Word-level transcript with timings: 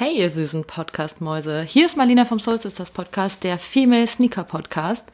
Hey, 0.00 0.16
ihr 0.16 0.30
süßen 0.30 0.62
Podcast-Mäuse. 0.62 1.62
Hier 1.62 1.86
ist 1.86 1.96
Marlina 1.96 2.24
vom 2.24 2.38
Soul 2.38 2.56
Sisters 2.56 2.92
Podcast, 2.92 3.42
der 3.42 3.58
Female 3.58 4.06
Sneaker 4.06 4.44
Podcast. 4.44 5.08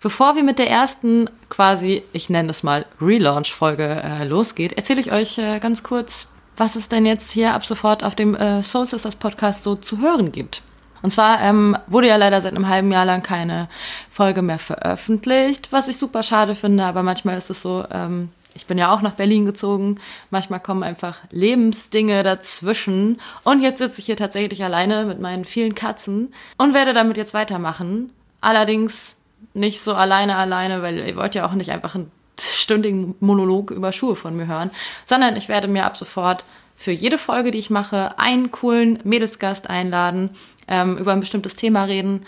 Bevor 0.00 0.36
wir 0.36 0.42
mit 0.42 0.58
der 0.58 0.70
ersten 0.70 1.28
quasi, 1.50 2.02
ich 2.14 2.30
nenne 2.30 2.48
es 2.48 2.62
mal, 2.62 2.86
Relaunch-Folge 2.98 4.02
äh, 4.02 4.24
losgeht, 4.24 4.72
erzähle 4.72 5.02
ich 5.02 5.12
euch 5.12 5.36
äh, 5.36 5.58
ganz 5.58 5.82
kurz, 5.82 6.28
was 6.56 6.76
es 6.76 6.88
denn 6.88 7.04
jetzt 7.04 7.30
hier 7.30 7.52
ab 7.52 7.66
sofort 7.66 8.04
auf 8.04 8.14
dem 8.14 8.34
äh, 8.34 8.62
Soul 8.62 8.86
Sisters 8.86 9.16
Podcast 9.16 9.64
so 9.64 9.76
zu 9.76 9.98
hören 9.98 10.32
gibt. 10.32 10.62
Und 11.02 11.10
zwar 11.10 11.42
ähm, 11.42 11.76
wurde 11.86 12.08
ja 12.08 12.16
leider 12.16 12.40
seit 12.40 12.56
einem 12.56 12.68
halben 12.68 12.90
Jahr 12.90 13.04
lang 13.04 13.22
keine 13.22 13.68
Folge 14.08 14.40
mehr 14.40 14.58
veröffentlicht, 14.58 15.72
was 15.72 15.88
ich 15.88 15.98
super 15.98 16.22
schade 16.22 16.54
finde, 16.54 16.86
aber 16.86 17.02
manchmal 17.02 17.36
ist 17.36 17.50
es 17.50 17.60
so, 17.60 17.84
ähm, 17.92 18.30
ich 18.54 18.66
bin 18.66 18.78
ja 18.78 18.92
auch 18.92 19.02
nach 19.02 19.14
Berlin 19.14 19.46
gezogen. 19.46 19.96
Manchmal 20.30 20.60
kommen 20.60 20.82
einfach 20.82 21.18
Lebensdinge 21.30 22.22
dazwischen. 22.22 23.20
Und 23.44 23.60
jetzt 23.60 23.78
sitze 23.78 24.00
ich 24.00 24.06
hier 24.06 24.16
tatsächlich 24.16 24.62
alleine 24.62 25.04
mit 25.04 25.20
meinen 25.20 25.44
vielen 25.44 25.74
Katzen 25.74 26.34
und 26.58 26.74
werde 26.74 26.92
damit 26.92 27.16
jetzt 27.16 27.34
weitermachen. 27.34 28.10
Allerdings 28.40 29.16
nicht 29.54 29.80
so 29.80 29.94
alleine 29.94 30.36
alleine, 30.36 30.82
weil 30.82 30.98
ihr 30.98 31.16
wollt 31.16 31.34
ja 31.34 31.46
auch 31.46 31.52
nicht 31.52 31.70
einfach 31.70 31.94
einen 31.94 32.10
stündigen 32.38 33.14
Monolog 33.20 33.70
über 33.70 33.92
Schuhe 33.92 34.16
von 34.16 34.36
mir 34.36 34.46
hören, 34.46 34.70
sondern 35.04 35.36
ich 35.36 35.48
werde 35.48 35.68
mir 35.68 35.84
ab 35.84 35.96
sofort 35.96 36.44
für 36.76 36.92
jede 36.92 37.18
Folge, 37.18 37.50
die 37.50 37.58
ich 37.58 37.70
mache, 37.70 38.18
einen 38.18 38.50
coolen 38.50 38.98
Mädelsgast 39.04 39.70
einladen, 39.70 40.30
ähm, 40.68 40.96
über 40.96 41.12
ein 41.12 41.20
bestimmtes 41.20 41.54
Thema 41.54 41.84
reden 41.84 42.24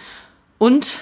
und 0.59 1.01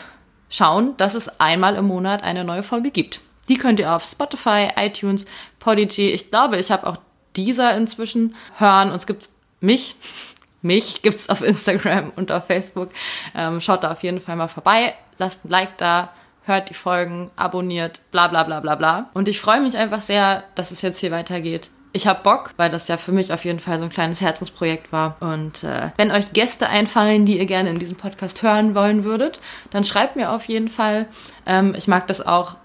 schauen, 0.48 0.96
dass 0.96 1.14
es 1.14 1.40
einmal 1.40 1.74
im 1.74 1.86
Monat 1.86 2.22
eine 2.22 2.44
neue 2.44 2.62
Folge 2.62 2.90
gibt. 2.90 3.20
Die 3.52 3.58
könnt 3.58 3.78
ihr 3.78 3.94
auf 3.94 4.02
Spotify, 4.02 4.68
iTunes, 4.80 5.26
Podigy, 5.58 6.08
ich 6.08 6.30
glaube, 6.30 6.56
ich 6.56 6.70
habe 6.70 6.86
auch 6.86 6.96
dieser 7.36 7.76
inzwischen 7.76 8.34
hören. 8.56 8.88
Und 8.88 8.96
es 8.96 9.06
gibt 9.06 9.28
mich, 9.60 9.94
mich 10.62 11.02
gibt's 11.02 11.28
auf 11.28 11.42
Instagram 11.42 12.12
und 12.16 12.32
auf 12.32 12.46
Facebook. 12.46 12.88
Ähm, 13.34 13.60
schaut 13.60 13.84
da 13.84 13.92
auf 13.92 14.02
jeden 14.02 14.22
Fall 14.22 14.36
mal 14.36 14.48
vorbei, 14.48 14.94
lasst 15.18 15.44
ein 15.44 15.50
Like 15.50 15.76
da, 15.76 16.14
hört 16.44 16.70
die 16.70 16.74
Folgen, 16.74 17.30
abonniert, 17.36 18.00
bla 18.10 18.28
bla 18.28 18.42
bla 18.44 18.60
bla 18.60 18.74
bla. 18.74 19.10
Und 19.12 19.28
ich 19.28 19.38
freue 19.38 19.60
mich 19.60 19.76
einfach 19.76 20.00
sehr, 20.00 20.44
dass 20.54 20.70
es 20.70 20.80
jetzt 20.80 21.00
hier 21.00 21.10
weitergeht. 21.10 21.70
Ich 21.92 22.06
habe 22.06 22.22
Bock, 22.22 22.54
weil 22.56 22.70
das 22.70 22.88
ja 22.88 22.96
für 22.96 23.12
mich 23.12 23.34
auf 23.34 23.44
jeden 23.44 23.60
Fall 23.60 23.78
so 23.78 23.84
ein 23.84 23.90
kleines 23.90 24.22
Herzensprojekt 24.22 24.92
war. 24.92 25.16
Und 25.20 25.62
äh, 25.62 25.90
wenn 25.98 26.10
euch 26.10 26.32
Gäste 26.32 26.70
einfallen, 26.70 27.26
die 27.26 27.36
ihr 27.36 27.44
gerne 27.44 27.68
in 27.68 27.78
diesem 27.78 27.98
Podcast 27.98 28.42
hören 28.42 28.74
wollen 28.74 29.04
würdet, 29.04 29.40
dann 29.68 29.84
schreibt 29.84 30.16
mir 30.16 30.30
auf 30.30 30.46
jeden 30.46 30.70
Fall. 30.70 31.04
Ähm, 31.44 31.74
ich 31.76 31.86
mag 31.86 32.06
das 32.06 32.26
auch, 32.26 32.56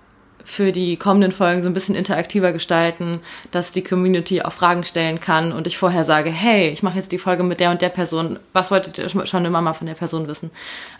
für 0.47 0.71
die 0.71 0.95
kommenden 0.95 1.33
Folgen 1.33 1.61
so 1.61 1.67
ein 1.67 1.73
bisschen 1.73 1.93
interaktiver 1.93 2.53
gestalten, 2.53 3.19
dass 3.51 3.73
die 3.73 3.83
Community 3.83 4.41
auch 4.41 4.53
Fragen 4.53 4.85
stellen 4.85 5.19
kann 5.19 5.51
und 5.51 5.67
ich 5.67 5.77
vorher 5.77 6.05
sage, 6.05 6.29
hey, 6.29 6.69
ich 6.69 6.81
mache 6.81 6.95
jetzt 6.95 7.11
die 7.11 7.17
Folge 7.17 7.43
mit 7.43 7.59
der 7.59 7.69
und 7.69 7.81
der 7.81 7.89
Person. 7.89 8.39
Was 8.53 8.71
wolltet 8.71 8.97
ihr 8.97 9.09
schon 9.09 9.45
immer 9.45 9.61
mal 9.61 9.73
von 9.73 9.87
der 9.87 9.95
Person 9.95 10.27
wissen? 10.29 10.49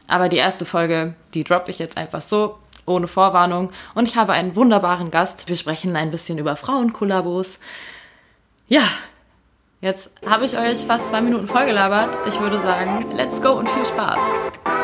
Aber 0.05 0.27
die 0.27 0.35
erste 0.35 0.65
Folge, 0.65 1.13
die 1.33 1.45
droppe 1.45 1.71
ich 1.71 1.79
jetzt 1.79 1.95
einfach 1.97 2.19
so, 2.19 2.57
ohne 2.85 3.07
Vorwarnung. 3.07 3.71
Und 3.95 4.09
ich 4.09 4.17
habe 4.17 4.33
einen 4.33 4.55
wunderbaren 4.57 5.11
Gast. 5.11 5.47
Wir 5.47 5.55
sprechen 5.55 5.95
ein 5.95 6.11
bisschen 6.11 6.37
über 6.37 6.57
Frauenkollabos. 6.57 7.57
Ja, 8.67 8.83
jetzt 9.79 10.11
habe 10.25 10.43
ich 10.43 10.57
euch 10.57 10.79
fast 10.79 11.07
zwei 11.07 11.21
Minuten 11.21 11.47
vollgelabert. 11.47 12.19
Ich 12.27 12.37
würde 12.41 12.61
sagen, 12.61 13.05
let's 13.15 13.41
go 13.41 13.53
und 13.53 13.69
viel 13.69 13.85
Spaß. 13.85 14.76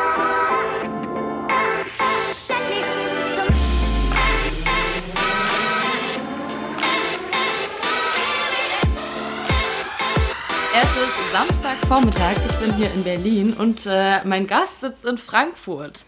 Samstagvormittag, 11.34 12.36
ich 12.48 12.54
bin 12.58 12.76
hier 12.76 12.94
in 12.94 13.02
Berlin 13.02 13.54
und 13.54 13.86
äh, 13.86 14.24
mein 14.24 14.46
Gast 14.46 14.82
sitzt 14.82 15.04
in 15.04 15.18
Frankfurt. 15.18 16.06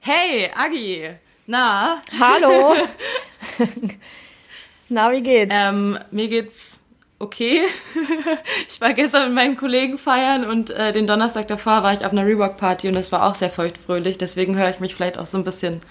Hey, 0.00 0.50
Agi, 0.56 1.10
na? 1.46 2.00
Hallo. 2.18 2.74
na, 4.88 5.12
wie 5.12 5.20
geht's? 5.20 5.54
Ähm, 5.54 5.98
mir 6.10 6.26
geht's 6.28 6.80
okay. 7.18 7.60
ich 8.66 8.80
war 8.80 8.94
gestern 8.94 9.26
mit 9.26 9.34
meinen 9.34 9.56
Kollegen 9.58 9.98
feiern 9.98 10.46
und 10.46 10.70
äh, 10.70 10.92
den 10.92 11.06
Donnerstag 11.06 11.48
davor 11.48 11.82
war 11.82 11.92
ich 11.92 12.06
auf 12.06 12.12
einer 12.12 12.24
Reebok-Party 12.24 12.88
und 12.88 12.96
das 12.96 13.12
war 13.12 13.26
auch 13.26 13.34
sehr 13.34 13.50
feuchtfröhlich. 13.50 14.16
Deswegen 14.16 14.56
höre 14.56 14.70
ich 14.70 14.80
mich 14.80 14.94
vielleicht 14.94 15.18
auch 15.18 15.26
so 15.26 15.36
ein 15.36 15.44
bisschen 15.44 15.82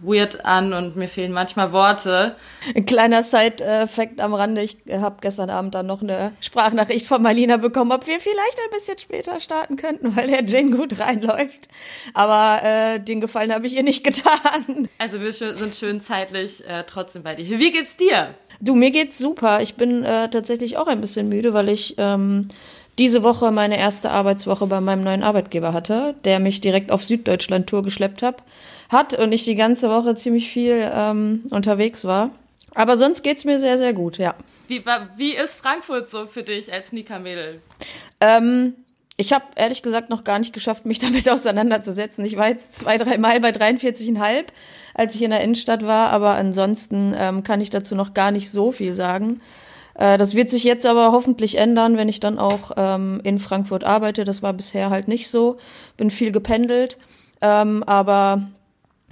weird 0.00 0.44
an 0.44 0.72
und 0.72 0.96
mir 0.96 1.08
fehlen 1.08 1.32
manchmal 1.32 1.72
Worte. 1.72 2.36
Ein 2.74 2.86
kleiner 2.86 3.22
Side-Fact 3.22 4.20
am 4.20 4.34
Rande. 4.34 4.62
Ich 4.62 4.78
habe 4.90 5.16
gestern 5.20 5.50
Abend 5.50 5.74
dann 5.74 5.86
noch 5.86 6.02
eine 6.02 6.32
Sprachnachricht 6.40 7.06
von 7.06 7.22
Marlina 7.22 7.56
bekommen, 7.56 7.92
ob 7.92 8.06
wir 8.06 8.20
vielleicht 8.20 8.58
ein 8.64 8.70
bisschen 8.72 8.98
später 8.98 9.40
starten 9.40 9.76
könnten, 9.76 10.16
weil 10.16 10.28
der 10.28 10.44
Jane 10.44 10.76
gut 10.76 10.98
reinläuft. 11.00 11.68
Aber 12.14 12.62
äh, 12.62 13.00
den 13.00 13.20
Gefallen 13.20 13.52
habe 13.52 13.66
ich 13.66 13.76
ihr 13.76 13.82
nicht 13.82 14.04
getan. 14.08 14.88
Also 14.98 15.20
wir 15.20 15.32
sind 15.32 15.74
schön 15.74 16.00
zeitlich 16.00 16.66
äh, 16.68 16.84
trotzdem 16.86 17.22
bei 17.22 17.34
dir. 17.34 17.58
Wie 17.58 17.72
geht's 17.72 17.96
dir? 17.96 18.34
Du, 18.60 18.74
mir 18.74 18.90
geht's 18.90 19.18
super. 19.18 19.62
Ich 19.62 19.74
bin 19.74 20.04
äh, 20.04 20.30
tatsächlich 20.30 20.76
auch 20.76 20.86
ein 20.86 21.00
bisschen 21.00 21.28
müde, 21.28 21.54
weil 21.54 21.68
ich 21.68 21.94
ähm, 21.98 22.48
diese 22.98 23.22
Woche 23.22 23.52
meine 23.52 23.78
erste 23.78 24.10
Arbeitswoche 24.10 24.66
bei 24.66 24.80
meinem 24.80 25.04
neuen 25.04 25.22
Arbeitgeber 25.22 25.72
hatte, 25.72 26.14
der 26.24 26.40
mich 26.40 26.60
direkt 26.60 26.90
auf 26.90 27.04
Süddeutschland-Tour 27.04 27.82
geschleppt 27.84 28.22
hat 28.22 28.42
hat 28.88 29.14
und 29.14 29.32
ich 29.32 29.44
die 29.44 29.54
ganze 29.54 29.90
Woche 29.90 30.14
ziemlich 30.14 30.50
viel 30.50 30.90
ähm, 30.92 31.46
unterwegs 31.50 32.04
war. 32.04 32.30
Aber 32.74 32.96
sonst 32.96 33.22
geht's 33.22 33.44
mir 33.44 33.58
sehr, 33.60 33.78
sehr 33.78 33.92
gut, 33.92 34.18
ja. 34.18 34.34
Wie, 34.68 34.84
wie 35.16 35.34
ist 35.34 35.54
Frankfurt 35.54 36.10
so 36.10 36.26
für 36.26 36.42
dich 36.42 36.72
als 36.72 36.88
Sneaker-Mädel? 36.88 37.60
Ähm, 38.20 38.74
ich 39.16 39.32
habe 39.32 39.44
ehrlich 39.56 39.82
gesagt 39.82 40.10
noch 40.10 40.22
gar 40.22 40.38
nicht 40.38 40.52
geschafft, 40.52 40.86
mich 40.86 40.98
damit 41.00 41.28
auseinanderzusetzen. 41.28 42.24
Ich 42.24 42.36
war 42.36 42.48
jetzt 42.48 42.74
zwei, 42.74 42.98
drei 42.98 43.18
Mal 43.18 43.40
bei 43.40 43.50
43,5, 43.50 44.44
als 44.94 45.14
ich 45.14 45.22
in 45.22 45.30
der 45.30 45.40
Innenstadt 45.40 45.84
war, 45.84 46.10
aber 46.10 46.34
ansonsten 46.34 47.14
ähm, 47.16 47.42
kann 47.42 47.60
ich 47.60 47.70
dazu 47.70 47.94
noch 47.94 48.14
gar 48.14 48.30
nicht 48.30 48.50
so 48.50 48.72
viel 48.72 48.94
sagen. 48.94 49.40
Äh, 49.94 50.18
das 50.18 50.34
wird 50.34 50.50
sich 50.50 50.64
jetzt 50.64 50.86
aber 50.86 51.12
hoffentlich 51.12 51.58
ändern, 51.58 51.96
wenn 51.96 52.08
ich 52.08 52.20
dann 52.20 52.38
auch 52.38 52.72
ähm, 52.76 53.20
in 53.24 53.38
Frankfurt 53.38 53.84
arbeite. 53.84 54.24
Das 54.24 54.42
war 54.42 54.52
bisher 54.52 54.90
halt 54.90 55.08
nicht 55.08 55.28
so. 55.28 55.58
Bin 55.96 56.10
viel 56.10 56.30
gependelt. 56.30 56.96
Ähm, 57.40 57.82
aber 57.84 58.48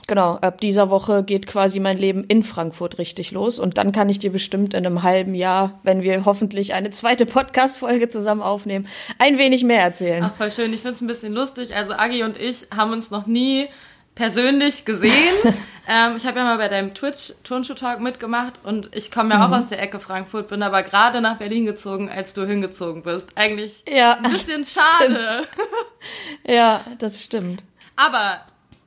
Genau, 0.09 0.35
ab 0.35 0.61
dieser 0.61 0.89
Woche 0.89 1.25
geht 1.25 1.49
quasi 1.49 1.81
mein 1.81 1.99
Leben 1.99 2.23
in 2.25 2.45
Frankfurt 2.45 2.99
richtig 2.99 3.33
los. 3.33 3.59
Und 3.59 3.77
dann 3.77 3.91
kann 3.91 4.09
ich 4.09 4.21
dir 4.21 4.31
bestimmt 4.31 4.73
in 4.73 4.87
einem 4.87 5.03
halben 5.03 5.35
Jahr, 5.35 5.81
wenn 5.83 6.03
wir 6.03 6.25
hoffentlich 6.25 6.75
eine 6.75 6.91
zweite 6.91 7.27
Podcast-Folge 7.27 8.09
zusammen 8.09 8.43
aufnehmen, 8.43 8.87
ein 9.19 9.37
wenig 9.37 9.65
mehr 9.65 9.83
erzählen. 9.83 10.25
Ach, 10.25 10.35
voll 10.35 10.53
schön. 10.53 10.73
Ich 10.73 10.81
finde 10.81 10.95
es 10.95 11.01
ein 11.01 11.09
bisschen 11.09 11.33
lustig. 11.33 11.75
Also 11.75 11.95
Agi 11.95 12.23
und 12.23 12.41
ich 12.41 12.69
haben 12.75 12.93
uns 12.93 13.11
noch 13.11 13.27
nie 13.27 13.69
persönlich 14.15 14.85
gesehen. 14.85 15.13
ähm, 15.89 16.17
ich 16.17 16.25
habe 16.25 16.39
ja 16.39 16.45
mal 16.45 16.59
bei 16.59 16.69
deinem 16.69 16.95
Twitch 16.95 17.35
Turnschuh 17.43 17.75
Talk 17.75 18.01
mitgemacht 18.01 18.61
und 18.63 18.95
ich 18.95 19.11
komme 19.11 19.35
ja 19.35 19.39
mhm. 19.39 19.53
auch 19.53 19.59
aus 19.59 19.69
der 19.71 19.83
Ecke 19.83 19.99
Frankfurt, 19.99 20.47
bin 20.47 20.63
aber 20.63 20.85
gerade 20.85 21.21
nach 21.21 21.37
Berlin 21.37 21.67
gezogen, 21.67 22.09
als 22.11 22.33
du 22.33 22.47
hingezogen 22.47 23.03
bist. 23.03 23.31
Eigentlich 23.35 23.85
ja, 23.89 24.13
ein 24.13 24.31
bisschen 24.31 24.65
schade. 24.65 25.43
ja, 26.47 26.81
das 26.99 27.25
stimmt. 27.25 27.65
Aber 27.97 28.41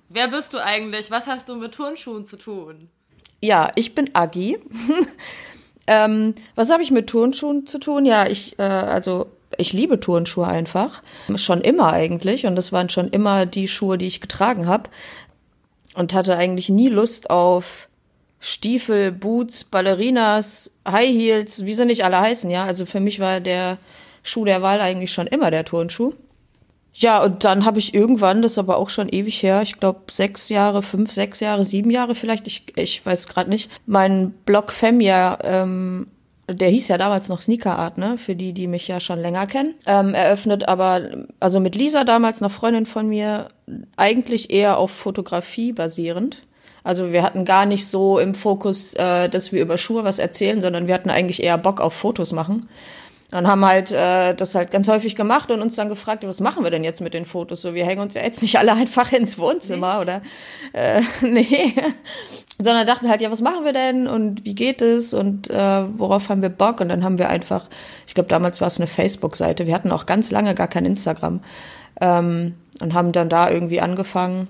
Wer 0.10 0.28
bist 0.28 0.54
du 0.54 0.58
eigentlich? 0.58 1.12
Was 1.12 1.28
hast 1.28 1.50
du 1.50 1.56
mit 1.56 1.74
Turnschuhen 1.74 2.26
zu 2.26 2.38
tun? 2.38 2.90
Ja, 3.42 3.72
ich 3.76 3.94
bin 3.96 4.10
Agi. 4.14 4.58
ähm, 5.88 6.34
was 6.56 6.72
habe 6.72 6.84
ich 6.84 6.92
mit 6.92 7.08
Turnschuhen 7.08 7.68
zu 7.68 7.80
tun? 7.80 8.06
Ja, 8.06 8.28
ich, 8.28 8.58
äh, 8.58 8.64
also 8.64 9.28
ich 9.58 9.72
liebe 9.72 10.00
Turnschuhe 10.00 10.48
einfach. 10.48 11.04
Schon 11.36 11.62
immer 11.62 11.94
eigentlich. 11.94 12.48
Und 12.48 12.56
das 12.56 12.72
waren 12.72 12.90
schon 12.90 13.10
immer 13.10 13.46
die 13.46 13.68
Schuhe, 13.68 13.98
die 13.98 14.08
ich 14.08 14.20
getragen 14.20 14.68
habe. 14.68 14.90
Und 15.94 16.14
hatte 16.14 16.38
eigentlich 16.38 16.70
nie 16.70 16.90
Lust 16.90 17.30
auf 17.30 17.88
Stiefel, 18.40 19.12
Boots, 19.12 19.64
Ballerinas, 19.64 20.72
High 20.88 21.10
Heels, 21.10 21.66
wie 21.66 21.74
sie 21.74 21.86
nicht 21.86 22.04
alle 22.04 22.20
heißen, 22.20 22.50
ja. 22.50 22.64
Also 22.64 22.86
für 22.86 23.00
mich 23.00 23.20
war 23.20 23.42
der 23.42 23.78
Schuh 24.24 24.46
der 24.46 24.62
Wahl 24.62 24.82
eigentlich 24.82 25.12
schon 25.12 25.28
immer 25.28 25.52
der 25.52 25.66
Turnschuh. 25.66 26.14
Ja, 27.00 27.24
und 27.24 27.46
dann 27.46 27.64
habe 27.64 27.80
ich 27.80 27.94
irgendwann, 27.94 28.42
das 28.42 28.54
ist 28.54 28.58
aber 28.58 28.78
auch 28.78 28.90
schon 28.90 29.08
ewig 29.08 29.42
her, 29.42 29.62
ich 29.62 29.80
glaube 29.80 30.02
sechs 30.12 30.50
Jahre, 30.50 30.84
fünf, 30.84 31.14
sechs 31.14 31.40
Jahre, 31.40 31.64
sieben 31.64 31.92
Jahre 31.92 32.14
vielleicht, 32.14 32.46
ich, 32.46 32.74
ich 32.76 33.06
weiß 33.06 33.30
gerade 33.30 33.50
nicht, 33.50 33.72
mein 33.86 34.32
Blog 34.44 34.74
Femia, 34.74 35.40
ähm, 35.44 36.08
der 36.50 36.68
hieß 36.68 36.90
ja 36.90 36.98
damals 36.98 37.30
noch 37.30 37.40
Sneaker 37.40 37.80
Art, 37.80 37.98
ne, 37.98 38.18
für 38.18 38.36
die, 38.36 38.52
die 38.52 38.68
mich 38.68 38.86
ja 38.90 39.00
schon 39.00 39.22
länger 39.22 39.48
kennen, 39.48 39.76
ähm, 39.88 40.14
eröffnet, 40.14 40.68
aber 40.68 41.26
also 41.40 41.62
mit 41.62 41.74
Lisa 41.74 42.04
damals, 42.04 42.42
einer 42.42 42.50
Freundin 42.50 42.86
von 42.86 43.08
mir, 43.08 43.48
eigentlich 43.96 44.50
eher 44.50 44.78
auf 44.78 44.92
Fotografie 44.92 45.72
basierend. 45.72 46.44
Also 46.84 47.14
wir 47.14 47.24
hatten 47.24 47.46
gar 47.46 47.66
nicht 47.66 47.88
so 47.88 48.20
im 48.20 48.34
Fokus, 48.36 48.94
äh, 48.96 49.30
dass 49.30 49.54
wir 49.54 49.62
über 49.62 49.78
Schuhe 49.78 50.04
was 50.04 50.20
erzählen, 50.20 50.60
sondern 50.60 50.88
wir 50.88 50.96
hatten 50.96 51.10
eigentlich 51.10 51.42
eher 51.44 51.58
Bock 51.58 51.80
auf 51.80 51.94
Fotos 51.94 52.34
machen. 52.34 52.68
Und 53.32 53.48
haben 53.48 53.64
halt 53.64 53.92
äh, 53.92 54.34
das 54.34 54.56
halt 54.56 54.72
ganz 54.72 54.88
häufig 54.88 55.16
gemacht 55.16 55.52
und 55.52 55.62
uns 55.62 55.76
dann 55.76 55.88
gefragt, 55.88 56.26
was 56.26 56.40
machen 56.40 56.64
wir 56.64 56.72
denn 56.72 56.84
jetzt 56.84 57.00
mit 57.00 57.14
den 57.14 57.26
Fotos? 57.26 57.62
So, 57.62 57.76
wir 57.76 57.86
hängen 57.86 58.02
uns 58.02 58.16
ja 58.16 58.24
jetzt 58.24 58.42
nicht 58.42 58.58
alle 58.58 58.74
einfach 58.76 59.12
ins 59.12 59.38
Wohnzimmer 59.38 59.94
nicht? 59.94 60.02
oder 60.02 60.22
äh, 60.74 61.02
nee. 61.22 61.76
Sondern 62.58 62.88
dachten 62.88 63.08
halt, 63.08 63.22
ja, 63.22 63.32
was 63.32 63.42
machen 63.42 63.64
wir 63.66 63.74
denn 63.74 64.08
und 64.08 64.46
wie 64.46 64.56
geht 64.56 64.82
es 64.82 65.14
und 65.14 65.50
äh, 65.50 65.84
worauf 65.98 66.30
haben 66.30 66.42
wir 66.42 66.50
Bock? 66.50 66.82
Und 66.82 66.90
dann 66.90 67.04
haben 67.04 67.20
wir 67.20 67.30
einfach, 67.30 67.70
ich 68.06 68.16
glaube, 68.16 68.30
damals 68.30 68.62
war 68.62 68.68
es 68.68 68.80
eine 68.80 68.88
Facebook-Seite. 68.88 69.68
Wir 69.68 69.76
hatten 69.76 69.92
auch 69.92 70.06
ganz 70.08 70.32
lange 70.32 70.56
gar 70.56 70.68
kein 70.68 70.86
Instagram. 70.86 71.42
Ähm, 72.02 72.56
und 72.82 72.94
haben 72.94 73.12
dann 73.12 73.30
da 73.30 73.50
irgendwie 73.50 73.82
angefangen, 73.82 74.48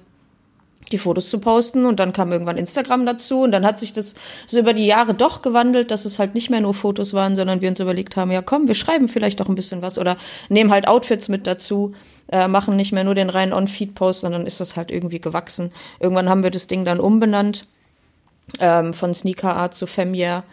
die 0.92 0.98
Fotos 0.98 1.30
zu 1.30 1.40
posten 1.40 1.86
und 1.86 2.00
dann 2.00 2.14
kam 2.14 2.32
irgendwann 2.32 2.58
Instagram 2.58 3.06
dazu 3.06 3.42
und 3.42 3.52
dann 3.52 3.66
hat 3.66 3.80
sich 3.80 3.94
das 3.94 4.16
so 4.48 4.60
über 4.60 4.74
die 4.74 4.86
Jahre 4.86 5.14
doch 5.14 5.42
gewandelt, 5.42 5.92
dass 5.92 6.06
es 6.06 6.20
halt 6.20 6.34
nicht 6.34 6.50
mehr 6.50 6.62
nur 6.62 6.74
Fotos 6.74 7.14
waren, 7.14 7.36
sondern 7.36 7.62
wir 7.62 7.70
uns 7.70 7.80
überlegt 7.80 8.18
haben, 8.18 8.32
ja 8.32 8.42
komm, 8.42 8.68
wir 8.68 8.76
schreiben 8.76 9.08
vielleicht 9.08 9.40
doch 9.40 9.50
ein 9.50 9.56
bisschen 9.56 9.82
was 9.82 10.00
oder 10.00 10.18
nehmen 10.50 10.72
halt 10.72 10.88
Outfits 10.88 11.28
mit 11.28 11.46
dazu, 11.46 11.94
äh, 12.32 12.48
machen 12.48 12.76
nicht 12.76 12.92
mehr 12.92 13.04
nur 13.04 13.16
den 13.16 13.30
reinen 13.30 13.54
On-Feed-Post, 13.54 14.22
sondern 14.22 14.46
ist 14.46 14.60
das 14.60 14.76
halt 14.76 14.92
irgendwie 14.92 15.20
gewachsen. 15.20 15.72
Irgendwann 16.00 16.30
haben 16.30 16.44
wir 16.44 16.52
das 16.52 16.68
Ding 16.68 16.86
dann 16.86 17.00
umbenannt 17.00 17.66
ähm, 18.60 18.94
von 18.94 19.14
Sneaker 19.14 19.56
Art 19.56 19.76
zu 19.76 19.86
Femier. 19.86 20.44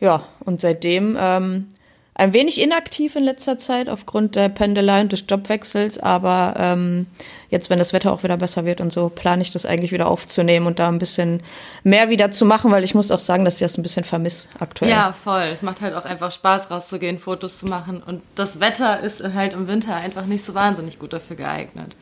Ja, 0.00 0.24
und 0.44 0.60
seitdem 0.60 1.16
ähm, 1.18 1.68
ein 2.16 2.32
wenig 2.32 2.60
inaktiv 2.60 3.16
in 3.16 3.24
letzter 3.24 3.58
Zeit 3.58 3.88
aufgrund 3.88 4.36
der 4.36 4.48
Pendelei 4.48 5.00
und 5.00 5.10
des 5.10 5.24
Jobwechsels, 5.28 5.98
aber 5.98 6.54
ähm, 6.58 7.06
jetzt, 7.50 7.70
wenn 7.70 7.80
das 7.80 7.92
Wetter 7.92 8.12
auch 8.12 8.22
wieder 8.22 8.36
besser 8.36 8.64
wird 8.64 8.80
und 8.80 8.92
so, 8.92 9.08
plane 9.08 9.42
ich 9.42 9.50
das 9.50 9.66
eigentlich 9.66 9.90
wieder 9.90 10.06
aufzunehmen 10.06 10.68
und 10.68 10.78
da 10.78 10.88
ein 10.88 11.00
bisschen 11.00 11.42
mehr 11.82 12.10
wieder 12.10 12.30
zu 12.30 12.44
machen, 12.44 12.70
weil 12.70 12.84
ich 12.84 12.94
muss 12.94 13.10
auch 13.10 13.18
sagen, 13.18 13.44
dass 13.44 13.54
ich 13.54 13.60
das 13.60 13.76
ein 13.76 13.82
bisschen 13.82 14.04
vermisse 14.04 14.48
aktuell. 14.60 14.92
Ja, 14.92 15.12
voll. 15.12 15.42
Es 15.52 15.62
macht 15.62 15.80
halt 15.80 15.94
auch 15.94 16.04
einfach 16.04 16.30
Spaß, 16.30 16.70
rauszugehen, 16.70 17.18
Fotos 17.18 17.58
zu 17.58 17.66
machen 17.66 18.00
und 18.00 18.22
das 18.36 18.60
Wetter 18.60 19.00
ist 19.00 19.22
halt 19.34 19.52
im 19.52 19.66
Winter 19.66 19.96
einfach 19.96 20.26
nicht 20.26 20.44
so 20.44 20.54
wahnsinnig 20.54 21.00
gut 21.00 21.12
dafür 21.12 21.34
geeignet. 21.34 21.96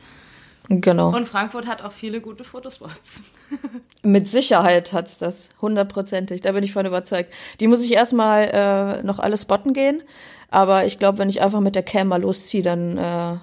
Genau. 0.69 1.13
Und 1.15 1.27
Frankfurt 1.27 1.67
hat 1.67 1.83
auch 1.83 1.91
viele 1.91 2.21
gute 2.21 2.43
Fotospots. 2.43 3.21
Mit 4.03 4.27
Sicherheit 4.27 4.93
hat's 4.93 5.17
das, 5.17 5.49
hundertprozentig. 5.61 6.41
Da 6.41 6.53
bin 6.53 6.63
ich 6.63 6.73
von 6.73 6.85
überzeugt. 6.85 7.33
Die 7.59 7.67
muss 7.67 7.83
ich 7.83 7.93
erstmal 7.93 8.43
äh, 8.43 9.03
noch 9.03 9.19
alle 9.19 9.37
spotten 9.37 9.73
gehen. 9.73 10.03
Aber 10.49 10.85
ich 10.85 10.99
glaube, 10.99 11.17
wenn 11.17 11.29
ich 11.29 11.41
einfach 11.41 11.59
mit 11.59 11.75
der 11.75 11.83
Cam 11.83 12.07
mal 12.07 12.21
losziehe, 12.21 12.63
dann 12.63 12.97
äh, 12.97 13.37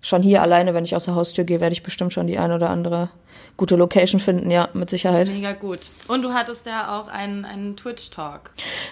schon 0.00 0.22
hier 0.22 0.42
alleine, 0.42 0.74
wenn 0.74 0.84
ich 0.84 0.94
aus 0.94 1.06
der 1.06 1.14
Haustür 1.14 1.44
gehe, 1.44 1.60
werde 1.60 1.72
ich 1.72 1.82
bestimmt 1.82 2.12
schon 2.12 2.26
die 2.26 2.38
eine 2.38 2.54
oder 2.56 2.70
andere 2.70 3.10
gute 3.56 3.76
Location 3.76 4.20
finden, 4.20 4.50
ja, 4.50 4.68
mit 4.74 4.90
Sicherheit. 4.90 5.28
Mega 5.28 5.52
gut. 5.52 5.80
Und 6.08 6.22
du 6.22 6.32
hattest 6.32 6.66
ja 6.66 7.00
auch 7.00 7.08
einen, 7.08 7.44
einen 7.44 7.76
Twitch-Talk. 7.76 8.50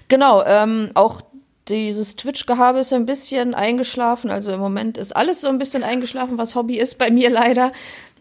Genau, 0.08 0.42
ähm, 0.44 0.90
auch 0.94 1.20
dieses 1.68 2.16
Twitch-Gehabe 2.16 2.80
ist 2.80 2.92
ein 2.92 3.06
bisschen 3.06 3.54
eingeschlafen. 3.54 4.30
Also 4.30 4.52
im 4.52 4.60
Moment 4.60 4.98
ist 4.98 5.14
alles 5.14 5.40
so 5.40 5.48
ein 5.48 5.58
bisschen 5.58 5.84
eingeschlafen, 5.84 6.38
was 6.38 6.54
Hobby 6.54 6.78
ist 6.78 6.98
bei 6.98 7.10
mir 7.10 7.30
leider. 7.30 7.72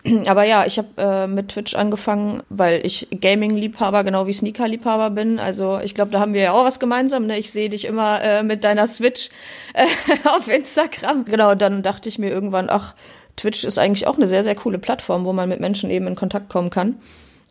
Aber 0.28 0.44
ja, 0.44 0.66
ich 0.66 0.78
habe 0.78 0.90
äh, 0.98 1.28
mit 1.28 1.50
Twitch 1.50 1.76
angefangen, 1.76 2.44
weil 2.50 2.86
ich 2.86 3.08
Gaming-Liebhaber 3.20 4.04
genau 4.04 4.28
wie 4.28 4.34
Sneaker-Liebhaber 4.34 5.10
bin. 5.10 5.40
Also 5.40 5.80
ich 5.84 5.96
glaube, 5.96 6.12
da 6.12 6.20
haben 6.20 6.34
wir 6.34 6.42
ja 6.42 6.52
auch 6.54 6.66
was 6.66 6.80
gemeinsam. 6.80 7.26
Ne? 7.26 7.38
Ich 7.38 7.52
sehe 7.52 7.70
dich 7.70 7.86
immer 7.86 8.22
äh, 8.22 8.44
mit 8.44 8.64
deiner 8.64 8.88
Switch 8.88 9.30
äh, 9.74 9.86
auf 10.36 10.48
Instagram. 10.48 11.26
Genau, 11.26 11.56
dann 11.56 11.84
dachte 11.84 12.10
ich 12.10 12.20
mir 12.20 12.30
irgendwann, 12.30 12.70
ach, 12.70 12.94
Twitch 13.38 13.64
ist 13.64 13.80
eigentlich 13.80 14.08
auch 14.08 14.18
eine 14.18 14.28
sehr, 14.28 14.44
sehr 14.44 14.56
coole 14.56 14.78
Plattform, 14.78 15.26
wo 15.26 15.34
man 15.34 15.50
mit 15.50 15.60
Menschen 15.60 15.90
eben 15.90 16.06
in 16.08 16.16
Kontakt 16.16 16.50
kommen 16.50 16.70
kann 16.70 16.98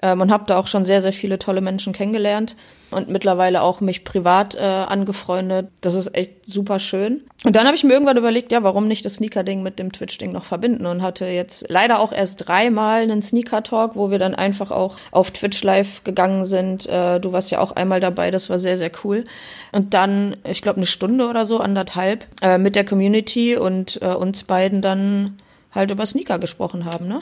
ähm, 0.02 0.20
und 0.20 0.30
habe 0.30 0.44
da 0.46 0.58
auch 0.58 0.66
schon 0.66 0.84
sehr, 0.84 1.02
sehr 1.02 1.12
viele 1.12 1.38
tolle 1.38 1.60
Menschen 1.60 1.92
kennengelernt 1.92 2.56
und 2.90 3.08
mittlerweile 3.08 3.62
auch 3.62 3.80
mich 3.80 4.04
privat 4.04 4.54
äh, 4.54 4.60
angefreundet. 4.60 5.68
Das 5.80 5.94
ist 5.94 6.14
echt 6.14 6.46
super 6.46 6.78
schön. 6.78 7.22
Und 7.44 7.56
dann 7.56 7.66
habe 7.66 7.76
ich 7.76 7.84
mir 7.84 7.92
irgendwann 7.92 8.16
überlegt, 8.16 8.52
ja, 8.52 8.62
warum 8.62 8.88
nicht 8.88 9.04
das 9.04 9.14
Sneaker-Ding 9.14 9.62
mit 9.62 9.78
dem 9.78 9.92
Twitch-Ding 9.92 10.32
noch 10.32 10.44
verbinden 10.44 10.86
und 10.86 11.02
hatte 11.02 11.26
jetzt 11.26 11.66
leider 11.68 12.00
auch 12.00 12.12
erst 12.12 12.48
dreimal 12.48 13.02
einen 13.02 13.22
Sneaker-Talk, 13.22 13.96
wo 13.96 14.10
wir 14.10 14.18
dann 14.18 14.34
einfach 14.34 14.70
auch 14.70 14.96
auf 15.12 15.30
Twitch 15.30 15.62
live 15.62 16.02
gegangen 16.04 16.44
sind. 16.44 16.88
Äh, 16.88 17.20
du 17.20 17.32
warst 17.32 17.50
ja 17.50 17.60
auch 17.60 17.72
einmal 17.72 18.00
dabei, 18.00 18.30
das 18.30 18.50
war 18.50 18.58
sehr, 18.58 18.76
sehr 18.76 18.90
cool. 19.04 19.24
Und 19.72 19.94
dann, 19.94 20.36
ich 20.48 20.62
glaube, 20.62 20.78
eine 20.78 20.86
Stunde 20.86 21.28
oder 21.28 21.46
so, 21.46 21.58
anderthalb, 21.58 22.26
äh, 22.42 22.58
mit 22.58 22.74
der 22.74 22.84
Community 22.84 23.56
und 23.56 24.00
äh, 24.02 24.14
uns 24.14 24.42
beiden 24.44 24.82
dann 24.82 25.36
halt 25.72 25.90
über 25.90 26.04
Sneaker 26.04 26.38
gesprochen 26.38 26.84
haben, 26.84 27.06
ne? 27.06 27.20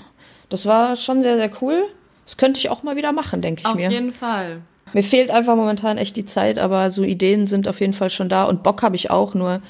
Das 0.48 0.64
war 0.64 0.96
schon 0.96 1.20
sehr, 1.20 1.36
sehr 1.36 1.50
cool. 1.60 1.84
Das 2.28 2.36
könnte 2.36 2.60
ich 2.60 2.68
auch 2.68 2.82
mal 2.82 2.94
wieder 2.94 3.12
machen, 3.12 3.40
denke 3.40 3.62
ich 3.62 3.66
auf 3.66 3.74
mir. 3.74 3.86
Auf 3.86 3.92
jeden 3.92 4.12
Fall. 4.12 4.58
Mir 4.92 5.02
fehlt 5.02 5.30
einfach 5.30 5.56
momentan 5.56 5.96
echt 5.96 6.14
die 6.14 6.26
Zeit, 6.26 6.58
aber 6.58 6.90
so 6.90 7.02
Ideen 7.02 7.46
sind 7.46 7.66
auf 7.66 7.80
jeden 7.80 7.94
Fall 7.94 8.10
schon 8.10 8.28
da 8.28 8.44
und 8.44 8.62
Bock 8.62 8.82
habe 8.82 8.96
ich 8.96 9.10
auch, 9.10 9.32
nur 9.32 9.62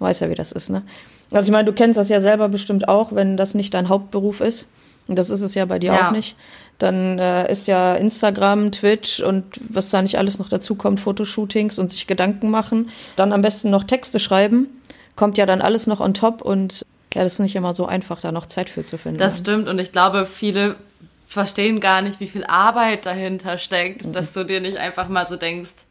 weiß 0.00 0.18
ja, 0.18 0.28
wie 0.28 0.34
das 0.34 0.50
ist, 0.50 0.70
ne? 0.70 0.82
Also 1.30 1.46
ich 1.46 1.52
meine, 1.52 1.66
du 1.66 1.72
kennst 1.72 1.96
das 1.96 2.08
ja 2.08 2.20
selber 2.20 2.48
bestimmt 2.48 2.88
auch, 2.88 3.14
wenn 3.14 3.36
das 3.36 3.54
nicht 3.54 3.74
dein 3.74 3.88
Hauptberuf 3.88 4.40
ist. 4.40 4.66
Und 5.06 5.20
das 5.20 5.30
ist 5.30 5.40
es 5.40 5.54
ja 5.54 5.64
bei 5.66 5.78
dir 5.78 5.92
ja. 5.92 6.08
auch 6.08 6.10
nicht. 6.10 6.34
Dann 6.78 7.20
äh, 7.20 7.48
ist 7.50 7.68
ja 7.68 7.94
Instagram, 7.94 8.72
Twitch 8.72 9.20
und 9.20 9.44
was 9.68 9.90
da 9.90 10.02
nicht 10.02 10.18
alles 10.18 10.40
noch 10.40 10.48
dazu 10.48 10.74
kommt, 10.74 10.98
Fotoshootings 10.98 11.78
und 11.78 11.92
sich 11.92 12.08
Gedanken 12.08 12.50
machen. 12.50 12.90
Dann 13.14 13.32
am 13.32 13.42
besten 13.42 13.70
noch 13.70 13.84
Texte 13.84 14.18
schreiben. 14.18 14.66
Kommt 15.14 15.38
ja 15.38 15.46
dann 15.46 15.62
alles 15.62 15.86
noch 15.86 16.00
on 16.00 16.12
top 16.12 16.42
und 16.42 16.84
ja, 17.14 17.22
das 17.22 17.34
ist 17.34 17.38
nicht 17.38 17.54
immer 17.54 17.72
so 17.72 17.86
einfach, 17.86 18.20
da 18.20 18.32
noch 18.32 18.46
Zeit 18.46 18.68
für 18.68 18.84
zu 18.84 18.98
finden. 18.98 19.18
Das 19.18 19.38
stimmt 19.38 19.68
und 19.68 19.78
ich 19.78 19.92
glaube, 19.92 20.26
viele 20.26 20.74
verstehen 21.30 21.78
gar 21.78 22.02
nicht, 22.02 22.18
wie 22.18 22.26
viel 22.26 22.44
Arbeit 22.44 23.06
dahinter 23.06 23.56
steckt, 23.56 24.04
mhm. 24.04 24.12
dass 24.12 24.32
du 24.32 24.44
dir 24.44 24.60
nicht 24.60 24.78
einfach 24.78 25.08
mal 25.08 25.28
so 25.28 25.36
denkst, 25.36 25.86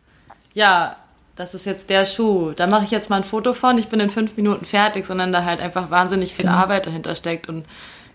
ja, 0.54 0.98
das 1.38 1.54
ist 1.54 1.66
jetzt 1.66 1.90
der 1.90 2.06
Schuh, 2.06 2.52
da 2.52 2.68
mache 2.68 2.84
ich 2.84 2.92
jetzt 2.92 3.10
mal 3.10 3.16
ein 3.16 3.24
Foto 3.24 3.54
von, 3.54 3.78
ich 3.78 3.88
bin 3.88 4.02
in 4.02 4.10
fünf 4.10 4.36
Minuten 4.36 4.66
fertig, 4.66 5.06
sondern 5.06 5.32
da 5.32 5.46
halt 5.46 5.62
einfach 5.62 5.90
wahnsinnig 5.90 6.34
viel 6.34 6.44
genau. 6.44 6.58
Arbeit 6.58 6.88
dahinter 6.88 7.16
steckt 7.16 7.48
und 7.48 7.66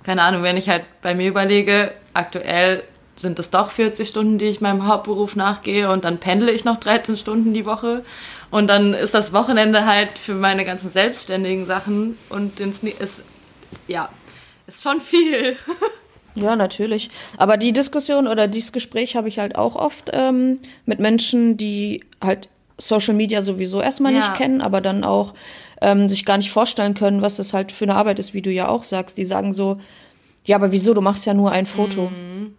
keine 0.02 0.20
Ahnung, 0.20 0.42
wenn 0.42 0.58
ich 0.58 0.68
halt 0.68 0.84
bei 1.00 1.14
mir 1.14 1.28
überlege, 1.28 1.92
aktuell 2.12 2.84
sind 3.16 3.38
es 3.38 3.48
doch 3.48 3.70
40 3.70 4.06
Stunden, 4.06 4.36
die 4.36 4.44
ich 4.44 4.60
meinem 4.60 4.86
Hauptberuf 4.86 5.34
nachgehe 5.34 5.90
und 5.90 6.04
dann 6.04 6.18
pendle 6.18 6.52
ich 6.52 6.66
noch 6.66 6.76
13 6.76 7.16
Stunden 7.16 7.54
die 7.54 7.64
Woche 7.64 8.04
und 8.50 8.66
dann 8.66 8.92
ist 8.92 9.14
das 9.14 9.32
Wochenende 9.32 9.86
halt 9.86 10.18
für 10.18 10.34
meine 10.34 10.66
ganzen 10.66 10.90
selbstständigen 10.90 11.64
Sachen 11.64 12.18
und 12.28 12.58
den 12.58 12.74
Sne 12.74 12.90
ist 12.90 13.22
ja 13.86 14.10
ist 14.66 14.82
schon 14.82 15.00
viel. 15.00 15.56
Ja, 16.34 16.56
natürlich. 16.56 17.10
Aber 17.36 17.56
die 17.56 17.72
Diskussion 17.72 18.26
oder 18.26 18.48
dieses 18.48 18.72
Gespräch 18.72 19.16
habe 19.16 19.28
ich 19.28 19.38
halt 19.38 19.56
auch 19.56 19.76
oft 19.76 20.10
ähm, 20.12 20.58
mit 20.84 20.98
Menschen, 20.98 21.56
die 21.56 22.04
halt 22.22 22.48
Social 22.76 23.14
Media 23.14 23.42
sowieso 23.42 23.80
erstmal 23.80 24.12
ja. 24.12 24.18
nicht 24.18 24.34
kennen, 24.34 24.60
aber 24.60 24.80
dann 24.80 25.04
auch 25.04 25.34
ähm, 25.80 26.08
sich 26.08 26.24
gar 26.24 26.38
nicht 26.38 26.50
vorstellen 26.50 26.94
können, 26.94 27.22
was 27.22 27.36
das 27.36 27.52
halt 27.52 27.70
für 27.70 27.84
eine 27.84 27.94
Arbeit 27.94 28.18
ist, 28.18 28.34
wie 28.34 28.42
du 28.42 28.50
ja 28.50 28.68
auch 28.68 28.84
sagst. 28.84 29.16
Die 29.16 29.24
sagen 29.24 29.52
so, 29.52 29.78
ja, 30.44 30.56
aber 30.56 30.72
wieso, 30.72 30.92
du 30.92 31.00
machst 31.00 31.24
ja 31.26 31.34
nur 31.34 31.52
ein 31.52 31.66
Foto. 31.66 32.10
Mhm. 32.10 32.56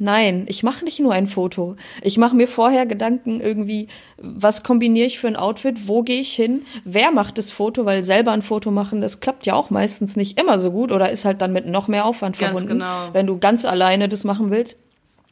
Nein, 0.00 0.46
ich 0.48 0.62
mache 0.62 0.84
nicht 0.84 1.00
nur 1.00 1.12
ein 1.12 1.26
Foto. 1.26 1.76
Ich 2.02 2.18
mache 2.18 2.36
mir 2.36 2.46
vorher 2.46 2.86
Gedanken 2.86 3.40
irgendwie, 3.40 3.88
was 4.16 4.62
kombiniere 4.62 5.06
ich 5.06 5.18
für 5.18 5.26
ein 5.26 5.36
Outfit, 5.36 5.88
wo 5.88 6.02
gehe 6.02 6.20
ich 6.20 6.34
hin, 6.34 6.62
wer 6.84 7.10
macht 7.10 7.36
das 7.36 7.50
Foto, 7.50 7.84
weil 7.84 8.04
selber 8.04 8.30
ein 8.30 8.42
Foto 8.42 8.70
machen, 8.70 9.00
das 9.00 9.18
klappt 9.18 9.44
ja 9.46 9.54
auch 9.54 9.70
meistens 9.70 10.14
nicht 10.14 10.40
immer 10.40 10.60
so 10.60 10.70
gut 10.70 10.92
oder 10.92 11.10
ist 11.10 11.24
halt 11.24 11.42
dann 11.42 11.52
mit 11.52 11.66
noch 11.66 11.88
mehr 11.88 12.04
Aufwand 12.04 12.38
ganz 12.38 12.52
verbunden. 12.52 12.78
Genau. 12.78 13.08
Wenn 13.12 13.26
du 13.26 13.38
ganz 13.38 13.64
alleine 13.64 14.08
das 14.08 14.22
machen 14.22 14.52
willst, 14.52 14.76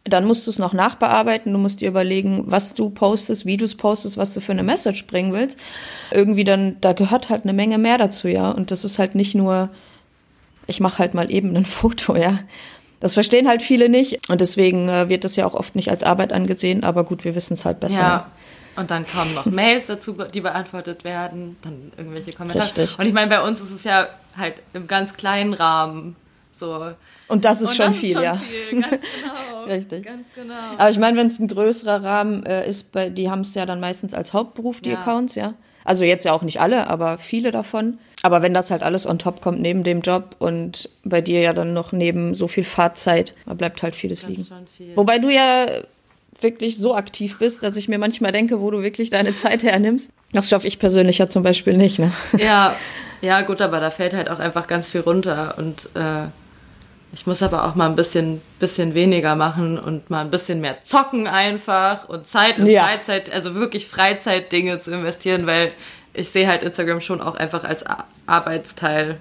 dann 0.09 0.25
musst 0.25 0.47
du 0.47 0.50
es 0.50 0.59
noch 0.59 0.73
nachbearbeiten, 0.73 1.52
du 1.52 1.59
musst 1.59 1.81
dir 1.81 1.88
überlegen, 1.88 2.45
was 2.47 2.75
du 2.75 2.90
postest, 2.90 3.47
wie 3.47 3.57
du 3.57 3.64
es 3.64 3.75
postest, 3.75 4.17
was 4.17 4.35
du 4.35 4.40
für 4.40 4.52
eine 4.52 4.62
Message 4.62 5.07
bringen 5.07 5.33
willst. 5.33 5.59
Irgendwie 6.11 6.45
dann, 6.45 6.76
da 6.81 6.93
gehört 6.93 7.29
halt 7.29 7.45
eine 7.45 7.52
Menge 7.52 7.79
mehr 7.79 7.99
dazu, 7.99 8.29
ja. 8.29 8.50
Und 8.50 8.71
das 8.71 8.85
ist 8.85 8.99
halt 8.99 9.14
nicht 9.14 9.35
nur, 9.35 9.71
ich 10.67 10.81
mache 10.81 10.99
halt 10.99 11.14
mal 11.14 11.31
eben 11.31 11.57
ein 11.57 11.64
Foto, 11.64 12.17
ja. 12.17 12.40
Das 13.00 13.15
verstehen 13.15 13.47
halt 13.49 13.62
viele 13.62 13.88
nicht 13.88 14.29
und 14.31 14.41
deswegen 14.41 14.88
äh, 14.88 15.09
wird 15.09 15.25
das 15.25 15.37
ja 15.37 15.47
auch 15.47 15.55
oft 15.55 15.76
nicht 15.76 15.91
als 15.91 16.03
Arbeit 16.03 16.33
angesehen, 16.33 16.83
aber 16.83 17.05
gut, 17.05 17.25
wir 17.25 17.35
wissen 17.35 17.55
es 17.55 17.65
halt 17.65 17.81
besser. 17.81 17.99
Ja. 17.99 18.31
Und 18.76 18.91
dann 18.91 19.07
kommen 19.07 19.35
noch 19.35 19.47
Mails 19.47 19.87
dazu, 19.87 20.12
die 20.12 20.43
beantwortet 20.43 21.03
werden, 21.05 21.57
dann 21.62 21.93
irgendwelche 21.97 22.33
Kommentare. 22.33 22.67
Richtig. 22.67 22.99
Und 22.99 23.07
ich 23.07 23.15
meine, 23.15 23.31
bei 23.31 23.43
uns 23.43 23.61
ist 23.61 23.71
es 23.71 23.85
ja 23.85 24.07
halt 24.37 24.55
im 24.75 24.87
ganz 24.87 25.17
kleinen 25.17 25.55
Rahmen 25.55 26.17
so. 26.53 26.93
Und 27.29 27.45
das 27.45 27.61
ist 27.61 27.71
und 27.71 27.76
schon 27.76 27.87
das 27.87 27.97
viel, 27.97 28.09
ist 28.11 28.15
schon 28.15 28.23
ja. 28.23 28.37
Viel, 28.37 28.81
ganz 28.83 28.91
genau. 28.91 29.65
Richtig. 29.67 30.05
Ganz 30.05 30.26
genau. 30.35 30.55
Aber 30.79 30.91
ich 30.91 30.99
meine, 30.99 31.17
wenn 31.17 31.26
es 31.26 31.38
ein 31.38 31.49
größerer 31.49 32.03
Rahmen 32.05 32.45
äh, 32.45 32.69
ist, 32.69 32.93
bei, 32.93 33.09
die 33.09 33.31
haben 33.31 33.41
es 33.41 33.55
ja 33.55 33.67
dann 33.67 33.81
meistens 33.81 34.15
als 34.15 34.33
Hauptberuf, 34.33 34.81
die 34.81 34.91
ja. 34.91 34.99
Accounts, 34.99 35.35
ja. 35.35 35.55
Also 35.85 36.05
jetzt 36.05 36.25
ja 36.25 36.33
auch 36.33 36.43
nicht 36.43 36.61
alle, 36.61 36.88
aber 36.88 37.19
viele 37.19 37.50
davon. 37.53 37.99
Aber 38.26 38.42
wenn 38.42 38.52
das 38.52 38.73
halt 38.73 38.83
alles 38.83 39.06
on 39.06 39.21
top 39.21 39.40
kommt 39.40 39.61
neben 39.61 39.85
dem 39.85 40.00
Job 40.00 40.35
und 40.40 40.90
bei 41.04 41.21
dir 41.21 41.42
ja 41.42 41.52
dann 41.52 41.73
noch 41.73 41.92
neben 41.92 42.35
so 42.35 42.49
viel 42.49 42.64
Fahrzeit, 42.64 43.37
da 43.47 43.54
bleibt 43.54 43.85
halt 43.85 43.95
vieles 43.95 44.23
das 44.23 44.30
liegen. 44.30 44.47
Viel. 44.76 44.97
Wobei 44.97 45.21
du 45.21 45.30
ja 45.30 45.66
wirklich 46.40 46.76
so 46.76 46.97
aktiv 46.97 47.38
bist, 47.38 47.62
dass 47.62 47.76
ich 47.76 47.87
mir 47.87 47.99
manchmal 47.99 48.33
denke, 48.33 48.61
wo 48.61 48.73
du 48.73 48.83
wirklich 48.83 49.11
deine 49.11 49.33
Zeit 49.33 49.62
hernimmst. 49.62 50.11
Das 50.33 50.49
schaffe 50.49 50.66
ich 50.66 50.80
persönlich 50.80 51.18
ja 51.18 51.28
zum 51.28 51.45
Beispiel 51.45 51.76
nicht. 51.76 52.00
Ne? 52.00 52.11
Ja, 52.37 52.75
ja 53.21 53.42
gut, 53.42 53.62
aber 53.62 53.78
da 53.78 53.90
fällt 53.90 54.12
halt 54.12 54.28
auch 54.28 54.40
einfach 54.40 54.66
ganz 54.66 54.90
viel 54.90 55.02
runter 55.02 55.54
und 55.56 55.88
äh, 55.95 56.26
ich 57.12 57.28
muss 57.28 57.45
aber 57.45 57.64
auch 57.64 57.76
mal 57.76 57.88
ein 57.88 57.95
bisschen, 57.95 58.42
bisschen 58.59 58.95
weniger 58.95 59.37
machen 59.37 59.78
und 59.78 60.11
mal 60.11 60.23
ein 60.23 60.30
bisschen 60.30 60.61
mehr 60.61 60.80
zocken 60.80 61.28
einfach 61.28 62.09
und 62.09 62.26
Zeit 62.26 62.59
und 62.59 62.66
ja. 62.66 62.83
Freizeit, 62.83 63.33
also 63.33 63.54
wirklich 63.54 63.87
Freizeitdinge 63.87 64.78
zu 64.80 64.90
investieren, 64.90 65.47
weil 65.47 65.71
ich 66.16 66.30
sehe 66.30 66.46
halt 66.46 66.62
Instagram 66.62 67.00
schon 67.00 67.20
auch 67.20 67.37
einfach 67.37 67.64
als 67.64 67.85
Arbeitsteil 68.26 69.18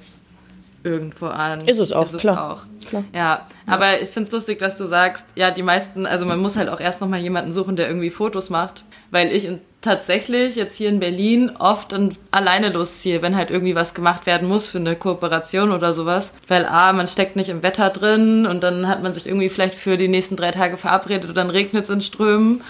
irgendwo 0.86 1.26
an. 1.28 1.62
Ist 1.62 1.80
es 1.80 1.92
auch, 1.92 2.06
ist 2.06 2.14
es 2.14 2.22
klar. 2.22 2.54
Auch. 2.54 2.88
klar. 2.88 3.04
Ja, 3.14 3.48
aber 3.66 4.02
ich 4.02 4.10
finde 4.10 4.28
es 4.28 4.32
lustig, 4.32 4.60
dass 4.60 4.78
du 4.78 4.86
sagst, 4.86 5.26
ja, 5.36 5.50
die 5.50 5.64
meisten, 5.64 6.06
also 6.06 6.26
man 6.26 6.40
muss 6.40 6.56
halt 6.56 6.70
auch 6.70 6.80
erst 6.80 7.02
nochmal 7.02 7.20
jemanden 7.20 7.52
suchen, 7.52 7.76
der 7.76 7.88
irgendwie 7.88 8.12
Fotos 8.12 8.52
macht, 8.52 8.84
weil 9.10 9.32
ich 9.32 9.50
tatsächlich 9.82 10.56
jetzt 10.56 10.76
hier 10.76 10.90
in 10.90 11.00
Berlin 11.00 11.52
oft 11.58 11.92
dann 11.92 12.16
alleine 12.32 12.70
losziehe, 12.70 13.22
wenn 13.22 13.36
halt 13.36 13.50
irgendwie 13.50 13.76
was 13.76 13.94
gemacht 13.94 14.26
werden 14.26 14.48
muss 14.48 14.68
für 14.68 14.78
eine 14.78 14.96
Kooperation 14.96 15.72
oder 15.72 15.94
sowas. 15.94 16.32
Weil 16.48 16.66
A, 16.66 16.94
man 16.94 17.08
steckt 17.08 17.36
nicht 17.36 17.50
im 17.50 17.64
Wetter 17.64 17.90
drin 17.90 18.46
und 18.46 18.64
dann 18.64 18.88
hat 18.88 19.02
man 19.02 19.14
sich 19.14 19.26
irgendwie 19.26 19.50
vielleicht 19.50 19.76
für 19.76 19.98
die 19.98 20.08
nächsten 20.08 20.36
drei 20.36 20.52
Tage 20.52 20.78
verabredet 20.78 21.30
und 21.30 21.36
dann 21.36 21.50
regnet 21.50 21.86
es 21.86 21.90
in 21.90 22.02
Strömen. 22.02 22.62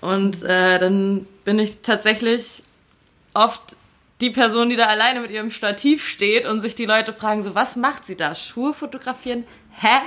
Und 0.00 0.42
äh, 0.42 0.78
dann 0.78 1.26
bin 1.46 1.58
ich 1.58 1.78
tatsächlich 1.82 2.62
oft 3.34 3.76
die 4.20 4.30
Person, 4.30 4.70
die 4.70 4.76
da 4.76 4.86
alleine 4.86 5.20
mit 5.20 5.30
ihrem 5.30 5.50
Stativ 5.50 6.06
steht 6.06 6.46
und 6.46 6.60
sich 6.60 6.74
die 6.74 6.86
Leute 6.86 7.12
fragen, 7.12 7.42
so, 7.42 7.54
was 7.54 7.76
macht 7.76 8.04
sie 8.04 8.16
da? 8.16 8.34
Schuhe 8.34 8.72
fotografieren? 8.72 9.44
Hä? 9.70 10.00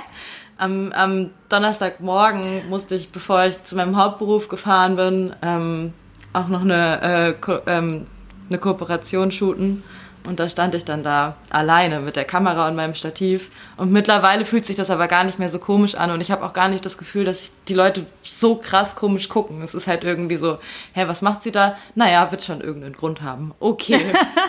Am, 0.56 0.92
am 0.92 1.30
Donnerstagmorgen 1.48 2.68
musste 2.68 2.96
ich, 2.96 3.10
bevor 3.10 3.44
ich 3.44 3.62
zu 3.62 3.76
meinem 3.76 3.96
Hauptberuf 3.96 4.48
gefahren 4.48 4.96
bin, 4.96 5.36
ähm, 5.42 5.92
auch 6.32 6.48
noch 6.48 6.62
eine, 6.62 7.02
äh, 7.02 7.32
Ko 7.40 7.58
ähm, 7.66 8.06
eine 8.48 8.58
Kooperation 8.58 9.30
shooten. 9.30 9.84
Und 10.28 10.40
da 10.40 10.48
stand 10.50 10.74
ich 10.74 10.84
dann 10.84 11.02
da 11.02 11.36
alleine 11.48 12.00
mit 12.00 12.14
der 12.14 12.26
Kamera 12.26 12.68
und 12.68 12.76
meinem 12.76 12.94
Stativ. 12.94 13.50
Und 13.78 13.90
mittlerweile 13.90 14.44
fühlt 14.44 14.66
sich 14.66 14.76
das 14.76 14.90
aber 14.90 15.08
gar 15.08 15.24
nicht 15.24 15.38
mehr 15.38 15.48
so 15.48 15.58
komisch 15.58 15.94
an. 15.94 16.10
Und 16.10 16.20
ich 16.20 16.30
habe 16.30 16.44
auch 16.44 16.52
gar 16.52 16.68
nicht 16.68 16.84
das 16.84 16.98
Gefühl, 16.98 17.24
dass 17.24 17.50
die 17.66 17.72
Leute 17.72 18.04
so 18.22 18.56
krass 18.56 18.94
komisch 18.94 19.30
gucken. 19.30 19.62
Es 19.62 19.74
ist 19.74 19.86
halt 19.86 20.04
irgendwie 20.04 20.36
so, 20.36 20.58
hä, 20.92 21.04
was 21.06 21.22
macht 21.22 21.40
sie 21.40 21.50
da? 21.50 21.78
Naja, 21.94 22.30
wird 22.30 22.42
schon 22.42 22.60
irgendeinen 22.60 22.92
Grund 22.92 23.22
haben. 23.22 23.54
Okay. 23.58 24.00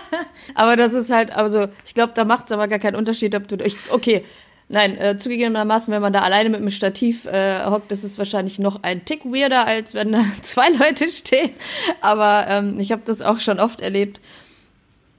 aber 0.53 0.75
das 0.75 0.93
ist 0.93 1.11
halt, 1.11 1.33
also 1.33 1.69
ich 1.85 1.93
glaube, 1.93 2.11
da 2.13 2.25
macht 2.25 2.47
es 2.47 2.51
aber 2.51 2.67
gar 2.67 2.79
keinen 2.79 2.97
Unterschied, 2.97 3.33
ob 3.33 3.47
du. 3.47 3.55
Ich, 3.63 3.77
okay, 3.89 4.25
Nein, 4.71 4.99
äh, 4.99 5.17
zugegebenermaßen, 5.17 5.91
wenn 5.91 6.01
man 6.01 6.13
da 6.13 6.19
alleine 6.19 6.49
mit 6.49 6.59
dem 6.59 6.69
Stativ 6.69 7.25
äh, 7.25 7.65
hockt, 7.65 7.91
ist 7.91 8.03
es 8.03 8.19
wahrscheinlich 8.19 8.59
noch 8.59 8.83
ein 8.83 9.03
Tick 9.03 9.25
weirder, 9.25 9.65
als 9.65 9.95
wenn 9.95 10.11
da 10.11 10.21
zwei 10.43 10.69
Leute 10.69 11.07
stehen. 11.09 11.49
Aber 12.01 12.45
ähm, 12.47 12.79
ich 12.79 12.91
habe 12.91 13.01
das 13.03 13.23
auch 13.23 13.39
schon 13.39 13.59
oft 13.59 13.81
erlebt, 13.81 14.21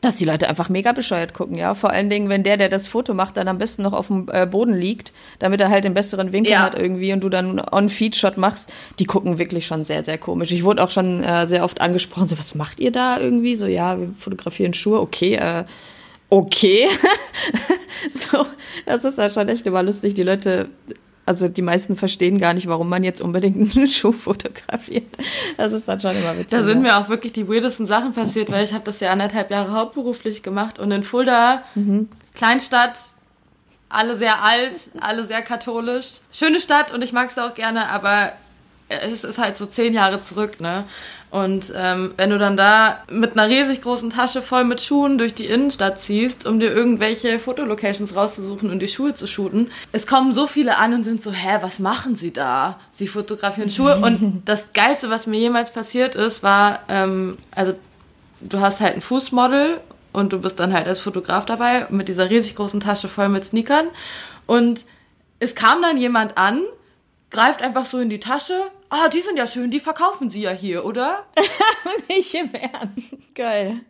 dass 0.01 0.17
die 0.17 0.25
Leute 0.25 0.49
einfach 0.49 0.69
mega 0.69 0.93
bescheuert 0.93 1.35
gucken, 1.35 1.57
ja. 1.57 1.75
Vor 1.75 1.91
allen 1.91 2.09
Dingen, 2.09 2.29
wenn 2.29 2.43
der, 2.43 2.57
der 2.57 2.69
das 2.69 2.87
Foto 2.89 3.13
macht, 3.13 3.37
dann 3.37 3.49
am 3.49 3.59
besten 3.59 3.83
noch 3.83 3.93
auf 3.93 4.07
dem 4.07 4.29
äh, 4.33 4.47
Boden 4.47 4.75
liegt, 4.75 5.13
damit 5.39 5.61
er 5.61 5.69
halt 5.69 5.85
den 5.85 5.95
besseren 5.95 6.33
Winkel 6.33 6.53
ja. 6.53 6.61
hat 6.61 6.75
irgendwie 6.75 7.13
und 7.13 7.21
du 7.21 7.29
dann 7.29 7.61
On-Feed-Shot 7.61 8.39
machst, 8.39 8.73
die 8.99 9.05
gucken 9.05 9.39
wirklich 9.39 9.67
schon 9.67 9.85
sehr, 9.85 10.03
sehr 10.03 10.17
komisch. 10.17 10.53
Ich 10.53 10.65
wurde 10.65 10.83
auch 10.83 10.91
schon 10.91 11.23
äh, 11.23 11.47
sehr 11.47 11.65
oft 11.65 11.81
angesprochen, 11.81 12.29
so, 12.29 12.39
was 12.39 12.55
macht 12.55 12.81
ihr 12.81 12.93
da 12.93 13.19
irgendwie? 13.21 13.57
So, 13.57 13.67
ja, 13.67 13.99
wir 13.99 14.15
fotografieren 14.19 14.73
Schuhe, 14.73 15.01
okay, 15.01 15.35
äh, 15.35 15.65
okay. 16.31 16.89
so, 18.11 18.47
das 18.87 19.05
ist 19.05 19.19
da 19.19 19.29
schon 19.29 19.49
echt 19.49 19.67
immer 19.67 19.83
lustig. 19.83 20.15
Die 20.15 20.23
Leute, 20.23 20.69
also 21.27 21.49
die 21.49 21.63
meisten 21.63 21.97
verstehen 21.97 22.39
gar 22.39 22.55
nicht, 22.55 22.67
warum 22.67 22.89
man 22.89 23.05
jetzt 23.05 23.21
unbedingt 23.21 23.57
einen 23.77 23.87
Schuh 23.87 24.13
fotografiert. 24.13 25.17
Das 25.57 25.73
ist 25.73 25.87
dann 25.87 26.01
schon 26.01 26.17
immer 26.17 26.33
witzig. 26.33 26.51
Da 26.51 26.63
sind 26.63 26.83
mir 26.83 26.97
auch 26.97 27.09
wirklich 27.09 27.33
die 27.33 27.49
weirdesten 27.49 27.87
Sachen 27.87 28.13
passiert, 28.13 28.51
weil 28.51 28.65
ich 28.65 28.73
habe 28.73 28.85
das 28.85 29.01
ja 29.01 29.11
anderthalb 29.11 29.51
Jahre 29.51 29.73
hauptberuflich 29.73 30.43
gemacht 30.43 30.79
und 30.79 30.91
in 30.91 31.05
Fulda, 31.05 31.63
mhm. 31.75 32.09
Kleinstadt, 32.35 32.99
alle 33.89 34.15
sehr 34.15 34.43
alt, 34.43 34.91
alle 35.01 35.25
sehr 35.25 35.43
katholisch. 35.43 36.21
Schöne 36.33 36.61
Stadt 36.61 36.93
und 36.93 37.03
ich 37.03 37.13
mag 37.13 37.31
es 37.31 37.39
auch 37.39 37.55
gerne, 37.55 37.89
aber 37.89 38.33
es 38.89 39.25
ist 39.25 39.39
halt 39.39 39.57
so 39.57 39.67
zehn 39.67 39.95
Jahre 39.95 40.21
zurück, 40.23 40.61
ne? 40.61 40.85
Und 41.31 41.73
ähm, 41.77 42.13
wenn 42.17 42.31
du 42.31 42.39
dann 42.39 42.57
da 42.57 43.05
mit 43.09 43.39
einer 43.39 43.49
riesig 43.49 43.83
großen 43.83 44.11
Tasche 44.11 44.43
voll 44.43 44.65
mit 44.65 44.81
Schuhen 44.81 45.17
durch 45.17 45.33
die 45.33 45.47
Innenstadt 45.47 46.01
ziehst, 46.01 46.45
um 46.45 46.59
dir 46.59 46.73
irgendwelche 46.73 47.39
Fotolocations 47.39 48.17
rauszusuchen 48.17 48.69
und 48.69 48.81
die 48.81 48.89
Schuhe 48.89 49.15
zu 49.15 49.29
shooten, 49.29 49.71
es 49.93 50.09
kommen 50.09 50.33
so 50.33 50.49
viele 50.49 50.77
an 50.79 50.93
und 50.93 51.05
sind 51.05 51.23
so, 51.23 51.31
hä, 51.31 51.59
was 51.61 51.79
machen 51.79 52.17
sie 52.17 52.33
da? 52.33 52.81
Sie 52.91 53.07
fotografieren 53.07 53.71
Schuhe. 53.71 53.97
und 53.97 54.43
das 54.45 54.73
Geilste, 54.73 55.09
was 55.09 55.29
mir 55.29 55.39
jemals 55.39 55.71
passiert 55.71 56.17
ist, 56.17 56.43
war, 56.43 56.81
ähm, 56.89 57.39
also 57.55 57.75
du 58.41 58.59
hast 58.59 58.81
halt 58.81 58.97
ein 58.97 59.01
Fußmodel 59.01 59.81
und 60.13 60.33
du 60.33 60.41
bist 60.41 60.59
dann 60.59 60.73
halt 60.73 60.89
als 60.89 60.99
Fotograf 60.99 61.47
dabei 61.47 61.87
mit 61.91 62.09
dieser 62.09 62.29
riesig 62.29 62.57
großen 62.57 62.81
Tasche 62.81 63.07
voll 63.07 63.29
mit 63.29 63.45
Sneakern. 63.45 63.87
Und 64.47 64.85
es 65.39 65.55
kam 65.55 65.81
dann 65.81 65.97
jemand 65.97 66.37
an, 66.37 66.61
greift 67.31 67.63
einfach 67.63 67.85
so 67.85 67.99
in 67.99 68.11
die 68.11 68.19
Tasche, 68.19 68.61
ah, 68.91 69.09
die 69.09 69.21
sind 69.21 69.39
ja 69.39 69.47
schön, 69.47 69.71
die 69.71 69.81
verkaufen 69.81 70.29
sie 70.29 70.43
ja 70.43 70.51
hier, 70.51 70.85
oder? 70.85 71.27
Nicht 72.09 72.35
im 72.35 72.53
Ernst. 72.53 73.17
Geil. 73.35 73.81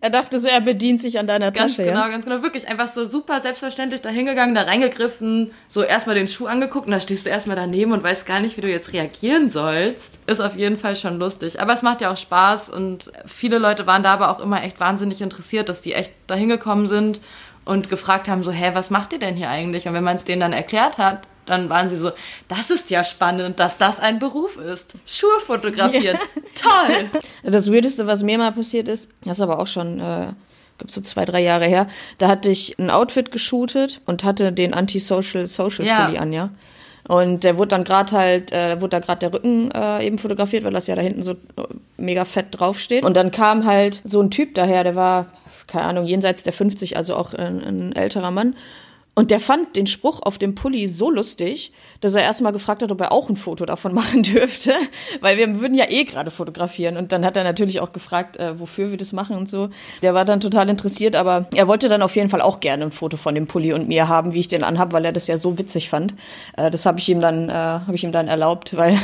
Er 0.00 0.10
dachte 0.10 0.38
so, 0.38 0.48
er 0.48 0.60
bedient 0.60 1.00
sich 1.00 1.18
an 1.18 1.26
deiner 1.26 1.52
ganz 1.52 1.76
Tasche. 1.76 1.84
Ganz 1.84 1.94
genau, 1.94 2.06
ja? 2.06 2.10
ganz 2.10 2.24
genau. 2.24 2.42
Wirklich 2.42 2.68
einfach 2.68 2.88
so 2.88 3.06
super 3.06 3.40
selbstverständlich 3.40 4.00
da 4.00 4.08
hingegangen, 4.08 4.54
da 4.54 4.62
reingegriffen, 4.62 5.52
so 5.68 5.82
erstmal 5.82 6.16
den 6.16 6.28
Schuh 6.28 6.46
angeguckt 6.46 6.86
und 6.86 6.92
da 6.92 7.00
stehst 7.00 7.26
du 7.26 7.30
erstmal 7.30 7.56
daneben 7.56 7.92
und 7.92 8.02
weißt 8.02 8.26
gar 8.26 8.40
nicht, 8.40 8.56
wie 8.56 8.60
du 8.60 8.68
jetzt 8.68 8.92
reagieren 8.92 9.50
sollst. 9.50 10.18
Ist 10.26 10.40
auf 10.40 10.56
jeden 10.56 10.78
Fall 10.78 10.96
schon 10.96 11.18
lustig. 11.18 11.60
Aber 11.60 11.72
es 11.72 11.82
macht 11.82 12.00
ja 12.00 12.12
auch 12.12 12.16
Spaß 12.16 12.70
und 12.70 13.12
viele 13.26 13.58
Leute 13.58 13.86
waren 13.86 14.02
da 14.02 14.12
aber 14.12 14.30
auch 14.30 14.40
immer 14.40 14.62
echt 14.62 14.80
wahnsinnig 14.80 15.22
interessiert, 15.22 15.68
dass 15.68 15.80
die 15.80 15.94
echt 15.94 16.12
da 16.26 16.34
hingekommen 16.34 16.88
sind 16.88 17.20
und 17.64 17.88
gefragt 17.88 18.28
haben, 18.28 18.42
so, 18.42 18.52
hä, 18.52 18.70
was 18.74 18.90
macht 18.90 19.12
ihr 19.12 19.18
denn 19.18 19.36
hier 19.36 19.48
eigentlich? 19.48 19.86
Und 19.86 19.94
wenn 19.94 20.04
man 20.04 20.16
es 20.16 20.24
denen 20.24 20.40
dann 20.40 20.52
erklärt 20.52 20.98
hat, 20.98 21.22
dann 21.46 21.68
waren 21.68 21.88
sie 21.88 21.96
so, 21.96 22.10
das 22.48 22.70
ist 22.70 22.90
ja 22.90 23.04
spannend, 23.04 23.60
dass 23.60 23.78
das 23.78 24.00
ein 24.00 24.18
Beruf 24.18 24.56
ist. 24.56 24.94
Schuhe 25.06 25.40
fotografieren. 25.44 26.18
Ja. 26.34 26.42
Toll. 26.54 27.10
Das 27.42 27.70
Weirdeste, 27.70 28.06
was 28.06 28.22
mir 28.22 28.38
mal 28.38 28.52
passiert 28.52 28.88
ist, 28.88 29.10
das 29.24 29.36
ist 29.36 29.42
aber 29.42 29.58
auch 29.58 29.66
schon, 29.66 30.00
äh, 30.00 30.28
glaube 30.78 30.90
so 30.90 31.00
zwei, 31.02 31.24
drei 31.24 31.42
Jahre 31.42 31.66
her, 31.66 31.86
da 32.18 32.28
hatte 32.28 32.50
ich 32.50 32.78
ein 32.78 32.90
Outfit 32.90 33.30
geshootet 33.30 34.00
und 34.06 34.24
hatte 34.24 34.52
den 34.52 34.72
Anti-Social 34.72 35.46
Social 35.46 35.84
Pulli 35.84 36.14
ja. 36.14 36.20
an, 36.20 36.32
ja. 36.32 36.50
Und 37.06 37.44
der 37.44 37.58
wurde 37.58 37.68
dann 37.68 37.84
gerade 37.84 38.12
halt, 38.12 38.52
äh, 38.52 38.80
wurde 38.80 38.90
da 38.90 39.00
gerade 39.00 39.20
der 39.20 39.32
Rücken 39.34 39.70
äh, 39.72 40.06
eben 40.06 40.18
fotografiert, 40.18 40.64
weil 40.64 40.72
das 40.72 40.86
ja 40.86 40.94
da 40.94 41.02
hinten 41.02 41.22
so 41.22 41.32
äh, 41.32 41.36
mega 41.98 42.24
fett 42.24 42.46
draufsteht. 42.50 43.04
Und 43.04 43.14
dann 43.14 43.30
kam 43.30 43.66
halt 43.66 44.00
so 44.04 44.22
ein 44.22 44.30
Typ 44.30 44.54
daher, 44.54 44.84
der 44.84 44.96
war, 44.96 45.26
keine 45.66 45.84
Ahnung, 45.84 46.06
jenseits 46.06 46.44
der 46.44 46.54
50, 46.54 46.96
also 46.96 47.14
auch 47.14 47.34
ein, 47.34 47.62
ein 47.62 47.92
älterer 47.94 48.30
Mann. 48.30 48.56
Und 49.14 49.30
der 49.30 49.38
fand 49.38 49.76
den 49.76 49.86
Spruch 49.86 50.20
auf 50.22 50.38
dem 50.38 50.56
Pulli 50.56 50.88
so 50.88 51.08
lustig, 51.08 51.72
dass 52.00 52.14
er 52.14 52.22
erstmal 52.22 52.52
gefragt 52.52 52.82
hat, 52.82 52.90
ob 52.90 53.00
er 53.00 53.12
auch 53.12 53.30
ein 53.30 53.36
Foto 53.36 53.64
davon 53.64 53.94
machen 54.00 54.22
dürfte, 54.22 54.74
weil 55.20 55.38
wir 55.38 55.60
würden 55.60 55.74
ja 55.74 55.88
eh 55.88 56.04
gerade 56.04 56.30
fotografieren. 56.30 56.96
Und 56.96 57.12
dann 57.12 57.24
hat 57.24 57.36
er 57.36 57.44
natürlich 57.44 57.80
auch 57.80 57.92
gefragt, 57.92 58.36
äh, 58.36 58.58
wofür 58.58 58.90
wir 58.90 58.96
das 58.96 59.12
machen 59.12 59.36
und 59.36 59.48
so. 59.48 59.70
Der 60.02 60.14
war 60.14 60.24
dann 60.24 60.40
total 60.40 60.68
interessiert, 60.68 61.14
aber 61.14 61.46
er 61.54 61.68
wollte 61.68 61.88
dann 61.88 62.02
auf 62.02 62.16
jeden 62.16 62.28
Fall 62.28 62.40
auch 62.40 62.60
gerne 62.60 62.84
ein 62.84 62.90
Foto 62.90 63.16
von 63.16 63.34
dem 63.34 63.46
Pulli 63.46 63.72
und 63.72 63.88
mir 63.88 64.08
haben, 64.08 64.32
wie 64.34 64.40
ich 64.40 64.48
den 64.48 64.64
anhab, 64.64 64.92
weil 64.92 65.04
er 65.04 65.12
das 65.12 65.28
ja 65.28 65.38
so 65.38 65.58
witzig 65.58 65.88
fand. 65.88 66.14
Äh, 66.56 66.70
das 66.70 66.84
habe 66.86 66.98
ich 66.98 67.08
ihm 67.08 67.20
dann, 67.20 67.48
äh, 67.48 67.52
habe 67.52 67.94
ich 67.94 68.02
ihm 68.02 68.12
dann 68.12 68.26
erlaubt, 68.26 68.76
weil 68.76 68.98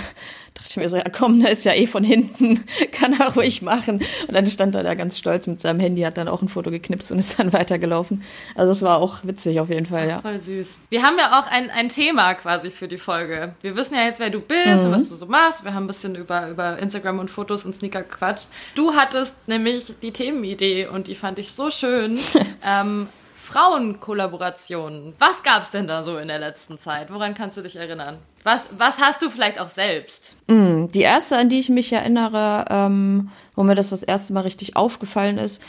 dachte 0.55 0.69
ich 0.71 0.77
mir 0.77 0.89
so, 0.89 0.97
ja 0.97 1.09
komm, 1.11 1.41
der 1.41 1.51
ist 1.51 1.65
ja 1.65 1.73
eh 1.73 1.87
von 1.87 2.05
hinten, 2.05 2.65
kann 2.93 3.19
er 3.19 3.35
ruhig 3.35 3.63
machen. 3.63 4.03
Und 4.27 4.35
dann 4.35 4.47
stand 4.47 4.75
er 4.75 4.83
da 4.83 4.95
ganz 4.95 5.19
stolz 5.19 5.47
mit 5.47 5.61
seinem 5.61 5.81
Handy, 5.81 6.03
hat 6.03 6.17
dann 6.17 6.29
auch 6.29 6.43
ein 6.43 6.49
Foto 6.49 6.71
geknipst 6.71 7.13
und 7.13 7.19
ist 7.19 7.39
dann 7.39 7.53
weitergelaufen. 7.53 8.23
Also 8.55 8.73
es 8.73 8.83
war 8.83 8.99
auch 8.99 9.19
witzig 9.23 9.61
auf 9.61 9.69
jeden 9.69 9.87
Fall, 9.87 10.09
ja. 10.09 10.21
Voll 10.21 10.39
süß. 10.39 10.81
Wir 10.91 11.03
haben 11.03 11.17
ja 11.19 11.41
auch 11.41 11.47
ein, 11.47 11.71
ein 11.71 11.89
Thema 11.89 12.35
quasi 12.35 12.71
für 12.71 12.89
die 12.89 12.99
Folge. 12.99 13.55
Wir 13.63 13.77
wissen 13.77 13.95
ja 13.95 14.05
jetzt, 14.05 14.21
wer 14.21 14.31
du 14.31 14.41
bist 14.41 14.67
mhm. 14.67 14.87
und 14.87 14.93
was 14.93 15.09
du 15.09 15.15
so 15.15 15.27
machst. 15.27 15.65
Wir 15.65 15.75
haben 15.75 15.85
ein 15.85 15.89
bisschen 15.89 16.15
über, 16.15 16.49
über 16.49 16.79
Instagram 16.79 17.19
und 17.19 17.31
Fotos 17.31 17.65
und 17.65 17.75
Sneaker 17.75 18.03
gequatscht. 18.03 18.49
Du 18.75 18.95
hattest 18.95 19.37
nämlich 19.47 19.95
die 20.03 20.13
Themenidee 20.13 20.87
und 20.87 21.07
die 21.07 21.15
fand 21.15 21.39
ich 21.39 21.53
so 21.53 21.71
schön. 21.71 22.19
ähm, 22.65 23.09
Frauenkollaborationen. 23.51 25.15
Was 25.19 25.43
gab 25.43 25.63
es 25.63 25.73
denn 25.73 25.89
da 25.89 26.05
so 26.05 26.19
in 26.19 26.29
der 26.29 26.39
letzten 26.39 26.79
Zeit? 26.79 27.13
Woran 27.13 27.35
kannst 27.35 27.57
du 27.57 27.63
dich 27.63 27.75
erinnern? 27.75 28.19
Was, 28.43 28.71
was 28.77 29.01
hast 29.01 29.21
du 29.23 29.31
vielleicht 29.31 29.61
auch 29.61 29.69
selbst? 29.69 30.37
Mm, 30.49 30.87
die 30.89 31.03
erste, 31.03 31.37
an 31.37 31.51
die 31.51 31.59
ich 31.59 31.69
mich 31.69 31.93
erinnere, 31.93 32.65
ähm, 32.71 33.31
wo 33.55 33.63
mir 33.63 33.75
das 33.75 33.91
das 33.91 34.03
erste 34.03 34.33
Mal 34.33 34.41
richtig 34.41 34.77
aufgefallen 34.77 35.37
ist, 35.37 35.61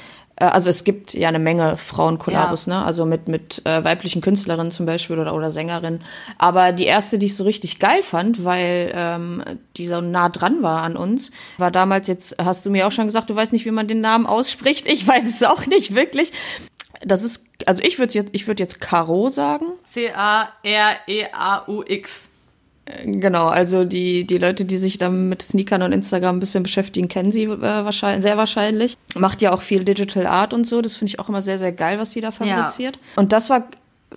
äh, 0.42 0.46
also 0.46 0.70
es 0.70 0.84
gibt 0.84 1.14
ja 1.14 1.28
eine 1.28 1.40
Menge 1.40 1.78
Frauenkollabos, 1.78 2.66
ja. 2.66 2.80
ne? 2.80 2.86
Also 2.86 3.06
mit, 3.06 3.28
mit 3.28 3.62
äh, 3.66 3.84
weiblichen 3.84 4.22
Künstlerinnen 4.22 4.72
zum 4.72 4.86
Beispiel 4.86 5.20
oder, 5.20 5.36
oder 5.36 5.52
Sängerinnen. 5.52 6.02
Aber 6.38 6.72
die 6.72 6.86
erste, 6.86 7.20
die 7.20 7.26
ich 7.28 7.36
so 7.36 7.44
richtig 7.44 7.80
geil 7.80 8.04
fand, 8.04 8.44
weil 8.44 8.92
ähm, 8.96 9.44
die 9.78 9.88
so 9.88 10.02
nah 10.02 10.30
dran 10.30 10.64
war 10.64 10.84
an 10.84 10.98
uns, 10.98 11.32
war 11.58 11.72
damals 11.72 12.08
jetzt, 12.08 12.38
hast 12.44 12.66
du 12.66 12.72
mir 12.72 12.88
auch 12.88 12.92
schon 12.92 13.06
gesagt, 13.06 13.30
du 13.30 13.36
weißt 13.36 13.54
nicht, 13.54 13.66
wie 13.66 13.72
man 13.72 13.88
den 13.88 14.02
Namen 14.02 14.26
ausspricht. 14.26 14.88
Ich 14.88 15.08
weiß 15.08 15.26
es 15.30 15.44
auch 15.44 15.66
nicht 15.68 15.94
wirklich. 15.94 16.32
Das 17.04 17.24
ist, 17.24 17.46
also 17.66 17.84
ich 17.84 18.00
würde 18.00 18.14
jetzt, 18.14 18.30
ich 18.34 18.48
würde 18.48 18.64
jetzt 18.64 18.80
Caro 18.80 19.30
sagen. 19.30 19.68
C-A-R-E-A-U-X. 19.84 20.62
Genau, 23.06 23.48
also 23.48 23.86
die, 23.86 24.26
die 24.26 24.38
Leute, 24.38 24.66
die 24.66 24.78
sich 24.78 24.98
dann 24.98 25.30
mit 25.30 25.42
Sneakern 25.42 25.84
und 25.84 25.92
Instagram 25.92 26.38
ein 26.38 26.40
bisschen 26.40 26.64
beschäftigen, 26.64 27.08
kennen 27.08 27.32
sie 27.32 27.44
äh, 27.44 27.60
wahrscheinlich, 27.60 28.24
sehr 28.24 28.38
wahrscheinlich. 28.38 28.98
Macht 29.16 29.42
ja 29.42 29.54
auch 29.54 29.62
viel 29.62 29.86
Digital 29.86 30.26
Art 30.26 30.54
und 30.54 30.66
so. 30.66 30.82
Das 30.82 30.96
finde 30.96 31.10
ich 31.10 31.20
auch 31.20 31.30
immer 31.30 31.42
sehr, 31.42 31.60
sehr 31.60 31.72
geil, 31.72 32.00
was 32.00 32.12
sie 32.12 32.22
da 32.22 32.32
fabriziert. 32.32 32.96
Ja. 32.96 33.02
Und 33.22 33.34
das 33.34 33.50
war 33.50 33.68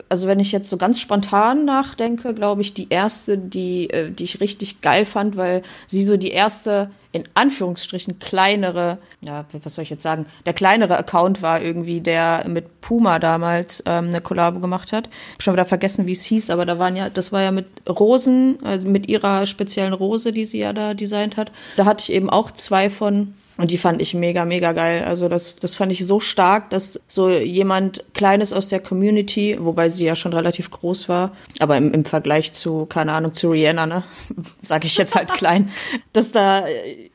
also 0.08 0.26
wenn 0.26 0.40
ich 0.40 0.52
jetzt 0.52 0.68
so 0.68 0.76
ganz 0.76 1.00
spontan 1.00 1.64
nachdenke, 1.64 2.34
glaube 2.34 2.62
ich, 2.62 2.74
die 2.74 2.88
erste, 2.90 3.38
die, 3.38 3.90
äh, 3.90 4.10
die 4.10 4.24
ich 4.24 4.40
richtig 4.40 4.80
geil 4.80 5.06
fand, 5.06 5.36
weil 5.36 5.62
sie 5.86 6.04
so 6.04 6.16
die 6.16 6.30
erste, 6.30 6.90
in 7.12 7.24
Anführungsstrichen, 7.34 8.18
kleinere, 8.18 8.98
ja, 9.20 9.44
was 9.62 9.74
soll 9.74 9.84
ich 9.84 9.90
jetzt 9.90 10.02
sagen, 10.02 10.26
der 10.46 10.52
kleinere 10.52 10.96
Account 10.96 11.42
war 11.42 11.62
irgendwie, 11.62 12.00
der 12.00 12.44
mit 12.48 12.80
Puma 12.80 13.18
damals 13.18 13.82
ähm, 13.86 14.08
eine 14.08 14.20
Kollabo 14.20 14.60
gemacht 14.60 14.92
hat. 14.92 15.08
Hab 15.34 15.42
schon 15.42 15.54
wieder 15.54 15.64
vergessen, 15.64 16.06
wie 16.06 16.12
es 16.12 16.24
hieß, 16.24 16.50
aber 16.50 16.66
da 16.66 16.78
waren 16.78 16.96
ja, 16.96 17.08
das 17.08 17.30
war 17.30 17.42
ja 17.42 17.50
mit 17.50 17.66
Rosen, 17.88 18.58
also 18.64 18.88
mit 18.88 19.08
ihrer 19.08 19.46
speziellen 19.46 19.92
Rose, 19.92 20.32
die 20.32 20.44
sie 20.44 20.58
ja 20.58 20.72
da 20.72 20.94
designt 20.94 21.36
hat. 21.36 21.52
Da 21.76 21.84
hatte 21.84 22.02
ich 22.02 22.12
eben 22.12 22.30
auch 22.30 22.50
zwei 22.50 22.90
von. 22.90 23.34
Und 23.56 23.70
die 23.70 23.78
fand 23.78 24.02
ich 24.02 24.14
mega, 24.14 24.44
mega 24.44 24.72
geil. 24.72 25.04
Also 25.04 25.28
das, 25.28 25.54
das 25.56 25.76
fand 25.76 25.92
ich 25.92 26.04
so 26.04 26.18
stark, 26.18 26.70
dass 26.70 27.00
so 27.06 27.30
jemand 27.30 28.04
Kleines 28.12 28.52
aus 28.52 28.66
der 28.66 28.80
Community, 28.80 29.56
wobei 29.60 29.88
sie 29.88 30.04
ja 30.04 30.16
schon 30.16 30.32
relativ 30.32 30.70
groß 30.70 31.08
war, 31.08 31.32
aber 31.60 31.76
im, 31.76 31.92
im 31.92 32.04
Vergleich 32.04 32.52
zu, 32.52 32.86
keine 32.86 33.12
Ahnung, 33.12 33.32
zu 33.32 33.50
Rihanna, 33.50 33.86
ne, 33.86 34.02
sag 34.62 34.84
ich 34.84 34.96
jetzt 34.96 35.14
halt 35.14 35.28
klein, 35.34 35.70
dass 36.12 36.32
da 36.32 36.64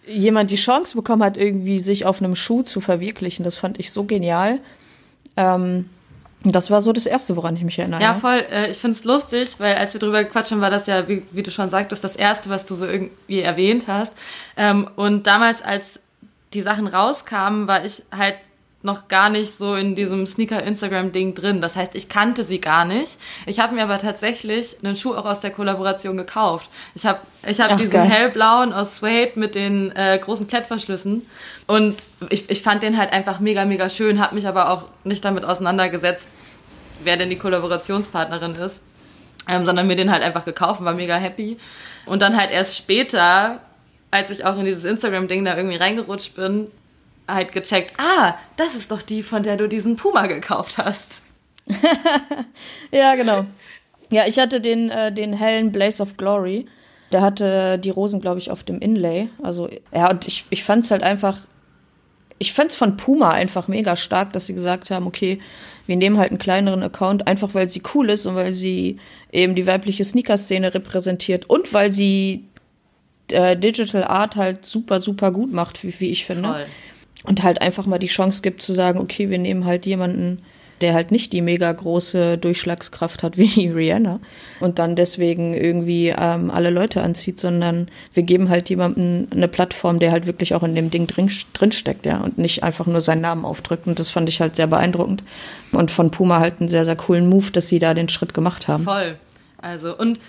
jemand 0.08 0.51
die 0.51 0.55
Chance 0.55 0.96
bekommen 0.96 1.24
hat, 1.24 1.36
irgendwie 1.36 1.79
sich 1.79 2.05
auf 2.05 2.22
einem 2.22 2.36
Schuh 2.38 2.63
zu 2.63 2.79
verwirklichen. 2.79 3.43
Das 3.43 3.58
fand 3.58 3.77
ich 3.77 3.91
so 3.91 4.05
genial. 4.05 4.60
Ähm, 5.36 5.89
das 6.43 6.72
war 6.72 6.81
so 6.81 6.93
das 6.93 7.05
Erste, 7.05 7.36
woran 7.36 7.58
ich 7.58 7.63
mich 7.63 7.77
erinnere. 7.79 8.01
Ja, 8.01 8.13
voll. 8.13 8.46
Äh, 8.50 8.72
ich 8.72 8.77
find's 8.77 9.03
lustig, 9.03 9.55
weil 9.58 9.75
als 9.75 9.93
wir 9.93 10.00
drüber 10.00 10.24
quatschen, 10.24 10.62
war 10.62 10.69
das 10.69 10.88
ja, 10.88 11.05
wie, 11.10 11.24
wie, 11.31 11.43
du 11.43 11.51
schon 11.51 11.69
sagtest, 11.69 12.01
das 12.01 12.15
Erste, 12.15 12.50
was 12.50 12.65
du 12.65 12.75
so 12.75 12.86
irgendwie 12.86 13.41
erwähnt 13.41 13.88
hast. 13.88 14.13
Ähm, 14.55 14.89
und 14.96 15.27
damals, 15.27 15.62
als 15.62 16.00
die 16.53 16.62
Sachen 16.62 16.88
rauskamen, 16.88 17.68
war 17.68 17.86
ich 17.86 18.03
halt 18.15 18.36
noch 18.82 19.10
gar 19.10 19.29
nicht 19.29 19.53
so 19.53 19.75
in 19.75 19.94
diesem 19.96 20.25
Sneaker-Instagram-Ding 20.25 21.34
drin. 21.36 21.60
Das 21.60 21.75
heißt, 21.75 21.96
ich 21.96 22.08
kannte 22.08 22.46
sie 22.46 22.62
gar 22.62 22.86
nicht. 22.86 23.18
Ich 23.46 23.60
habe 23.60 23.75
mir 23.75 23.84
aber 23.84 23.98
tatsächlich 23.98 24.77
einen 24.82 24.96
Schuh 24.96 25.15
auch 25.15 25.25
aus 25.25 25.41
der 25.41 25.51
Kollaboration 25.51 26.15
gekauft. 26.15 26.70
Ich 26.96 27.06
habe 27.06 27.20
ich 27.46 27.60
hab 27.60 27.75
diesen 27.77 27.91
geil. 27.91 28.10
hellblauen 28.10 28.72
aus 28.72 28.98
Suede 28.98 29.38
mit 29.38 29.56
den 29.56 29.94
äh, 29.98 30.18
großen 30.18 30.48
Klettverschlüssen. 30.48 31.25
Und 31.68 31.98
ich, 32.29 32.50
ich 32.50 32.63
fand 32.63 32.82
den 32.82 32.98
halt 32.98 33.12
einfach 33.12 33.41
mega, 33.41 33.65
mega 33.65 33.89
schön, 33.89 34.22
habe 34.22 34.36
mich 34.36 34.48
aber 34.48 34.72
auch 34.72 34.84
nicht 35.03 35.25
damit 35.25 35.44
auseinandergesetzt, 35.44 36.29
wer 37.03 37.18
denn 37.18 37.29
die 37.29 37.38
Kollaborationspartnerin 37.38 38.56
ist. 38.56 38.82
Ähm, 39.48 39.65
sondern 39.65 39.88
mir 39.88 39.96
den 39.98 40.12
halt 40.12 40.24
einfach 40.24 40.46
gekauft 40.46 40.79
und 40.79 40.86
war 40.86 40.94
mega 40.94 41.15
happy. 41.15 41.58
Und 42.06 42.22
dann 42.22 42.38
halt 42.38 42.51
erst 42.51 42.77
später 42.77 43.60
als 44.11 44.29
ich 44.29 44.45
auch 44.45 44.57
in 44.57 44.65
dieses 44.65 44.83
Instagram-Ding 44.83 45.45
da 45.45 45.55
irgendwie 45.55 45.77
reingerutscht 45.77 46.35
bin, 46.35 46.67
halt 47.27 47.51
gecheckt, 47.51 47.93
ah, 47.97 48.35
das 48.57 48.75
ist 48.75 48.91
doch 48.91 49.01
die, 49.01 49.23
von 49.23 49.43
der 49.43 49.57
du 49.57 49.67
diesen 49.67 49.95
Puma 49.95 50.27
gekauft 50.27 50.77
hast. 50.77 51.21
ja, 52.91 53.15
genau. 53.15 53.45
Ja, 54.11 54.23
ich 54.27 54.39
hatte 54.39 54.59
den, 54.61 54.89
äh, 54.89 55.13
den 55.13 55.33
hellen 55.33 55.71
Blaze 55.71 56.01
of 56.01 56.17
Glory. 56.17 56.65
Der 57.11 57.21
hatte 57.21 57.77
die 57.79 57.89
Rosen, 57.89 58.21
glaube 58.21 58.39
ich, 58.39 58.51
auf 58.51 58.63
dem 58.63 58.79
Inlay. 58.79 59.29
Also, 59.41 59.69
ja, 59.93 60.09
und 60.09 60.27
ich, 60.27 60.45
ich 60.49 60.63
fand 60.63 60.85
es 60.85 60.91
halt 60.91 61.03
einfach, 61.03 61.39
ich 62.39 62.53
fand 62.53 62.71
es 62.71 62.75
von 62.75 62.97
Puma 62.97 63.31
einfach 63.31 63.67
mega 63.67 63.95
stark, 63.95 64.33
dass 64.33 64.47
sie 64.47 64.53
gesagt 64.53 64.89
haben, 64.89 65.07
okay, 65.07 65.39
wir 65.85 65.95
nehmen 65.95 66.17
halt 66.17 66.29
einen 66.29 66.39
kleineren 66.39 66.83
Account, 66.83 67.27
einfach 67.27 67.53
weil 67.53 67.67
sie 67.67 67.81
cool 67.93 68.09
ist 68.09 68.25
und 68.25 68.35
weil 68.35 68.53
sie 68.53 68.97
eben 69.31 69.55
die 69.55 69.65
weibliche 69.67 70.05
Sneaker-Szene 70.05 70.73
repräsentiert 70.73 71.49
und 71.49 71.73
weil 71.73 71.91
sie 71.91 72.45
äh, 73.31 73.55
Digital 73.55 74.03
Art 74.03 74.36
halt 74.36 74.65
super, 74.65 75.01
super 75.01 75.31
gut 75.31 75.51
macht, 75.53 75.83
wie, 75.83 75.93
wie 76.00 76.09
ich 76.09 76.25
finde. 76.25 76.50
Voll. 76.50 76.65
Und 77.24 77.43
halt 77.43 77.62
einfach 77.62 77.86
mal 77.86 78.00
die 78.00 78.07
Chance 78.07 78.41
gibt 78.41 78.62
zu 78.62 78.74
sagen, 78.74 79.00
okay, 79.00 79.29
wir 79.29 79.38
nehmen 79.38 79.65
halt 79.65 79.86
jemanden, 79.86 80.41
der 80.81 80.93
halt 80.93 81.12
nicht 81.12 81.33
die 81.33 81.41
mega 81.41 81.71
große 81.71 82.38
Durchschlagskraft 82.38 83.24
hat 83.24 83.38
wie 83.38 83.67
Rihanna 83.67 84.19
und 84.59 84.79
dann 84.79 84.95
deswegen 84.95 85.53
irgendwie 85.53 86.13
ähm, 86.17 86.51
alle 86.51 86.69
Leute 86.69 87.01
anzieht, 87.01 87.39
sondern 87.39 87.89
wir 88.13 88.24
geben 88.24 88.50
halt 88.50 88.69
jemandem 88.69 89.27
eine 89.31 89.48
Plattform, 89.48 90.00
der 90.00 90.12
halt 90.12 90.25
wirklich 90.25 90.55
auch 90.55 90.63
in 90.63 90.75
dem 90.75 90.89
Ding 90.89 91.07
drin, 91.07 91.31
drinsteckt, 91.53 92.05
ja, 92.05 92.21
und 92.21 92.38
nicht 92.38 92.63
einfach 92.63 92.86
nur 92.86 93.01
seinen 93.01 93.21
Namen 93.21 93.45
aufdrückt. 93.45 93.88
Und 93.88 94.00
das 94.00 94.09
fand 94.09 94.29
ich 94.29 94.41
halt 94.41 94.55
sehr 94.55 94.67
beeindruckend. 94.67 95.24
Und 95.71 95.91
von 95.91 96.12
Puma 96.12 96.39
halt 96.39 96.59
einen 96.59 96.69
sehr, 96.69 96.86
sehr 96.86 96.95
coolen 96.95 97.29
Move, 97.29 97.51
dass 97.51 97.67
sie 97.67 97.79
da 97.79 97.93
den 97.93 98.09
Schritt 98.09 98.33
gemacht 98.33 98.67
haben. 98.67 98.83
Voll. 98.83 99.17
Also, 99.62 99.98
und 99.98 100.19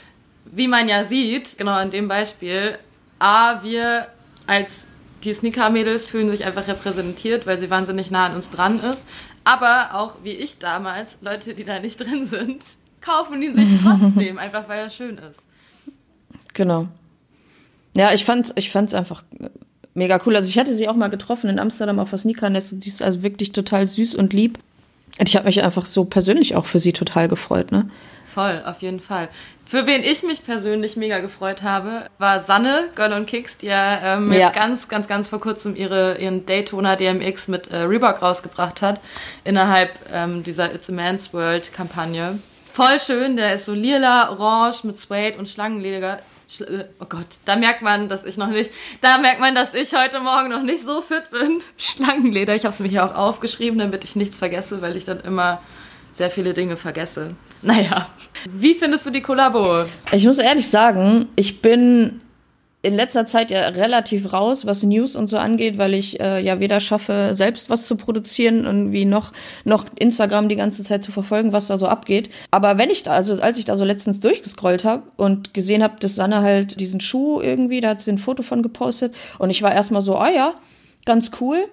wie 0.53 0.69
man 0.69 0.89
ja 0.89 1.05
sieht, 1.05 1.57
genau 1.59 1.73
an 1.73 1.91
dem 1.91 2.09
Beispiel, 2.09 2.77
A, 3.21 3.63
wir 3.63 4.09
als 4.47 4.87
die 5.23 5.33
Sneaker-Mädels 5.33 6.07
fühlen 6.07 6.31
sich 6.31 6.45
einfach 6.45 6.67
repräsentiert, 6.67 7.47
weil 7.47 7.59
sie 7.59 7.71
wahnsinnig 7.71 8.11
nah 8.11 8.27
an 8.27 8.35
uns 8.35 8.51
dran 8.51 8.81
ist. 8.81 9.07
Aber 9.45 9.91
auch 9.93 10.17
wie 10.25 10.31
ich 10.31 10.59
damals, 10.59 11.19
Leute, 11.21 11.55
die 11.55 11.65
da 11.65 11.79
nicht 11.79 12.01
drin 12.01 12.27
sind, 12.27 12.65
kaufen 13.01 13.41
die 13.41 13.51
sich 13.51 13.69
trotzdem, 13.83 14.39
einfach 14.39 14.69
weil 14.69 14.87
es 14.87 14.95
schön 14.95 15.19
ist. 15.19 15.43
Genau. 16.55 16.89
Ja, 17.97 18.13
ich 18.13 18.25
fand's, 18.25 18.53
ich 18.57 18.71
fand's 18.71 18.95
einfach 18.95 19.23
mega 19.95 20.21
cool. 20.25 20.37
Also 20.37 20.49
ich 20.49 20.59
hatte 20.59 20.75
sie 20.75 20.89
auch 20.89 20.97
mal 20.97 21.09
getroffen 21.09 21.51
in 21.51 21.59
Amsterdam 21.59 21.99
auf 21.99 22.11
der 22.11 22.19
Sneakernest 22.19 22.73
und 22.73 22.83
sie 22.83 22.91
ist 22.91 23.03
also 23.03 23.23
wirklich 23.23 23.53
total 23.53 23.87
süß 23.87 24.15
und 24.15 24.33
lieb. 24.33 24.59
Ich 25.23 25.37
habe 25.37 25.47
mich 25.47 25.63
einfach 25.63 25.87
so 25.87 26.05
persönlich 26.05 26.57
auch 26.57 26.67
für 26.67 26.79
sie 26.79 26.93
total 26.93 27.29
gefreut, 27.29 27.73
ne? 27.73 27.91
Voll, 28.25 28.63
auf 28.65 28.81
jeden 28.81 29.01
Fall. 29.01 29.29
Für 29.67 29.87
wen 29.87 30.03
ich 30.03 30.23
mich 30.23 30.45
persönlich 30.45 30.97
mega 30.97 31.19
gefreut 31.19 31.63
habe, 31.63 32.07
war 32.19 32.41
Sanne, 32.41 32.89
Girl 32.95 33.13
und 33.13 33.27
Kicks, 33.27 33.57
die 33.57 33.67
ja, 33.67 34.17
ähm, 34.17 34.33
ja. 34.33 34.47
jetzt 34.47 34.55
ganz, 34.55 34.89
ganz, 34.89 35.09
ganz 35.09 35.29
vor 35.29 35.41
kurzem 35.41 35.75
ihre, 35.75 36.17
ihren 36.19 36.47
Daytona 36.47 36.95
DMX 36.95 37.49
mit 37.49 37.67
äh, 37.69 37.79
Reebok 37.79 38.23
rausgebracht 38.23 38.83
hat, 38.83 39.01
innerhalb 39.43 39.91
ähm, 40.13 40.45
dieser 40.45 40.73
It's 40.73 40.89
a 40.89 40.93
Man's 40.93 41.35
World 41.35 41.73
Kampagne. 41.73 42.39
Voll 42.73 43.01
schön, 43.01 43.37
der 43.37 43.55
ist 43.55 43.67
so 43.67 43.75
lila, 43.75 44.31
orange 44.31 44.85
mit 44.85 44.97
Suede 44.97 45.37
und 45.37 45.49
Schlangenleder. 45.49 46.21
Äh, 46.59 46.85
oh 46.99 47.07
Gott, 47.09 47.27
da 47.45 47.57
merkt 47.57 47.83
man, 47.83 48.09
dass 48.09 48.25
ich 48.25 48.37
noch 48.37 48.49
nicht, 48.49 48.71
da 49.01 49.19
merkt 49.19 49.41
man, 49.41 49.55
dass 49.55 49.75
ich 49.75 49.95
heute 49.95 50.21
Morgen 50.21 50.49
noch 50.49 50.63
nicht 50.63 50.85
so 50.85 51.01
fit 51.01 51.31
bin. 51.31 51.61
Schlangenleder, 51.77 52.55
ich 52.55 52.65
habe 52.65 52.73
es 52.73 52.81
mir 52.81 52.89
hier 52.89 53.05
auch 53.05 53.15
aufgeschrieben, 53.15 53.79
damit 53.79 54.05
ich 54.05 54.17
nichts 54.17 54.39
vergesse, 54.39 54.83
weil 54.83 54.97
ich 54.97 55.05
dann 55.05 55.21
immer 55.21 55.61
sehr 56.13 56.31
viele 56.31 56.55
Dinge 56.55 56.77
vergesse. 56.77 57.37
Naja, 57.63 58.09
wie 58.47 58.75
findest 58.75 59.07
du 59.07 59.11
die 59.11 59.21
Kollabo? 59.21 59.85
Ich 60.13 60.25
muss 60.25 60.39
ehrlich 60.39 60.69
sagen, 60.69 61.29
ich 61.37 61.63
bin 61.63 62.21
in 62.83 62.95
letzter 62.95 63.27
Zeit 63.27 63.51
ja 63.51 63.61
relativ 63.69 64.33
raus, 64.33 64.65
was 64.65 64.83
News 64.83 65.15
und 65.15 65.29
so 65.29 65.37
angeht, 65.37 65.77
weil 65.77 65.93
ich 65.93 66.19
äh, 66.19 66.41
ja 66.41 66.61
weder 66.61 66.81
schaffe, 66.81 67.31
selbst 67.33 67.69
was 67.69 67.87
zu 67.87 67.97
produzieren 67.97 68.67
und 68.67 68.93
wie 68.93 69.05
noch, 69.05 69.33
noch 69.65 69.85
Instagram 69.99 70.49
die 70.49 70.57
ganze 70.57 70.83
Zeit 70.83 71.03
zu 71.03 71.13
verfolgen, 71.13 71.53
was 71.53 71.67
da 71.67 71.77
so 71.77 71.87
abgeht. 71.87 72.31
Aber 72.51 72.79
wenn 72.79 72.89
ich 72.89 73.03
da, 73.03 73.13
also 73.13 73.35
als 73.41 73.59
ich 73.59 73.67
da 73.67 73.77
so 73.77 73.85
letztens 73.85 74.21
durchgescrollt 74.21 74.85
habe 74.85 75.03
und 75.17 75.53
gesehen 75.53 75.83
habe, 75.83 75.97
dass 76.01 76.15
Sanne 76.15 76.41
halt 76.41 76.81
diesen 76.81 77.01
Schuh 77.01 77.43
irgendwie, 77.43 77.81
da 77.81 77.91
hat 77.91 78.01
sie 78.01 78.13
ein 78.13 78.19
Foto 78.19 78.43
von 78.43 78.63
gepostet 78.63 79.15
und 79.39 79.51
ich 79.51 79.63
war 79.63 79.75
erstmal 79.75 80.03
so, 80.03 80.17
ah 80.17 80.31
ja, 80.31 80.55
ganz 81.05 81.31
cool. 81.41 81.67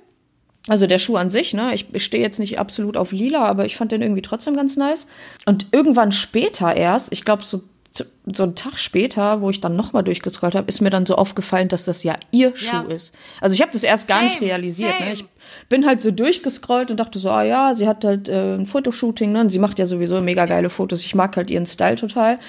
Also 0.67 0.85
der 0.85 0.99
Schuh 0.99 1.15
an 1.15 1.29
sich, 1.29 1.53
ne? 1.53 1.73
Ich 1.73 2.03
stehe 2.03 2.21
jetzt 2.21 2.39
nicht 2.39 2.59
absolut 2.59 2.97
auf 2.97 3.13
lila, 3.13 3.45
aber 3.45 3.65
ich 3.65 3.77
fand 3.77 3.93
den 3.93 4.01
irgendwie 4.01 4.21
trotzdem 4.21 4.57
ganz 4.57 4.75
nice. 4.75 5.07
Und 5.45 5.67
irgendwann 5.71 6.11
später 6.11 6.75
erst, 6.75 7.13
ich 7.13 7.23
glaube 7.23 7.43
so 7.43 7.61
so 8.25 8.43
einen 8.43 8.55
Tag 8.55 8.77
später, 8.77 9.41
wo 9.41 9.49
ich 9.49 9.61
dann 9.61 9.75
nochmal 9.75 10.03
durchgescrollt 10.03 10.55
habe, 10.55 10.67
ist 10.67 10.81
mir 10.81 10.89
dann 10.89 11.05
so 11.05 11.15
aufgefallen, 11.15 11.67
dass 11.67 11.85
das 11.85 12.03
ja 12.03 12.15
ihr 12.31 12.55
Schuh 12.55 12.87
ja. 12.89 12.95
ist. 12.95 13.13
Also 13.41 13.53
ich 13.53 13.61
habe 13.61 13.71
das 13.71 13.83
erst 13.83 14.07
same, 14.07 14.19
gar 14.19 14.27
nicht 14.27 14.41
realisiert. 14.41 14.99
Ne? 14.99 15.13
Ich 15.13 15.25
bin 15.69 15.85
halt 15.85 16.01
so 16.01 16.11
durchgescrollt 16.11 16.91
und 16.91 16.97
dachte 16.97 17.19
so, 17.19 17.29
ah 17.29 17.43
ja, 17.43 17.73
sie 17.73 17.87
hat 17.87 18.03
halt 18.03 18.29
äh, 18.29 18.55
ein 18.55 18.65
Fotoshooting, 18.65 19.31
ne? 19.31 19.41
Und 19.41 19.49
sie 19.49 19.59
macht 19.59 19.79
ja 19.79 19.85
sowieso 19.85 20.21
mega 20.21 20.45
geile 20.45 20.69
Fotos. 20.69 21.03
Ich 21.03 21.15
mag 21.15 21.35
halt 21.37 21.49
ihren 21.49 21.65
Style 21.65 21.95
total 21.95 22.39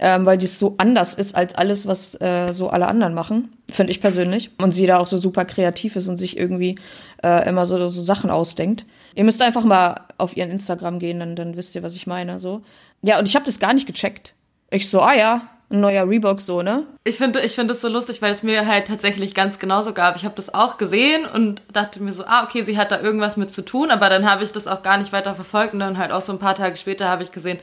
ähm, 0.00 0.26
weil 0.26 0.38
dies 0.38 0.58
so 0.58 0.74
anders 0.78 1.14
ist 1.14 1.36
als 1.36 1.54
alles, 1.54 1.86
was 1.86 2.20
äh, 2.20 2.52
so 2.52 2.68
alle 2.68 2.88
anderen 2.88 3.14
machen, 3.14 3.50
finde 3.70 3.92
ich 3.92 4.00
persönlich. 4.00 4.50
Und 4.60 4.72
sie 4.72 4.86
da 4.86 4.98
auch 4.98 5.06
so 5.06 5.18
super 5.18 5.44
kreativ 5.44 5.96
ist 5.96 6.08
und 6.08 6.16
sich 6.16 6.36
irgendwie 6.36 6.76
äh, 7.22 7.48
immer 7.48 7.66
so, 7.66 7.88
so 7.88 8.02
Sachen 8.02 8.30
ausdenkt. 8.30 8.86
Ihr 9.14 9.24
müsst 9.24 9.40
einfach 9.40 9.64
mal 9.64 10.06
auf 10.18 10.36
ihren 10.36 10.50
Instagram 10.50 10.98
gehen, 10.98 11.20
dann, 11.20 11.36
dann 11.36 11.56
wisst 11.56 11.74
ihr, 11.74 11.82
was 11.82 11.94
ich 11.94 12.06
meine. 12.06 12.40
So. 12.40 12.62
Ja, 13.02 13.18
und 13.18 13.28
ich 13.28 13.36
habe 13.36 13.46
das 13.46 13.60
gar 13.60 13.72
nicht 13.72 13.86
gecheckt. 13.86 14.34
Ich 14.74 14.90
so, 14.90 15.00
ah 15.00 15.14
ja, 15.14 15.42
ein 15.70 15.80
neuer 15.80 16.08
Reebok 16.08 16.40
so, 16.40 16.60
ne? 16.60 16.84
Ich 17.04 17.16
finde 17.16 17.40
ich 17.42 17.54
finde 17.54 17.74
das 17.74 17.80
so 17.80 17.86
lustig, 17.86 18.20
weil 18.20 18.32
es 18.32 18.42
mir 18.42 18.66
halt 18.66 18.88
tatsächlich 18.88 19.32
ganz 19.32 19.60
genauso 19.60 19.92
gab. 19.92 20.16
Ich 20.16 20.24
habe 20.24 20.34
das 20.34 20.52
auch 20.52 20.78
gesehen 20.78 21.26
und 21.26 21.62
dachte 21.72 22.02
mir 22.02 22.12
so, 22.12 22.24
ah, 22.26 22.42
okay, 22.42 22.64
sie 22.64 22.76
hat 22.76 22.90
da 22.90 23.00
irgendwas 23.00 23.36
mit 23.36 23.52
zu 23.52 23.64
tun, 23.64 23.92
aber 23.92 24.08
dann 24.08 24.28
habe 24.28 24.42
ich 24.42 24.50
das 24.50 24.66
auch 24.66 24.82
gar 24.82 24.98
nicht 24.98 25.12
weiter 25.12 25.36
verfolgt 25.36 25.74
und 25.74 25.78
dann 25.78 25.96
halt 25.96 26.10
auch 26.10 26.22
so 26.22 26.32
ein 26.32 26.40
paar 26.40 26.56
Tage 26.56 26.76
später 26.76 27.08
habe 27.08 27.22
ich 27.22 27.30
gesehen, 27.30 27.60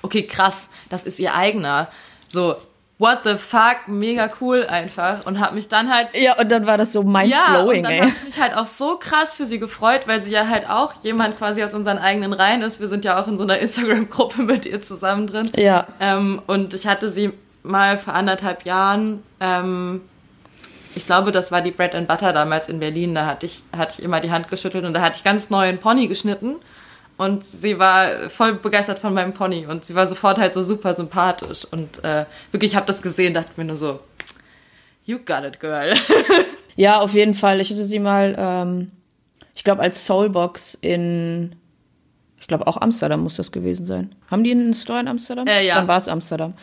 okay, 0.00 0.22
krass, 0.22 0.70
das 0.88 1.04
ist 1.04 1.18
ihr 1.18 1.34
eigener. 1.34 1.88
So, 2.28 2.56
what 3.04 3.20
the 3.24 3.36
fuck, 3.36 3.86
mega 3.86 4.30
cool 4.40 4.66
einfach. 4.66 5.26
Und 5.26 5.38
hab 5.38 5.52
mich 5.52 5.68
dann 5.68 5.92
halt. 5.92 6.08
Ja, 6.14 6.38
und 6.38 6.50
dann 6.50 6.66
war 6.66 6.78
das 6.78 6.92
so 6.92 7.02
mindblowing, 7.02 7.30
ja, 7.30 7.60
und 7.60 7.82
dann 7.82 7.92
ey. 7.92 8.00
hab 8.00 8.08
ich 8.08 8.24
mich 8.24 8.40
halt 8.40 8.56
auch 8.56 8.66
so 8.66 8.96
krass 8.96 9.34
für 9.34 9.44
sie 9.44 9.58
gefreut, 9.58 10.02
weil 10.06 10.22
sie 10.22 10.30
ja 10.30 10.48
halt 10.48 10.68
auch 10.68 10.94
jemand 11.02 11.38
quasi 11.38 11.62
aus 11.62 11.74
unseren 11.74 11.98
eigenen 11.98 12.32
Reihen 12.32 12.62
ist. 12.62 12.80
Wir 12.80 12.86
sind 12.86 13.04
ja 13.04 13.20
auch 13.20 13.28
in 13.28 13.36
so 13.36 13.44
einer 13.44 13.58
Instagram-Gruppe 13.58 14.42
mit 14.42 14.64
ihr 14.64 14.80
zusammen 14.80 15.26
drin. 15.26 15.50
Ja. 15.56 15.86
Ähm, 16.00 16.40
und 16.46 16.72
ich 16.72 16.86
hatte 16.86 17.10
sie 17.10 17.32
mal 17.62 17.98
vor 17.98 18.14
anderthalb 18.14 18.64
Jahren, 18.64 19.22
ähm, 19.40 20.00
ich 20.94 21.06
glaube, 21.06 21.32
das 21.32 21.50
war 21.50 21.60
die 21.60 21.72
Bread 21.72 21.94
and 21.94 22.08
Butter 22.08 22.32
damals 22.32 22.68
in 22.68 22.78
Berlin, 22.78 23.14
da 23.14 23.26
hatte 23.26 23.46
ich, 23.46 23.64
hatte 23.76 23.96
ich 23.98 24.04
immer 24.04 24.20
die 24.20 24.30
Hand 24.30 24.48
geschüttelt 24.48 24.84
und 24.84 24.94
da 24.94 25.00
hatte 25.00 25.16
ich 25.16 25.24
ganz 25.24 25.50
neuen 25.50 25.78
Pony 25.78 26.06
geschnitten 26.06 26.56
und 27.16 27.44
sie 27.44 27.78
war 27.78 28.28
voll 28.28 28.54
begeistert 28.54 28.98
von 28.98 29.14
meinem 29.14 29.32
Pony 29.32 29.66
und 29.66 29.84
sie 29.84 29.94
war 29.94 30.06
sofort 30.06 30.38
halt 30.38 30.52
so 30.52 30.62
super 30.62 30.94
sympathisch 30.94 31.66
und 31.70 32.02
äh, 32.02 32.26
wirklich, 32.50 32.72
ich 32.72 32.76
habe 32.76 32.86
das 32.86 33.02
gesehen, 33.02 33.34
dachte 33.34 33.52
mir 33.56 33.64
nur 33.64 33.76
so, 33.76 34.00
you 35.04 35.18
got 35.18 35.44
it, 35.44 35.60
girl. 35.60 35.92
ja, 36.76 37.00
auf 37.00 37.14
jeden 37.14 37.34
Fall. 37.34 37.60
Ich 37.60 37.70
hatte 37.70 37.84
sie 37.84 37.98
mal, 37.98 38.34
ähm, 38.36 38.92
ich 39.54 39.64
glaube, 39.64 39.82
als 39.82 40.04
Soulbox 40.06 40.78
in, 40.80 41.54
ich 42.40 42.48
glaube 42.48 42.66
auch 42.66 42.78
Amsterdam 42.80 43.20
muss 43.20 43.36
das 43.36 43.52
gewesen 43.52 43.86
sein. 43.86 44.14
Haben 44.30 44.44
die 44.44 44.50
einen 44.50 44.74
Store 44.74 45.00
in 45.00 45.08
Amsterdam? 45.08 45.46
Äh, 45.46 45.66
ja. 45.66 45.76
Dann 45.76 45.88
war 45.88 45.98
es 45.98 46.08
Amsterdam. 46.08 46.54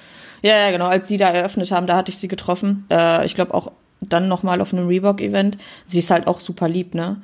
Ja, 0.42 0.58
ja, 0.58 0.72
genau. 0.72 0.88
Als 0.88 1.08
sie 1.08 1.18
da 1.18 1.30
eröffnet 1.30 1.72
haben, 1.72 1.88
da 1.88 1.96
hatte 1.96 2.12
ich 2.12 2.18
sie 2.18 2.28
getroffen. 2.28 2.86
Äh, 2.90 3.26
ich 3.26 3.36
glaube 3.36 3.54
auch 3.54 3.72
dann 4.02 4.28
nochmal 4.28 4.60
auf 4.62 4.74
einem 4.74 4.88
Reebok-Event. 4.88 5.58
Sie 5.86 6.00
ist 6.00 6.10
halt 6.10 6.28
auch 6.28 6.40
super 6.40 6.68
lieb, 6.68 6.96
ne? 6.96 7.22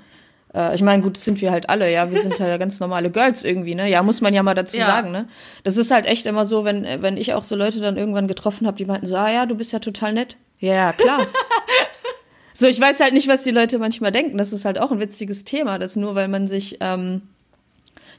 Äh, 0.54 0.76
ich 0.76 0.82
meine, 0.82 1.04
gut, 1.04 1.18
das 1.18 1.26
sind 1.26 1.42
wir 1.42 1.52
halt 1.52 1.70
alle, 1.70 1.92
ja. 1.92 2.12
Wir 2.12 2.22
sind 2.22 2.40
halt 2.40 2.60
ganz 2.60 2.80
normale 2.80 3.10
Girls 3.10 3.44
irgendwie, 3.44 3.76
ne? 3.76 3.90
Ja, 3.90 4.04
muss 4.04 4.22
man 4.22 4.34
ja 4.34 4.44
mal 4.44 4.56
dazu 4.56 4.78
ja. 4.78 4.86
sagen, 4.86 5.12
ne? 5.12 5.28
Das 5.64 5.78
ist 5.78 5.92
halt 5.92 6.06
echt 6.06 6.26
immer 6.26 6.46
so, 6.46 6.66
wenn, 6.66 6.86
wenn 7.02 7.18
ich 7.18 7.34
auch 7.34 7.44
so 7.44 7.56
Leute 7.56 7.80
dann 7.80 7.98
irgendwann 7.98 8.28
getroffen 8.28 8.68
habe, 8.68 8.78
die 8.78 8.86
meinten 8.86 9.06
so, 9.06 9.16
ah 9.16 9.32
ja, 9.32 9.46
du 9.46 9.56
bist 9.56 9.72
ja 9.72 9.80
total 9.80 10.14
nett. 10.14 10.38
Ja, 10.60 10.74
ja, 10.74 10.94
klar. 10.94 11.26
so, 12.54 12.68
ich 12.68 12.80
weiß 12.80 13.00
halt 13.00 13.14
nicht, 13.14 13.28
was 13.28 13.44
die 13.44 13.52
Leute 13.52 13.80
manchmal 13.80 14.12
denken. 14.12 14.38
Das 14.38 14.54
ist 14.54 14.66
halt 14.66 14.80
auch 14.80 14.92
ein 14.92 15.00
witziges 15.00 15.44
Thema, 15.44 15.80
dass 15.80 15.96
nur 15.96 16.16
weil 16.16 16.28
man 16.28 16.48
sich 16.48 16.78
ähm, 16.82 17.22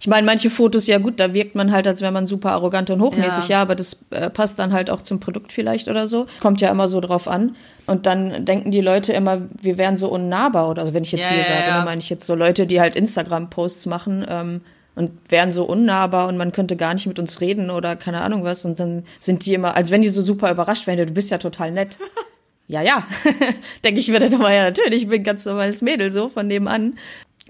ich 0.00 0.06
meine, 0.06 0.24
manche 0.24 0.50
Fotos, 0.50 0.86
ja 0.86 0.98
gut, 0.98 1.18
da 1.18 1.34
wirkt 1.34 1.54
man 1.54 1.72
halt, 1.72 1.86
als 1.86 2.00
wäre 2.00 2.12
man 2.12 2.26
super 2.26 2.52
arrogant 2.52 2.90
und 2.90 3.00
hochnäsig, 3.00 3.48
ja, 3.48 3.56
ja 3.56 3.62
aber 3.62 3.74
das 3.74 3.98
äh, 4.10 4.30
passt 4.30 4.58
dann 4.58 4.72
halt 4.72 4.90
auch 4.90 5.02
zum 5.02 5.18
Produkt 5.18 5.52
vielleicht 5.52 5.88
oder 5.88 6.06
so. 6.06 6.26
Kommt 6.40 6.60
ja 6.60 6.70
immer 6.70 6.88
so 6.88 7.00
drauf 7.00 7.26
an. 7.26 7.56
Und 7.86 8.06
dann 8.06 8.44
denken 8.44 8.70
die 8.70 8.80
Leute 8.80 9.12
immer, 9.12 9.40
wir 9.60 9.78
wären 9.78 9.96
so 9.96 10.08
unnahbar 10.08 10.68
oder 10.68 10.82
also 10.82 10.94
wenn 10.94 11.02
ich 11.02 11.12
jetzt 11.12 11.24
ja, 11.24 11.34
wir 11.34 11.42
sage, 11.42 11.66
ja. 11.66 11.78
Ne, 11.80 11.84
meine 11.84 12.00
ich 12.00 12.10
jetzt 12.10 12.26
so 12.26 12.34
Leute, 12.34 12.66
die 12.66 12.80
halt 12.80 12.94
Instagram-Posts 12.94 13.86
machen 13.86 14.26
ähm, 14.28 14.60
und 14.94 15.10
wären 15.30 15.50
so 15.50 15.64
unnahbar 15.64 16.28
und 16.28 16.36
man 16.36 16.52
könnte 16.52 16.76
gar 16.76 16.94
nicht 16.94 17.06
mit 17.06 17.18
uns 17.18 17.40
reden 17.40 17.70
oder 17.70 17.96
keine 17.96 18.20
Ahnung 18.20 18.44
was. 18.44 18.64
Und 18.64 18.78
dann 18.78 19.04
sind 19.18 19.46
die 19.46 19.54
immer, 19.54 19.74
als 19.74 19.90
wenn 19.90 20.02
die 20.02 20.08
so 20.08 20.22
super 20.22 20.50
überrascht 20.50 20.86
wären, 20.86 20.98
du 20.98 21.12
bist 21.12 21.30
ja 21.30 21.38
total 21.38 21.72
nett. 21.72 21.96
ja, 22.68 22.82
ja, 22.82 23.04
denke 23.84 24.00
ich 24.00 24.08
mir 24.08 24.20
dann 24.20 24.32
immer, 24.32 24.52
ja, 24.52 24.64
natürlich, 24.64 25.04
ich 25.04 25.08
bin 25.08 25.22
ganz 25.22 25.44
normales 25.46 25.82
Mädel, 25.82 26.12
so 26.12 26.28
von 26.28 26.46
nebenan 26.46 26.98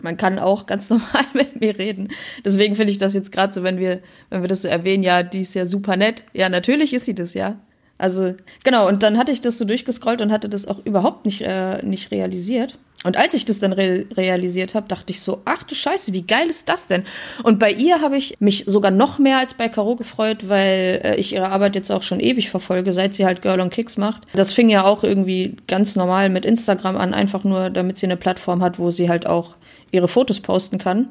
man 0.03 0.17
kann 0.17 0.39
auch 0.39 0.67
ganz 0.67 0.91
normal 0.91 1.25
mit 1.33 1.61
mir 1.61 1.79
reden. 1.79 2.09
Deswegen 2.45 2.77
finde 2.77 2.93
ich 2.93 2.99
das 2.99 3.15
jetzt 3.15 3.33
gerade 3.33 3.53
so, 3.53 3.63
wenn 3.63 3.79
wir, 3.79 4.01
wenn 4.31 4.43
wir 4.43 4.49
das 4.49 4.63
so 4.63 4.69
erwähnen, 4.69 5.03
ja, 5.03 5.23
die 5.23 5.41
ist 5.41 5.55
ja 5.55 5.67
super 5.67 5.97
nett. 5.97 6.25
Ja, 6.33 6.49
natürlich 6.49 6.95
ist 6.95 7.05
sie 7.05 7.15
das, 7.15 7.35
ja. 7.35 7.59
Also, 7.99 8.35
genau, 8.63 8.87
und 8.87 9.03
dann 9.03 9.19
hatte 9.19 9.33
ich 9.33 9.41
das 9.41 9.59
so 9.59 9.65
durchgescrollt 9.65 10.23
und 10.23 10.31
hatte 10.31 10.49
das 10.49 10.69
auch 10.69 10.79
überhaupt 10.85 11.27
nicht, 11.27 11.43
äh, 11.43 11.83
nicht 11.83 12.13
realisiert. 12.13 12.79
Und 13.05 13.17
als 13.17 13.33
ich 13.35 13.45
das 13.45 13.61
dann 13.61 13.73
re 13.73 14.07
realisiert 14.17 14.75
habe, 14.75 14.89
dachte 14.89 15.13
ich 15.13 15.21
so, 15.21 15.43
ach 15.45 15.63
du 15.63 15.75
Scheiße, 15.75 16.13
wie 16.13 16.23
geil 16.23 16.47
ist 16.49 16.69
das 16.69 16.89
denn? 16.89 17.05
Und 17.45 17.61
bei 17.61 17.71
ihr 17.71 18.01
habe 18.01 18.17
ich 18.17 18.35
mich 18.41 18.65
sogar 18.67 18.91
noch 18.91 19.21
mehr 19.21 19.39
als 19.39 19.55
bei 19.55 19.69
Caro 19.69 19.95
gefreut, 19.95 20.49
weil 20.49 21.01
äh, 21.05 21.17
ich 21.17 21.33
ihre 21.33 21.51
Arbeit 21.51 21.77
jetzt 21.77 21.93
auch 21.93 22.03
schon 22.03 22.19
ewig 22.19 22.51
verfolge, 22.51 22.93
seit 22.93 23.15
sie 23.15 23.25
halt 23.25 23.41
Girl 23.43 23.61
on 23.61 23.71
Kicks 23.71 23.99
macht. 23.99 24.23
Das 24.33 24.53
fing 24.53 24.69
ja 24.69 24.85
auch 24.85 25.05
irgendwie 25.05 25.57
ganz 25.69 25.95
normal 25.95 26.29
mit 26.29 26.45
Instagram 26.45 26.97
an, 26.97 27.15
einfach 27.15 27.45
nur, 27.45 27.71
damit 27.71 27.99
sie 27.99 28.07
eine 28.07 28.17
Plattform 28.17 28.63
hat, 28.63 28.81
wo 28.81 28.91
sie 28.91 29.09
halt 29.09 29.27
auch 29.27 29.55
ihre 29.90 30.09
Fotos 30.09 30.40
posten 30.40 30.79
kann. 30.79 31.09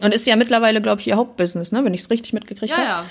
Und 0.00 0.14
ist 0.14 0.26
ja 0.26 0.36
mittlerweile, 0.36 0.80
glaube 0.80 1.00
ich, 1.00 1.08
ihr 1.08 1.16
Hauptbusiness, 1.16 1.72
ne? 1.72 1.84
wenn 1.84 1.94
ich 1.94 2.02
es 2.02 2.10
richtig 2.10 2.32
mitgekriegt 2.32 2.70
ja, 2.70 2.76
habe. 2.76 2.86
Ja. 2.86 3.04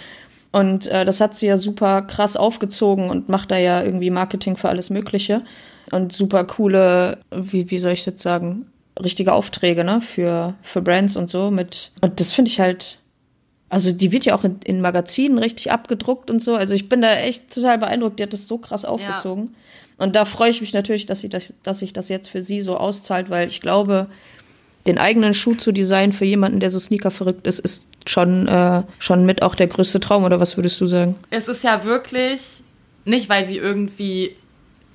Und 0.52 0.88
äh, 0.88 1.06
das 1.06 1.20
hat 1.20 1.36
sie 1.36 1.48
ja 1.48 1.58
super 1.58 2.02
krass 2.04 2.38
aufgezogen 2.38 3.10
und 3.10 3.30
macht 3.30 3.52
da 3.52 3.58
ja 3.58 3.84
irgendwie 3.84 4.10
Marketing 4.10 4.56
für 4.56 4.70
alles 4.70 4.90
Mögliche. 4.90 5.44
Und 5.92 6.14
super 6.14 6.44
coole, 6.46 7.20
wie, 7.32 7.70
wie 7.72 7.78
soll 7.80 7.92
ich 7.94 8.06
jetzt 8.06 8.22
sagen, 8.22 8.68
richtige 9.02 9.34
Aufträge, 9.34 9.84
ne, 9.84 10.02
für, 10.02 10.56
für 10.62 10.82
Brands 10.82 11.16
und 11.16 11.30
so 11.30 11.52
mit. 11.52 11.92
Und 12.02 12.20
das 12.20 12.34
finde 12.34 12.50
ich 12.50 12.60
halt, 12.60 13.00
also 13.70 13.92
die 13.92 14.12
wird 14.12 14.26
ja 14.26 14.36
auch 14.36 14.44
in, 14.44 14.60
in, 14.64 14.82
Magazinen 14.82 15.38
richtig 15.38 15.72
abgedruckt 15.72 16.30
und 16.30 16.42
so. 16.42 16.56
Also 16.56 16.74
ich 16.74 16.90
bin 16.90 17.02
da 17.02 17.14
echt 17.14 17.54
total 17.54 17.78
beeindruckt, 17.78 18.20
die 18.20 18.24
hat 18.24 18.34
das 18.34 18.48
so 18.48 18.58
krass 18.58 18.86
aufgezogen. 18.86 19.52
Ja. 19.98 20.06
Und 20.06 20.16
da 20.16 20.26
freue 20.26 20.50
ich 20.50 20.62
mich 20.62 20.74
natürlich, 20.74 21.06
dass, 21.06 21.22
sie 21.22 21.30
das, 21.30 21.54
dass 21.64 21.80
sich 21.80 21.94
das 21.94 22.10
jetzt 22.10 22.30
für 22.30 22.42
sie 22.42 22.62
so 22.62 22.78
auszahlt, 22.78 23.30
weil 23.30 23.48
ich 23.48 23.62
glaube, 23.62 24.08
den 24.88 24.98
eigenen 24.98 25.34
Schuh 25.34 25.56
zu 25.56 25.72
designen 25.72 26.14
für 26.14 26.26
jemanden, 26.26 26.60
der 26.60 26.70
so 26.70 26.80
Sneaker 26.80 27.12
verrückt 27.12 27.46
ist, 27.46 27.60
ist 27.60 27.88
schon, 28.08 28.48
äh, 28.48 28.84
schon 29.00 29.26
mit 29.26 29.42
auch 29.42 29.56
der 29.56 29.68
größte 29.68 30.00
Traum, 30.00 30.24
oder 30.24 30.40
was 30.40 30.58
würdest 30.58 30.80
du 30.82 30.88
sagen? 30.88 31.16
Es 31.30 31.48
ist 31.48 31.64
ja 31.64 31.84
wirklich 31.84 32.64
nicht, 33.06 33.30
weil 33.30 33.46
sie 33.46 33.58
irgendwie 33.58 34.36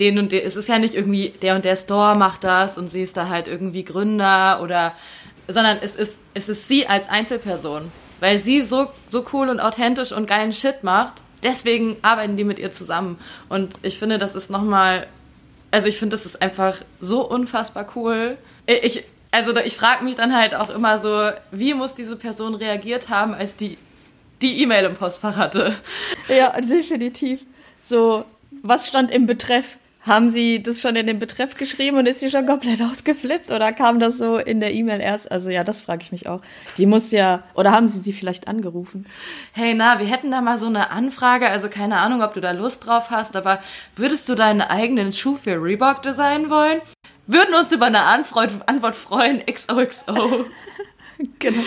den 0.00 0.18
und 0.18 0.32
der, 0.32 0.44
es 0.44 0.56
ist 0.56 0.68
ja 0.68 0.78
nicht 0.78 0.94
irgendwie 0.94 1.32
der 1.42 1.54
und 1.54 1.64
der 1.64 1.76
Store 1.76 2.16
macht 2.16 2.44
das 2.44 2.78
und 2.78 2.88
sie 2.88 3.02
ist 3.02 3.16
da 3.16 3.28
halt 3.28 3.46
irgendwie 3.46 3.84
Gründer 3.84 4.60
oder, 4.62 4.94
sondern 5.48 5.78
es 5.82 5.94
ist, 5.94 6.18
es 6.34 6.48
ist 6.48 6.66
sie 6.68 6.86
als 6.86 7.08
Einzelperson, 7.08 7.92
weil 8.20 8.38
sie 8.38 8.62
so, 8.62 8.88
so 9.08 9.24
cool 9.32 9.48
und 9.48 9.60
authentisch 9.60 10.12
und 10.12 10.26
geilen 10.26 10.52
Shit 10.52 10.82
macht. 10.82 11.22
Deswegen 11.42 11.96
arbeiten 12.02 12.36
die 12.36 12.44
mit 12.44 12.58
ihr 12.58 12.70
zusammen. 12.70 13.18
Und 13.48 13.74
ich 13.82 13.98
finde, 13.98 14.18
das 14.18 14.34
ist 14.36 14.48
nochmal, 14.48 15.08
also 15.72 15.88
ich 15.88 15.98
finde, 15.98 16.14
das 16.16 16.24
ist 16.24 16.40
einfach 16.40 16.76
so 17.00 17.28
unfassbar 17.28 17.86
cool. 17.96 18.38
Ich, 18.66 19.04
also 19.32 19.56
ich 19.56 19.76
frage 19.76 20.04
mich 20.04 20.14
dann 20.14 20.36
halt 20.36 20.54
auch 20.54 20.70
immer 20.70 20.98
so, 20.98 21.30
wie 21.50 21.74
muss 21.74 21.94
diese 21.94 22.16
Person 22.16 22.54
reagiert 22.54 23.08
haben, 23.08 23.34
als 23.34 23.56
die 23.56 23.78
die 24.42 24.60
E-Mail 24.62 24.84
im 24.84 24.94
Postfach 24.94 25.36
hatte? 25.36 25.74
Ja, 26.28 26.60
definitiv. 26.60 27.44
So, 27.82 28.24
was 28.62 28.88
stand 28.88 29.10
im 29.10 29.26
Betreff? 29.26 29.78
Haben 30.04 30.28
Sie 30.28 30.60
das 30.60 30.80
schon 30.80 30.96
in 30.96 31.06
den 31.06 31.20
Betreff 31.20 31.54
geschrieben 31.54 31.96
und 31.96 32.06
ist 32.06 32.18
sie 32.18 32.30
schon 32.30 32.44
komplett 32.44 32.82
ausgeflippt 32.90 33.52
oder 33.52 33.72
kam 33.72 34.00
das 34.00 34.18
so 34.18 34.36
in 34.36 34.58
der 34.58 34.74
E-Mail 34.74 35.00
erst? 35.00 35.30
Also 35.30 35.48
ja, 35.48 35.62
das 35.62 35.80
frage 35.80 36.02
ich 36.02 36.10
mich 36.10 36.26
auch. 36.28 36.40
Die 36.76 36.86
muss 36.86 37.12
ja, 37.12 37.44
oder 37.54 37.70
haben 37.70 37.86
Sie 37.86 38.00
sie 38.00 38.12
vielleicht 38.12 38.48
angerufen? 38.48 39.06
Hey, 39.52 39.74
na, 39.74 40.00
wir 40.00 40.06
hätten 40.06 40.32
da 40.32 40.40
mal 40.40 40.58
so 40.58 40.66
eine 40.66 40.90
Anfrage, 40.90 41.48
also 41.48 41.68
keine 41.68 41.98
Ahnung, 41.98 42.20
ob 42.20 42.34
du 42.34 42.40
da 42.40 42.50
Lust 42.50 42.84
drauf 42.84 43.10
hast, 43.10 43.36
aber 43.36 43.60
würdest 43.94 44.28
du 44.28 44.34
deinen 44.34 44.60
eigenen 44.60 45.12
Schuh 45.12 45.36
für 45.36 45.62
Reebok 45.62 46.02
designen 46.02 46.50
wollen? 46.50 46.80
Würden 47.26 47.54
uns 47.54 47.72
über 47.72 47.86
eine 47.86 48.02
Antwort 48.02 48.96
freuen, 48.96 49.44
XOXO. 49.46 50.46
genau. 51.38 51.62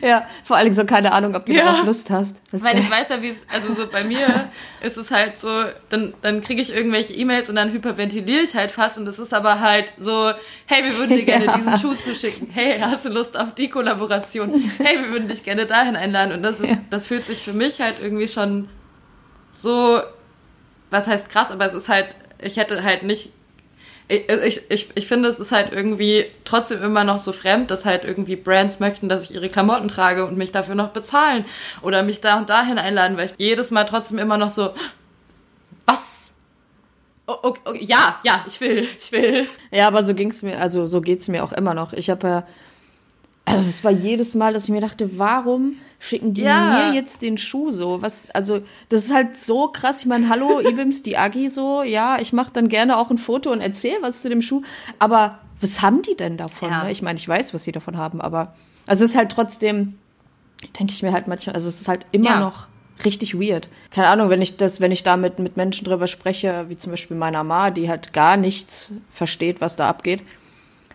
Ja, 0.00 0.26
vor 0.42 0.56
allem 0.56 0.72
so 0.72 0.84
keine 0.84 1.12
Ahnung, 1.12 1.34
ob 1.34 1.46
du 1.46 1.52
ja. 1.52 1.64
darauf 1.64 1.84
Lust 1.84 2.10
hast. 2.10 2.36
Das 2.50 2.62
Weil 2.62 2.78
ich 2.78 2.90
weiß 2.90 3.10
ja, 3.10 3.22
wie 3.22 3.28
es, 3.28 3.42
also 3.52 3.74
so 3.74 3.88
bei 3.88 4.04
mir 4.04 4.48
ist 4.80 4.96
es 4.96 5.10
halt 5.10 5.40
so, 5.40 5.64
dann, 5.88 6.14
dann 6.22 6.40
kriege 6.40 6.62
ich 6.62 6.72
irgendwelche 6.72 7.12
E-Mails 7.12 7.48
und 7.48 7.56
dann 7.56 7.72
hyperventiliere 7.72 8.42
ich 8.42 8.54
halt 8.54 8.70
fast 8.70 8.98
und 8.98 9.06
es 9.08 9.18
ist 9.18 9.34
aber 9.34 9.60
halt 9.60 9.92
so, 9.98 10.30
hey, 10.66 10.84
wir 10.84 10.96
würden 10.96 11.16
dir 11.16 11.24
gerne 11.26 11.46
ja. 11.46 11.56
diesen 11.56 11.78
Schuh 11.78 11.94
zuschicken. 11.94 12.48
Hey, 12.50 12.78
hast 12.80 13.04
du 13.04 13.10
Lust 13.10 13.38
auf 13.38 13.54
die 13.54 13.68
Kollaboration? 13.68 14.50
Hey, 14.78 14.98
wir 14.98 15.10
würden 15.10 15.28
dich 15.28 15.42
gerne 15.42 15.66
dahin 15.66 15.96
einladen 15.96 16.32
und 16.32 16.42
das 16.42 16.60
ist, 16.60 16.70
ja. 16.70 16.78
das 16.90 17.06
fühlt 17.06 17.24
sich 17.24 17.42
für 17.42 17.52
mich 17.52 17.80
halt 17.80 17.96
irgendwie 18.00 18.28
schon 18.28 18.68
so, 19.50 20.00
was 20.90 21.06
heißt 21.06 21.28
krass, 21.28 21.50
aber 21.50 21.66
es 21.66 21.74
ist 21.74 21.88
halt, 21.88 22.16
ich 22.40 22.56
hätte 22.56 22.82
halt 22.82 23.02
nicht 23.02 23.32
ich, 24.12 24.62
ich, 24.68 24.88
ich 24.94 25.06
finde, 25.06 25.28
es 25.28 25.38
ist 25.38 25.52
halt 25.52 25.72
irgendwie 25.72 26.24
trotzdem 26.44 26.82
immer 26.82 27.04
noch 27.04 27.18
so 27.18 27.32
fremd, 27.32 27.70
dass 27.70 27.84
halt 27.84 28.04
irgendwie 28.04 28.36
Brands 28.36 28.80
möchten, 28.80 29.08
dass 29.08 29.24
ich 29.24 29.34
ihre 29.34 29.48
Klamotten 29.48 29.88
trage 29.88 30.26
und 30.26 30.36
mich 30.36 30.52
dafür 30.52 30.74
noch 30.74 30.88
bezahlen 30.88 31.44
oder 31.82 32.02
mich 32.02 32.20
da 32.20 32.38
und 32.38 32.50
dahin 32.50 32.78
einladen, 32.78 33.16
weil 33.16 33.26
ich 33.26 33.34
jedes 33.38 33.70
Mal 33.70 33.84
trotzdem 33.84 34.18
immer 34.18 34.36
noch 34.36 34.50
so, 34.50 34.70
was? 35.86 36.32
Okay, 37.26 37.60
okay, 37.64 37.84
ja, 37.84 38.18
ja, 38.24 38.44
ich 38.46 38.60
will, 38.60 38.86
ich 38.98 39.12
will. 39.12 39.46
Ja, 39.70 39.88
aber 39.88 40.04
so 40.04 40.14
ging's 40.14 40.42
mir, 40.42 40.58
also 40.58 40.86
so 40.86 41.00
geht's 41.00 41.28
mir 41.28 41.44
auch 41.44 41.52
immer 41.52 41.72
noch. 41.72 41.92
Ich 41.92 42.10
habe 42.10 42.28
ja 42.28 42.46
also 43.44 43.68
es 43.68 43.82
war 43.82 43.90
jedes 43.90 44.34
Mal, 44.34 44.52
dass 44.52 44.64
ich 44.64 44.70
mir 44.70 44.80
dachte, 44.80 45.18
warum 45.18 45.76
schicken 45.98 46.34
die 46.34 46.42
ja. 46.42 46.90
mir 46.90 46.94
jetzt 46.94 47.22
den 47.22 47.38
Schuh 47.38 47.70
so? 47.70 48.02
Was, 48.02 48.30
also 48.30 48.60
das 48.88 49.04
ist 49.04 49.12
halt 49.12 49.38
so 49.38 49.68
krass. 49.68 50.00
Ich 50.00 50.06
meine, 50.06 50.28
hallo, 50.28 50.60
Ibims, 50.68 51.02
die 51.02 51.16
Agi 51.16 51.48
so, 51.48 51.82
ja, 51.82 52.18
ich 52.20 52.32
mache 52.32 52.52
dann 52.52 52.68
gerne 52.68 52.98
auch 52.98 53.10
ein 53.10 53.18
Foto 53.18 53.50
und 53.50 53.60
erzähle 53.60 53.98
was 54.00 54.22
zu 54.22 54.28
dem 54.28 54.42
Schuh. 54.42 54.62
Aber 54.98 55.38
was 55.60 55.82
haben 55.82 56.02
die 56.02 56.16
denn 56.16 56.36
davon? 56.36 56.70
Ja. 56.70 56.84
Ne? 56.84 56.92
Ich 56.92 57.02
meine, 57.02 57.18
ich 57.18 57.28
weiß, 57.28 57.52
was 57.54 57.64
sie 57.64 57.72
davon 57.72 57.96
haben, 57.96 58.20
aber 58.20 58.54
also 58.86 59.04
es 59.04 59.10
ist 59.10 59.16
halt 59.16 59.32
trotzdem, 59.32 59.98
denke 60.78 60.92
ich 60.92 61.02
mir 61.02 61.12
halt 61.12 61.28
manchmal, 61.28 61.54
also 61.54 61.68
es 61.68 61.80
ist 61.80 61.88
halt 61.88 62.06
immer 62.12 62.30
ja. 62.30 62.40
noch 62.40 62.68
richtig 63.04 63.38
weird. 63.38 63.68
Keine 63.90 64.08
Ahnung, 64.08 64.30
wenn 64.30 64.42
ich 64.42 64.56
das, 64.56 64.80
wenn 64.80 64.92
ich 64.92 65.02
da 65.02 65.16
mit, 65.16 65.40
mit 65.40 65.56
Menschen 65.56 65.84
drüber 65.84 66.06
spreche, 66.06 66.66
wie 66.68 66.76
zum 66.76 66.92
Beispiel 66.92 67.16
meiner 67.16 67.42
Ma, 67.42 67.70
die 67.70 67.88
halt 67.88 68.12
gar 68.12 68.36
nichts 68.36 68.92
versteht, 69.10 69.60
was 69.60 69.76
da 69.76 69.88
abgeht 69.88 70.22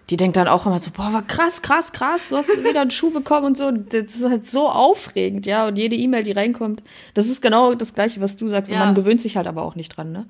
die 0.09 0.17
denkt 0.17 0.37
dann 0.37 0.47
auch 0.47 0.65
immer 0.65 0.79
so, 0.79 0.91
boah, 0.91 1.11
war 1.11 1.21
krass, 1.21 1.61
krass, 1.61 1.91
krass, 1.91 2.27
du 2.29 2.37
hast 2.37 2.63
wieder 2.63 2.81
einen 2.81 2.91
Schuh 2.91 3.11
bekommen 3.11 3.47
und 3.47 3.57
so. 3.57 3.71
Das 3.71 4.15
ist 4.15 4.29
halt 4.29 4.45
so 4.45 4.69
aufregend, 4.69 5.45
ja. 5.45 5.67
Und 5.67 5.77
jede 5.77 5.95
E-Mail, 5.95 6.23
die 6.23 6.31
reinkommt, 6.31 6.81
das 7.13 7.27
ist 7.27 7.41
genau 7.41 7.73
das 7.75 7.93
Gleiche, 7.93 8.21
was 8.21 8.37
du 8.37 8.47
sagst. 8.47 8.71
Ja. 8.71 8.79
Und 8.79 8.85
man 8.85 8.95
gewöhnt 8.95 9.21
sich 9.21 9.35
halt 9.35 9.47
aber 9.47 9.63
auch 9.63 9.75
nicht 9.75 9.89
dran, 9.89 10.11
ne? 10.11 10.25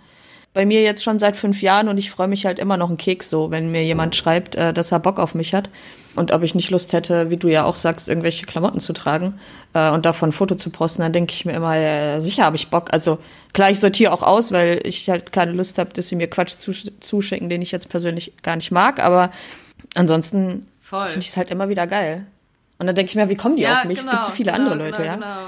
Bei 0.53 0.65
mir 0.65 0.81
jetzt 0.81 1.03
schon 1.03 1.19
seit 1.19 1.35
fünf 1.35 1.61
Jahren 1.61 1.87
und 1.87 1.99
ich 1.99 2.09
freue 2.09 2.27
mich 2.27 2.47
halt 2.47 2.57
immer 2.57 2.77
noch 2.77 2.89
einen 2.89 2.97
Keks 2.97 3.29
so, 3.29 3.51
wenn 3.51 3.71
mir 3.71 3.83
jemand 3.83 4.15
schreibt, 4.15 4.55
äh, 4.55 4.73
dass 4.73 4.91
er 4.91 4.99
Bock 4.99 5.19
auf 5.19 5.35
mich 5.35 5.53
hat 5.53 5.69
und 6.15 6.31
ob 6.31 6.41
ich 6.41 6.55
nicht 6.55 6.71
Lust 6.71 6.93
hätte, 6.93 7.29
wie 7.29 7.37
du 7.37 7.47
ja 7.47 7.63
auch 7.63 7.75
sagst, 7.75 8.07
irgendwelche 8.07 8.47
Klamotten 8.47 8.79
zu 8.79 8.93
tragen 8.93 9.39
äh, 9.73 9.91
und 9.91 10.07
davon 10.07 10.29
ein 10.29 10.31
Foto 10.31 10.55
zu 10.55 10.71
posten, 10.71 11.03
dann 11.03 11.13
denke 11.13 11.31
ich 11.33 11.45
mir 11.45 11.53
immer, 11.53 11.75
äh, 11.75 12.19
sicher 12.21 12.45
habe 12.45 12.55
ich 12.55 12.69
Bock. 12.69 12.91
Also 12.91 13.19
klar, 13.53 13.69
ich 13.69 13.79
sortiere 13.79 14.11
auch 14.11 14.23
aus, 14.23 14.51
weil 14.51 14.81
ich 14.83 15.07
halt 15.11 15.31
keine 15.31 15.51
Lust 15.51 15.77
habe, 15.77 15.93
dass 15.93 16.07
sie 16.07 16.15
mir 16.15 16.27
Quatsch 16.27 16.55
zuschicken, 17.01 17.49
den 17.49 17.61
ich 17.61 17.71
jetzt 17.71 17.89
persönlich 17.89 18.33
gar 18.41 18.55
nicht 18.55 18.71
mag, 18.71 18.99
aber 18.99 19.29
Ansonsten 19.97 20.67
finde 20.81 21.19
ich 21.19 21.27
es 21.29 21.37
halt 21.37 21.49
immer 21.51 21.69
wieder 21.69 21.87
geil. 21.87 22.25
Und 22.79 22.85
dann 22.87 22.95
denke 22.95 23.09
ich 23.09 23.15
mir, 23.15 23.27
wie 23.29 23.35
kommen 23.35 23.55
die 23.55 23.63
Ja, 23.63 23.73
auf 23.79 23.85
mich? 23.85 23.97
es 23.97 24.05
genau, 24.05 24.17
gibt 24.17 24.25
so 24.27 24.31
viele 24.31 24.51
genau, 24.51 24.63
andere 24.71 24.77
Leute, 24.77 25.01
genau, 25.01 25.05
ja. 25.05 25.15
Genau. 25.15 25.47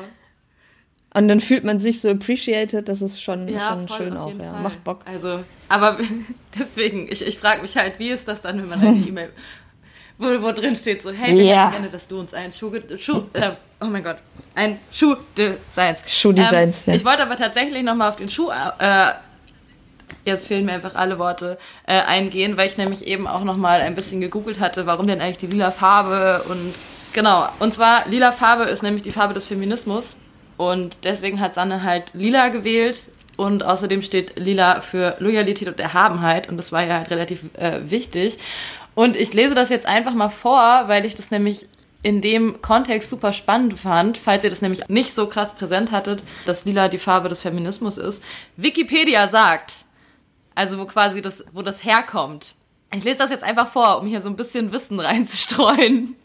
Und 1.14 1.28
dann 1.28 1.40
fühlt 1.40 1.64
man 1.64 1.80
sich 1.80 2.02
so 2.02 2.10
appreciated, 2.10 2.88
das 2.88 3.02
ist 3.02 3.22
schon, 3.22 3.48
Ja, 3.48 3.62
schon 3.68 3.88
voll, 3.88 3.98
schön 3.98 4.18
auch, 4.18 4.30
ja. 4.40 4.52
Fall. 4.54 4.62
Macht 4.62 4.84
Bock. 4.84 5.02
Also, 5.06 5.44
aber 5.68 5.98
deswegen, 6.60 7.08
ich, 7.12 7.26
ich 7.26 7.38
frage 7.40 7.62
mich 7.62 7.76
halt, 7.78 7.98
wie 8.00 8.10
ist 8.10 8.28
das 8.28 8.42
dann, 8.42 8.62
wenn 8.62 8.70
man 8.70 8.80
eine 8.80 8.98
E-Mail, 9.08 9.32
wo, 10.18 10.28
wo 10.42 10.52
drin 10.52 10.76
steht 10.76 11.02
so, 11.02 11.12
hey, 11.12 11.36
wir 11.36 11.44
Ja. 11.44 11.62
hätten 11.64 11.72
gerne, 11.74 11.90
dass 11.90 12.08
du 12.08 12.20
uns 12.20 12.34
ein 12.34 12.52
Schuh, 12.52 12.72
Schuh 12.98 13.24
äh, 13.34 13.52
oh 13.82 13.86
mein 13.86 14.04
Gott, 14.04 14.18
ein 14.56 14.80
Schuh-Designs. 14.92 16.00
Schuhdesigns, 16.08 16.88
ähm, 16.88 16.94
ja. 16.94 16.98
Ich 16.98 17.06
wollte 17.06 17.24
aber 17.24 17.38
tatsächlich 17.38 17.84
nochmal 17.84 18.10
auf 18.10 18.16
den 18.18 18.30
Schuh, 18.30 18.50
äh, 18.52 19.12
jetzt 20.26 20.48
fehlen 20.48 20.66
mir 20.66 20.74
einfach 20.74 20.96
alle 20.96 21.20
Worte, 21.20 21.58
äh, 21.88 22.02
eingehen, 22.02 22.58
weil 22.58 22.68
ich 22.68 22.78
nämlich 22.78 23.06
eben 23.08 23.28
auch 23.28 23.44
nochmal 23.44 23.82
ein 23.82 23.96
bisschen 23.96 24.22
gegoogelt 24.22 24.60
hatte, 24.60 24.86
warum 24.86 25.08
denn 25.08 25.22
eigentlich 25.22 25.38
die 25.38 25.48
lila 25.48 25.72
Farbe 25.72 26.44
und 26.50 26.74
genau, 27.14 27.48
und 27.60 27.74
zwar 27.74 28.08
lila 28.08 28.32
Farbe 28.32 28.64
ist 28.64 28.84
nämlich 28.84 29.04
die 29.04 29.12
Farbe 29.12 29.34
des 29.34 29.48
Feminismus. 29.48 30.16
Und 30.60 31.06
deswegen 31.06 31.40
hat 31.40 31.54
Sanne 31.54 31.84
halt 31.84 32.14
lila 32.14 32.50
gewählt. 32.50 33.12
Und 33.38 33.64
außerdem 33.64 34.02
steht 34.02 34.38
lila 34.38 34.82
für 34.82 35.16
Loyalität 35.20 35.70
und 35.70 35.80
Erhabenheit. 35.80 36.50
Und 36.50 36.58
das 36.58 36.74
war 36.74 36.84
ja 36.84 36.98
halt 36.98 37.10
relativ 37.12 37.44
äh, 37.56 37.80
wichtig. 37.90 38.38
Und 38.94 39.16
ich 39.16 39.34
lese 39.34 39.56
das 39.56 39.70
jetzt 39.70 39.86
einfach 39.86 40.14
mal 40.14 40.28
vor, 40.28 40.84
weil 40.88 41.06
ich 41.06 41.16
das 41.16 41.32
nämlich 41.32 41.70
in 42.04 42.20
dem 42.20 42.62
Kontext 42.62 43.10
super 43.10 43.32
spannend 43.32 43.80
fand, 43.80 44.18
falls 44.18 44.44
ihr 44.44 44.50
das 44.50 44.62
nämlich 44.62 44.90
nicht 44.90 45.14
so 45.14 45.28
krass 45.28 45.56
präsent 45.56 45.94
hattet, 45.94 46.24
dass 46.46 46.66
lila 46.66 46.90
die 46.90 46.98
Farbe 46.98 47.30
des 47.30 47.40
Feminismus 47.40 47.98
ist. 47.98 48.22
Wikipedia 48.58 49.30
sagt, 49.30 49.86
also 50.60 50.78
wo 50.78 50.86
quasi 50.86 51.22
das, 51.22 51.46
wo 51.54 51.62
das 51.62 51.86
herkommt. 51.86 52.54
Ich 52.94 53.06
lese 53.06 53.20
das 53.20 53.30
jetzt 53.30 53.46
einfach 53.46 53.72
vor, 53.72 54.02
um 54.02 54.08
hier 54.08 54.22
so 54.22 54.30
ein 54.30 54.36
bisschen 54.36 54.74
Wissen 54.74 55.00
reinzustreuen. 55.00 56.16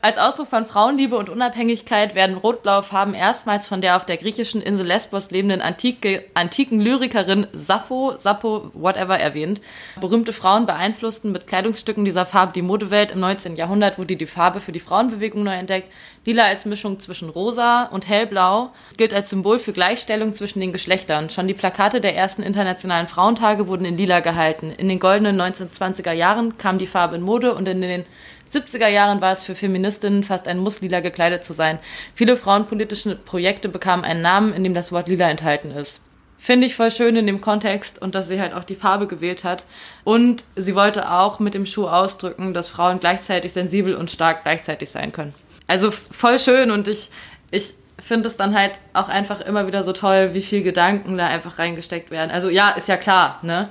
Als 0.00 0.18
Ausdruck 0.18 0.48
von 0.48 0.66
Frauenliebe 0.66 1.16
und 1.16 1.28
Unabhängigkeit 1.28 2.14
werden 2.14 2.36
rot-blaue 2.36 2.82
Farben 2.82 3.14
erstmals 3.14 3.66
von 3.66 3.80
der 3.80 3.96
auf 3.96 4.04
der 4.04 4.16
griechischen 4.16 4.60
Insel 4.60 4.86
Lesbos 4.86 5.30
lebenden 5.30 5.60
antike, 5.60 6.24
antiken 6.34 6.80
Lyrikerin 6.80 7.46
Sappho, 7.52 8.14
Sappho, 8.18 8.70
whatever 8.74 9.18
erwähnt. 9.18 9.60
Berühmte 10.00 10.32
Frauen 10.32 10.66
beeinflussten 10.66 11.32
mit 11.32 11.46
Kleidungsstücken 11.46 12.04
dieser 12.04 12.26
Farbe 12.26 12.52
die 12.52 12.62
Modewelt. 12.62 13.12
Im 13.12 13.20
19. 13.20 13.56
Jahrhundert 13.56 13.98
wurde 13.98 14.16
die 14.16 14.26
Farbe 14.26 14.60
für 14.60 14.72
die 14.72 14.80
Frauenbewegung 14.80 15.42
neu 15.42 15.54
entdeckt. 15.54 15.90
Lila 16.24 16.44
als 16.44 16.64
Mischung 16.64 16.98
zwischen 17.00 17.28
rosa 17.28 17.84
und 17.84 18.08
hellblau 18.08 18.70
gilt 18.96 19.12
als 19.12 19.30
Symbol 19.30 19.58
für 19.58 19.72
Gleichstellung 19.72 20.32
zwischen 20.32 20.60
den 20.60 20.72
Geschlechtern. 20.72 21.28
Schon 21.28 21.48
die 21.48 21.54
Plakate 21.54 22.00
der 22.00 22.16
ersten 22.16 22.42
internationalen 22.42 23.08
Frauentage 23.08 23.68
wurden 23.68 23.84
in 23.84 23.98
lila 23.98 24.20
gehalten. 24.20 24.72
In 24.76 24.88
den 24.88 25.00
goldenen 25.00 25.40
1920er 25.40 26.12
Jahren 26.12 26.56
kam 26.56 26.78
die 26.78 26.86
Farbe 26.86 27.16
in 27.16 27.22
Mode 27.22 27.54
und 27.54 27.68
in 27.68 27.82
den 27.82 28.04
70er 28.50 28.88
Jahren 28.88 29.20
war 29.20 29.32
es 29.32 29.42
für 29.42 29.54
Feministinnen 29.54 30.24
fast 30.24 30.48
ein 30.48 30.58
Muss, 30.58 30.80
lila 30.80 31.00
gekleidet 31.00 31.44
zu 31.44 31.52
sein. 31.52 31.78
Viele 32.14 32.36
frauenpolitische 32.36 33.16
Projekte 33.16 33.68
bekamen 33.68 34.04
einen 34.04 34.22
Namen, 34.22 34.52
in 34.54 34.64
dem 34.64 34.74
das 34.74 34.92
Wort 34.92 35.08
lila 35.08 35.28
enthalten 35.28 35.70
ist. 35.70 36.00
Finde 36.38 36.66
ich 36.66 36.76
voll 36.76 36.90
schön 36.90 37.16
in 37.16 37.26
dem 37.26 37.40
Kontext 37.40 38.02
und 38.02 38.14
dass 38.14 38.28
sie 38.28 38.38
halt 38.38 38.52
auch 38.52 38.64
die 38.64 38.74
Farbe 38.74 39.06
gewählt 39.06 39.44
hat. 39.44 39.64
Und 40.04 40.44
sie 40.56 40.74
wollte 40.74 41.10
auch 41.10 41.40
mit 41.40 41.54
dem 41.54 41.64
Schuh 41.64 41.88
ausdrücken, 41.88 42.52
dass 42.52 42.68
Frauen 42.68 43.00
gleichzeitig 43.00 43.52
sensibel 43.52 43.94
und 43.94 44.10
stark 44.10 44.42
gleichzeitig 44.42 44.90
sein 44.90 45.10
können. 45.10 45.34
Also 45.66 45.90
voll 45.90 46.38
schön 46.38 46.70
und 46.70 46.86
ich, 46.86 47.10
ich 47.50 47.72
finde 47.98 48.28
es 48.28 48.36
dann 48.36 48.54
halt 48.54 48.72
auch 48.92 49.08
einfach 49.08 49.40
immer 49.40 49.66
wieder 49.66 49.82
so 49.82 49.92
toll, 49.92 50.34
wie 50.34 50.42
viel 50.42 50.62
Gedanken 50.62 51.16
da 51.16 51.28
einfach 51.28 51.58
reingesteckt 51.58 52.10
werden. 52.10 52.30
Also 52.30 52.50
ja, 52.50 52.70
ist 52.70 52.88
ja 52.88 52.98
klar, 52.98 53.38
ne? 53.42 53.70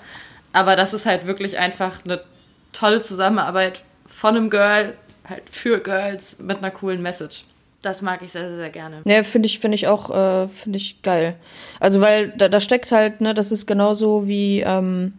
Aber 0.52 0.76
das 0.76 0.94
ist 0.94 1.06
halt 1.06 1.28
wirklich 1.28 1.58
einfach 1.58 2.00
eine 2.06 2.24
tolle 2.72 3.02
Zusammenarbeit 3.02 3.84
von 4.24 4.38
einem 4.38 4.50
Girl, 4.50 4.94
halt 5.28 5.44
für 5.52 5.80
Girls 5.80 6.38
mit 6.40 6.60
einer 6.60 6.72
coolen 6.72 7.02
Message. 7.02 7.44
Das 7.82 8.02
mag 8.02 8.22
ich 8.22 8.32
sehr, 8.32 8.48
sehr, 8.48 8.58
sehr 8.58 8.70
gerne. 8.70 9.02
Ja, 9.04 9.22
finde 9.24 9.48
ich, 9.48 9.60
finde 9.60 9.76
ich 9.76 9.88
auch, 9.88 10.10
äh, 10.12 10.48
finde 10.48 10.78
ich 10.78 11.02
geil. 11.02 11.36
Also, 11.82 12.00
weil 12.00 12.30
da, 12.38 12.48
da 12.48 12.62
steckt 12.62 12.94
halt, 12.94 13.20
ne, 13.20 13.34
das 13.34 13.52
ist 13.52 13.66
genauso 13.66 14.26
wie, 14.26 14.62
ähm, 14.62 15.16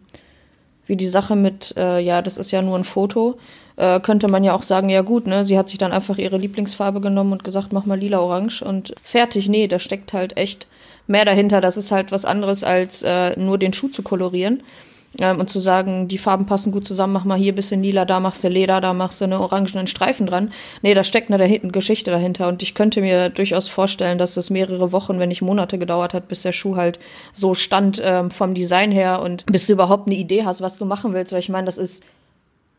wie 0.87 0.95
die 0.95 1.05
Sache 1.05 1.35
mit, 1.35 1.75
äh, 1.77 1.99
ja, 1.99 2.23
das 2.23 2.37
ist 2.37 2.49
ja 2.49 2.63
nur 2.63 2.79
ein 2.79 2.83
Foto. 2.83 3.37
Äh, 3.75 3.99
könnte 3.99 4.27
man 4.27 4.43
ja 4.43 4.55
auch 4.55 4.63
sagen, 4.63 4.89
ja 4.89 5.03
gut, 5.03 5.27
ne, 5.27 5.45
sie 5.45 5.59
hat 5.59 5.69
sich 5.69 5.77
dann 5.77 5.91
einfach 5.91 6.17
ihre 6.17 6.39
Lieblingsfarbe 6.39 6.99
genommen 6.99 7.33
und 7.33 7.43
gesagt, 7.43 7.73
mach 7.73 7.85
mal 7.85 7.99
lila-orange 7.99 8.63
und 8.63 8.95
fertig. 9.03 9.49
Nee, 9.49 9.67
da 9.67 9.77
steckt 9.77 10.13
halt 10.13 10.35
echt 10.35 10.65
mehr 11.05 11.25
dahinter. 11.25 11.61
Das 11.61 11.77
ist 11.77 11.91
halt 11.91 12.11
was 12.11 12.25
anderes, 12.25 12.63
als 12.63 13.03
äh, 13.03 13.39
nur 13.39 13.59
den 13.59 13.71
Schuh 13.71 13.89
zu 13.89 14.01
kolorieren. 14.01 14.63
Ähm, 15.19 15.39
und 15.39 15.49
zu 15.49 15.59
sagen, 15.59 16.07
die 16.07 16.17
Farben 16.17 16.45
passen 16.45 16.71
gut 16.71 16.85
zusammen, 16.87 17.13
mach 17.13 17.25
mal 17.25 17.37
hier 17.37 17.53
ein 17.53 17.55
bisschen 17.55 17.81
lila, 17.81 18.05
da 18.05 18.19
machst 18.19 18.43
du 18.43 18.47
Leder, 18.47 18.81
da 18.81 18.93
machst 18.93 19.21
du 19.21 19.25
eine 19.25 19.39
orangenen 19.39 19.87
Streifen 19.87 20.27
dran. 20.27 20.51
Nee, 20.81 20.93
da 20.93 21.03
steckt 21.03 21.29
eine 21.29 21.37
dahinten 21.37 21.71
Geschichte 21.71 22.11
dahinter. 22.11 22.47
Und 22.47 22.63
ich 22.63 22.75
könnte 22.75 23.01
mir 23.01 23.29
durchaus 23.29 23.67
vorstellen, 23.67 24.17
dass 24.17 24.37
es 24.37 24.49
mehrere 24.49 24.91
Wochen, 24.91 25.19
wenn 25.19 25.29
nicht 25.29 25.41
Monate 25.41 25.77
gedauert 25.77 26.13
hat, 26.13 26.27
bis 26.27 26.41
der 26.41 26.51
Schuh 26.51 26.75
halt 26.75 26.99
so 27.31 27.53
stand 27.53 28.01
ähm, 28.03 28.31
vom 28.31 28.53
Design 28.53 28.91
her 28.91 29.21
und 29.21 29.45
bis 29.45 29.67
du 29.67 29.73
überhaupt 29.73 30.07
eine 30.07 30.15
Idee 30.15 30.45
hast, 30.45 30.61
was 30.61 30.77
du 30.77 30.85
machen 30.85 31.13
willst. 31.13 31.31
Weil 31.31 31.39
ich 31.39 31.49
meine, 31.49 31.65
das 31.65 31.77
ist 31.77 32.03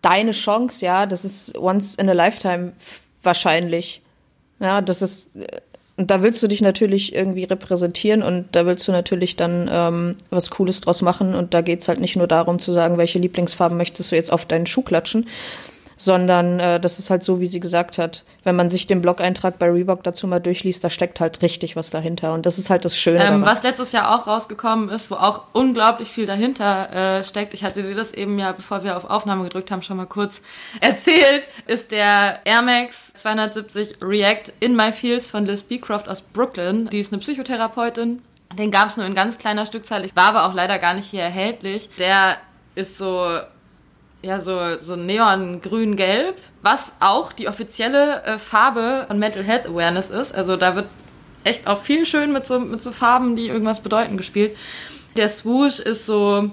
deine 0.03 0.33
Chance, 0.33 0.85
ja, 0.85 1.07
das 1.07 1.25
ist 1.25 1.57
once 1.59 1.95
in 1.95 2.09
a 2.09 2.13
lifetime 2.13 2.73
wahrscheinlich. 3.23 4.03
Ja, 4.59 4.81
das 4.81 5.03
ist, 5.03 5.31
und 5.97 6.11
da 6.11 6.23
willst 6.23 6.43
du 6.43 6.47
dich 6.47 6.61
natürlich 6.61 7.15
irgendwie 7.15 7.45
repräsentieren 7.45 8.23
und 8.23 8.49
da 8.53 8.67
willst 8.67 8.87
du 8.87 8.93
natürlich 8.93 9.37
dann 9.37 9.69
ähm, 9.73 10.17
was 10.29 10.51
Cooles 10.51 10.83
draus 10.83 11.01
machen. 11.01 11.35
Und 11.35 11.55
da 11.55 11.63
geht's 11.63 11.89
halt 11.89 12.01
nicht 12.01 12.17
nur 12.17 12.27
darum 12.27 12.59
zu 12.59 12.73
sagen, 12.73 12.99
welche 12.99 13.19
Lieblingsfarben 13.19 13.79
möchtest 13.79 14.13
du 14.13 14.17
jetzt 14.17 14.31
auf 14.31 14.45
deinen 14.45 14.67
Schuh 14.67 14.83
klatschen, 14.83 15.27
sondern 15.97 16.61
äh, 16.61 16.79
das 16.79 16.99
ist 16.99 17.11
halt 17.11 17.23
so, 17.23 17.41
wie 17.41 17.47
sie 17.47 17.61
gesagt 17.61 17.99
hat. 17.99 18.25
Wenn 18.45 18.55
man 18.55 18.71
sich 18.71 18.87
den 18.87 19.01
Blog-Eintrag 19.01 19.59
bei 19.59 19.71
Reebok 19.71 20.03
dazu 20.03 20.27
mal 20.27 20.41
durchliest, 20.41 20.85
da 20.85 20.91
steckt 20.91 21.21
halt 21.21 21.43
richtig 21.43 21.75
was 21.75 21.91
dahinter. 21.91 22.35
Und 22.35 22.47
das 22.47 22.59
ist 22.59 22.71
halt 22.71 22.85
das 22.85 22.97
Schöne. 22.97 23.25
Ähm, 23.25 23.43
was 23.45 23.63
letztes 23.63 23.93
Jahr 23.93 24.15
auch 24.15 24.27
rausgekommen 24.27 24.91
ist, 24.91 25.11
wo 25.11 25.15
auch 25.15 25.45
unglaublich 25.53 26.09
viel 26.09 26.27
dahinter 26.27 27.19
äh, 27.19 27.25
steckt, 27.25 27.55
ich 27.55 27.65
hatte 27.65 27.83
dir 27.83 27.95
das 27.95 28.13
eben 28.13 28.39
ja, 28.39 28.53
bevor 28.53 28.85
wir 28.85 28.97
auf 28.97 29.05
Aufnahme 29.09 29.45
gedrückt 29.45 29.71
haben, 29.71 29.83
schon 29.83 29.97
mal 29.97 30.07
kurz 30.07 30.43
erzählt, 30.81 31.49
ist 31.67 31.91
der 31.93 32.41
Air 32.45 32.63
Max 32.63 33.13
270 33.15 33.97
React 34.03 34.53
in 34.61 34.77
My 34.77 34.93
Fields 34.93 35.31
von 35.31 35.47
Liz 35.47 35.63
Beecroft 35.63 36.09
aus 36.09 36.21
Brooklyn. 36.21 36.89
Die 36.91 37.01
ist 37.01 37.13
eine 37.13 37.21
Psychotherapeutin. 37.21 38.23
Den 38.59 38.71
gab 38.71 38.89
es 38.89 38.97
nur 38.97 39.07
in 39.07 39.15
ganz 39.15 39.39
kleiner 39.39 39.67
Stückzahl. 39.67 40.05
Ich 40.05 40.15
war 40.15 40.29
aber 40.29 40.47
auch 40.47 40.55
leider 40.55 40.79
gar 40.79 40.95
nicht 40.95 41.11
hier 41.11 41.23
erhältlich. 41.23 41.89
Der 41.99 42.37
ist 42.75 42.97
so 42.97 43.41
ja, 44.23 44.41
so, 44.41 44.81
so 44.81 44.97
neon-grün-gelb, 44.97 46.37
was 46.63 46.93
auch 47.01 47.33
die 47.33 47.49
offizielle 47.49 48.23
äh, 48.25 48.39
Farbe 48.39 49.05
von 49.07 49.19
Mental 49.19 49.45
Health 49.45 49.67
Awareness 49.67 50.11
ist. 50.11 50.35
Also 50.35 50.57
da 50.57 50.75
wird 50.75 50.87
echt 51.45 51.67
auch 51.67 51.81
viel 51.81 52.07
schön 52.07 52.33
mit 52.33 52.47
so, 52.47 52.59
mit 52.59 52.83
so 52.83 52.93
Farben, 52.93 53.37
die 53.37 53.49
irgendwas 53.49 53.81
bedeuten, 53.81 54.17
gespielt. 54.17 54.57
Der 55.17 55.29
Swoosh 55.29 55.79
ist 55.79 56.07
so 56.07 56.51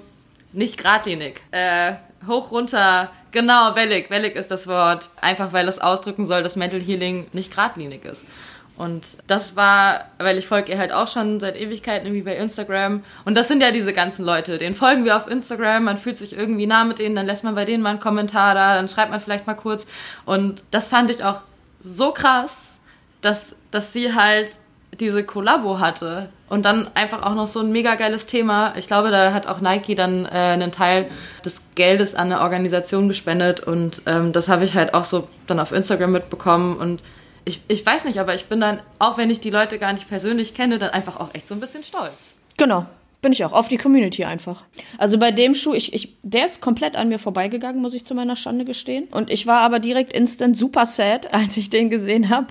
nicht 0.52 0.78
geradlinig. 0.78 1.41
Äh, 1.52 1.93
hoch, 2.28 2.52
runter, 2.52 3.12
genau, 3.32 3.76
wellig. 3.76 4.10
Wellig 4.10 4.36
ist 4.36 4.52
das 4.52 4.67
Wort. 4.67 5.10
Einfach 5.19 5.52
weil 5.52 5.67
es 5.67 5.80
ausdrücken 5.80 6.26
soll, 6.26 6.43
dass 6.43 6.56
Mental 6.56 6.80
Healing 6.80 7.28
nicht 7.34 7.52
geradlinig 7.52 8.06
ist. 8.06 8.26
Und 8.75 9.17
das 9.27 9.55
war, 9.55 10.05
weil 10.17 10.38
ich 10.38 10.47
folge 10.47 10.71
ihr 10.71 10.77
halt 10.79 10.91
auch 10.91 11.07
schon 11.07 11.39
seit 11.39 11.55
Ewigkeiten 11.55 12.07
irgendwie 12.07 12.23
bei 12.23 12.36
Instagram. 12.36 13.03
Und 13.23 13.38
das 13.38 13.47
sind 13.47 13.62
ja 13.62 13.71
diese 13.71 13.93
ganzen 13.93 14.25
Leute. 14.25 14.57
Den 14.57 14.75
folgen 14.75 15.05
wir 15.05 15.15
auf 15.15 15.27
Instagram, 15.27 15.83
man 15.83 15.97
fühlt 15.97 16.17
sich 16.17 16.36
irgendwie 16.36 16.65
nah 16.65 16.83
mit 16.83 16.99
denen, 16.99 17.15
dann 17.15 17.25
lässt 17.25 17.43
man 17.43 17.55
bei 17.55 17.65
denen 17.65 17.83
mal 17.83 17.91
einen 17.91 17.99
Kommentar 17.99 18.55
da, 18.55 18.75
dann 18.75 18.88
schreibt 18.88 19.12
man 19.12 19.21
vielleicht 19.21 19.45
mal 19.45 19.53
kurz. 19.53 19.86
Und 20.25 20.63
das 20.71 20.88
fand 20.88 21.12
ich 21.12 21.23
auch 21.23 21.43
so 21.79 22.12
krass, 22.12 22.79
dass, 23.21 23.55
dass 23.69 23.93
sie 23.93 24.15
halt 24.15 24.55
diese 24.99 25.23
Kollabo 25.23 25.79
hatte 25.79 26.29
und 26.49 26.65
dann 26.65 26.88
einfach 26.93 27.23
auch 27.23 27.33
noch 27.36 27.47
so 27.47 27.59
ein 27.59 27.71
mega 27.71 27.95
geiles 27.95 28.25
Thema. 28.25 28.73
Ich 28.77 28.88
glaube, 28.88 29.12
da 29.12 29.33
hat 29.33 29.47
auch 29.47 29.59
Nike 29.59 29.95
dann 29.95 30.25
äh, 30.25 30.29
einen 30.29 30.71
Teil 30.71 31.07
des 31.43 31.62
Geldes 31.75 32.15
an 32.15 32.31
eine 32.31 32.41
Organisation 32.41 33.07
gespendet 33.07 33.59
und 33.62 34.03
ähm, 34.05 34.31
das 34.33 34.49
habe 34.49 34.65
ich 34.65 34.75
halt 34.75 34.93
auch 34.93 35.03
so 35.03 35.27
dann 35.47 35.59
auf 35.59 35.71
Instagram 35.71 36.12
mitbekommen 36.12 36.77
und 36.77 37.01
ich, 37.45 37.62
ich 37.67 37.86
weiß 37.86 38.06
nicht, 38.06 38.19
aber 38.19 38.36
ich 38.36 38.45
bin 38.45 38.60
dann, 38.60 38.79
auch 38.99 39.17
wenn 39.17 39.29
ich 39.29 39.39
die 39.39 39.49
Leute 39.49 39.79
gar 39.79 39.93
nicht 39.93 40.08
persönlich 40.08 40.53
kenne, 40.53 40.77
dann 40.79 40.91
einfach 40.91 41.19
auch 41.19 41.34
echt 41.34 41.47
so 41.47 41.56
ein 41.56 41.60
bisschen 41.60 41.84
stolz. 41.84 42.36
Genau. 42.58 42.86
Bin 43.23 43.32
ich 43.32 43.45
auch. 43.45 43.53
Auf 43.53 43.69
die 43.69 43.77
Community 43.77 44.25
einfach. 44.25 44.63
Also 44.97 45.17
bei 45.17 45.32
dem 45.32 45.56
Schuh, 45.56 45.73
ich, 45.73 45.93
ich, 45.93 46.10
der 46.23 46.45
ist 46.45 46.60
komplett 46.60 46.97
an 46.97 47.08
mir 47.08 47.19
vorbeigegangen, 47.19 47.82
muss 47.82 47.93
ich 47.93 48.03
zu 48.03 48.13
meiner 48.13 48.36
Schande 48.36 48.65
gestehen. 48.65 49.06
Und 49.12 49.32
ich 49.32 49.47
war 49.47 49.62
aber 49.62 49.79
direkt 49.79 50.12
instant 50.12 50.58
super 50.58 50.86
sad, 50.86 51.34
als 51.34 51.56
ich 51.56 51.69
den 51.69 51.89
gesehen 51.89 52.29
habe, 52.29 52.47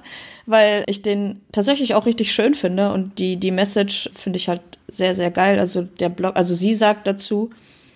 weil 0.46 0.84
ich 0.86 1.02
den 1.02 1.42
tatsächlich 1.52 1.94
auch 1.94 2.06
richtig 2.06 2.32
schön 2.32 2.54
finde. 2.54 2.90
Und 2.90 3.18
die, 3.18 3.36
die 3.36 3.50
Message 3.50 4.08
finde 4.14 4.38
ich 4.38 4.48
halt 4.48 4.62
sehr, 4.88 5.14
sehr 5.14 5.30
geil. 5.30 5.58
Also 5.58 5.82
der 5.82 6.08
Blog, 6.08 6.36
also 6.36 6.54
sie 6.54 6.72
sagt 6.72 7.06
dazu, 7.06 7.50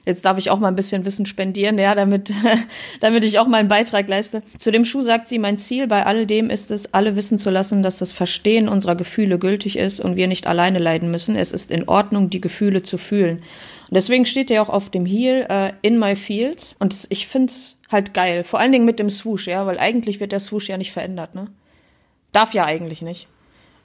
Jetzt 0.07 0.25
darf 0.25 0.39
ich 0.39 0.51
auch 0.51 0.61
mal 0.61 0.69
ein 0.69 0.77
bisschen 0.77 1.05
Wissen 1.05 1.27
spendieren, 1.27 1.79
ja, 1.79 1.97
damit, 1.97 2.33
damit 3.01 3.25
ich 3.25 3.41
auch 3.41 3.49
meinen 3.49 3.69
Beitrag 3.69 4.09
leiste. 4.09 4.43
Zu 4.57 4.71
dem 4.71 4.85
Schuh 4.85 5.03
sagt 5.03 5.27
sie, 5.27 5.41
mein 5.41 5.59
Ziel 5.59 5.89
bei 5.89 6.07
all 6.07 6.27
dem 6.27 6.49
ist 6.49 6.71
es, 6.71 6.95
alle 6.95 7.17
wissen 7.17 7.39
zu 7.39 7.51
lassen, 7.51 7.83
dass 7.83 7.99
das 7.99 8.13
Verstehen 8.13 8.69
unserer 8.69 8.95
Gefühle 8.95 9.39
gültig 9.39 9.77
ist 9.77 10.01
und 10.01 10.15
wir 10.15 10.29
nicht 10.29 10.47
alleine 10.47 10.79
leiden 10.79 11.11
müssen. 11.11 11.35
Es 11.35 11.51
ist 11.51 11.73
in 11.73 11.89
Ordnung, 11.89 12.31
die 12.31 12.41
Gefühle 12.41 12.85
zu 12.85 12.99
fühlen. 12.99 13.39
Und 13.39 13.95
deswegen 13.95 14.27
steht 14.27 14.51
er 14.51 14.63
auch 14.63 14.69
auf 14.69 14.91
dem 14.91 15.07
Heel 15.07 15.45
äh, 15.49 15.73
in 15.83 15.99
my 15.99 16.15
fields. 16.15 16.77
Und 16.79 16.97
ich 17.09 17.27
finde 17.27 17.53
es 17.53 17.77
halt 17.91 18.15
geil. 18.15 18.45
Vor 18.45 18.61
allen 18.61 18.73
Dingen 18.73 18.85
mit 18.85 19.01
dem 19.01 19.11
Swoosh, 19.11 19.49
ja, 19.49 19.67
weil 19.67 19.79
eigentlich 19.79 20.21
wird 20.21 20.31
der 20.31 20.41
Swoosh 20.41 20.69
ja 20.69 20.79
nicht 20.79 20.93
verändert, 20.93 21.35
ne? 21.35 21.49
Darf 22.31 22.55
ja 22.55 22.65
eigentlich 22.65 23.03
nicht. 23.03 23.29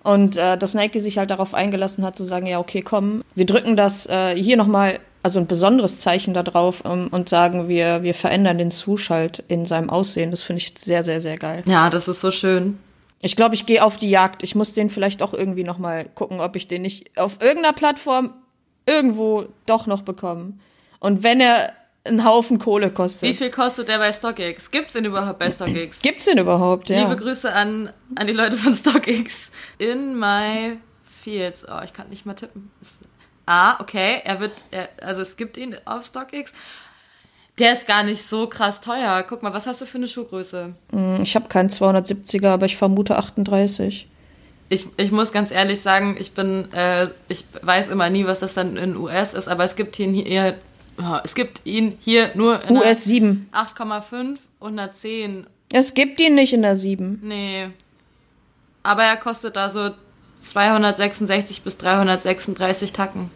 Und 0.04 0.38
äh, 0.38 0.58
dass 0.58 0.74
Nike 0.74 1.00
sich 1.00 1.18
halt 1.18 1.30
darauf 1.30 1.54
eingelassen 1.54 2.04
hat, 2.04 2.16
zu 2.16 2.26
sagen, 2.26 2.48
ja, 2.48 2.60
okay, 2.60 2.82
komm, 2.82 3.24
wir 3.36 3.46
drücken 3.46 3.76
das 3.76 4.08
äh, 4.08 4.36
hier 4.36 4.58
nochmal, 4.58 5.00
also 5.24 5.40
ein 5.40 5.48
besonderes 5.48 6.00
Zeichen 6.00 6.34
da 6.34 6.44
drauf 6.44 6.82
um, 6.82 7.08
und 7.08 7.30
sagen, 7.30 7.68
wir, 7.68 8.04
wir 8.04 8.14
verändern 8.14 8.58
den 8.58 8.72
Swoosh 8.72 9.10
halt 9.10 9.44
in 9.48 9.66
seinem 9.66 9.90
Aussehen. 9.90 10.32
Das 10.32 10.44
finde 10.44 10.62
ich 10.62 10.74
sehr, 10.78 11.04
sehr, 11.04 11.22
sehr 11.22 11.38
geil. 11.38 11.64
Ja, 11.68 11.90
das 11.90 12.08
ist 12.08 12.22
so 12.22 12.32
schön. 12.32 12.80
Ich 13.22 13.36
glaube, 13.36 13.54
ich 13.54 13.66
gehe 13.66 13.84
auf 13.84 13.98
die 13.98 14.10
Jagd. 14.10 14.42
Ich 14.44 14.56
muss 14.56 14.74
den 14.74 14.90
vielleicht 14.90 15.22
auch 15.22 15.34
irgendwie 15.34 15.64
nochmal 15.64 16.06
gucken, 16.16 16.40
ob 16.40 16.56
ich 16.56 16.68
den 16.68 16.82
nicht 16.82 17.18
auf 17.18 17.42
irgendeiner 17.42 17.74
Plattform 17.74 18.34
irgendwo 18.86 19.46
doch 19.68 19.86
noch 19.86 20.02
bekomme. 20.02 20.54
Und 21.00 21.24
wenn 21.24 21.40
er 21.40 21.74
einen 22.04 22.26
Haufen 22.26 22.58
Kohle 22.58 22.90
kostet. 22.90 23.30
Wie 23.30 23.34
viel 23.36 23.52
kostet 23.52 23.88
der 23.88 24.00
bei 24.00 24.12
StockX? 24.12 24.72
Gibt's 24.72 24.94
den 24.94 25.06
überhaupt 25.06 25.38
bei 25.38 25.52
StockX? 25.52 26.02
Gibt's 26.02 26.26
den 26.26 26.40
überhaupt, 26.40 26.90
ja. 26.90 27.04
Liebe 27.04 27.16
Grüße 27.16 27.54
an, 27.54 27.92
an 28.16 28.28
die 28.28 28.34
Leute 28.34 28.58
von 28.58 28.74
StockX. 28.74 29.52
In 29.78 30.18
my 30.18 30.78
fields. 31.06 31.64
Oh, 31.70 31.82
ich 31.84 31.94
kann 31.94 32.10
nicht 32.10 32.26
mal 32.26 32.34
tippen. 32.34 32.72
Ah, 33.54 33.76
okay. 33.82 34.22
Er 34.24 34.40
wird, 34.40 34.64
er, 34.72 34.88
also 35.02 35.22
es 35.22 35.36
gibt 35.36 35.58
ihn 35.58 35.76
auf 35.84 36.06
StockX. 36.06 36.54
Der 37.60 37.74
ist 37.74 37.86
gar 37.86 38.02
nicht 38.04 38.24
so 38.24 38.48
krass 38.48 38.80
teuer. 38.80 39.26
Guck 39.28 39.44
mal, 39.44 39.54
was 39.54 39.68
hast 39.68 39.82
du 39.82 39.86
für 39.86 39.98
eine 39.98 40.08
Schuhgröße? 40.08 40.74
Mm, 40.92 41.22
ich 41.22 41.36
habe 41.36 41.50
keinen 41.50 41.68
270er, 41.68 42.48
aber 42.48 42.66
ich 42.66 42.78
vermute 42.78 43.18
38. 43.18 44.08
Ich, 44.70 44.88
ich 44.96 45.12
muss 45.12 45.34
ganz 45.34 45.52
ehrlich 45.52 45.82
sagen, 45.82 46.16
ich 46.18 46.32
bin, 46.32 46.72
äh, 46.72 47.10
ich 47.28 47.44
weiß 47.62 47.90
immer 47.90 48.10
nie, 48.10 48.26
was 48.26 48.40
das 48.40 48.54
dann 48.54 48.78
in 48.78 48.96
US 48.96 49.34
ist, 49.34 49.50
aber 49.50 49.66
es 49.66 49.76
gibt 49.76 50.00
ihn 50.00 50.14
hier, 50.14 50.56
es 51.26 51.36
gibt 51.36 51.66
ihn 51.66 51.98
hier 52.00 52.32
nur 52.36 52.64
in 52.64 52.78
US 52.78 53.04
7. 53.04 53.50
8,5 53.52 54.38
und 54.60 54.80
einer 54.80 54.94
10. 54.94 55.46
Es 55.74 55.94
gibt 55.94 56.22
ihn 56.22 56.36
nicht 56.36 56.54
in 56.54 56.62
der 56.62 56.78
7. 56.78 57.20
Nee. 57.22 57.68
Aber 58.82 59.04
er 59.04 59.18
kostet 59.18 59.58
da 59.58 59.70
so 59.70 59.90
266 60.42 61.64
bis 61.64 61.78
336 61.78 62.94
Tacken. 62.94 63.30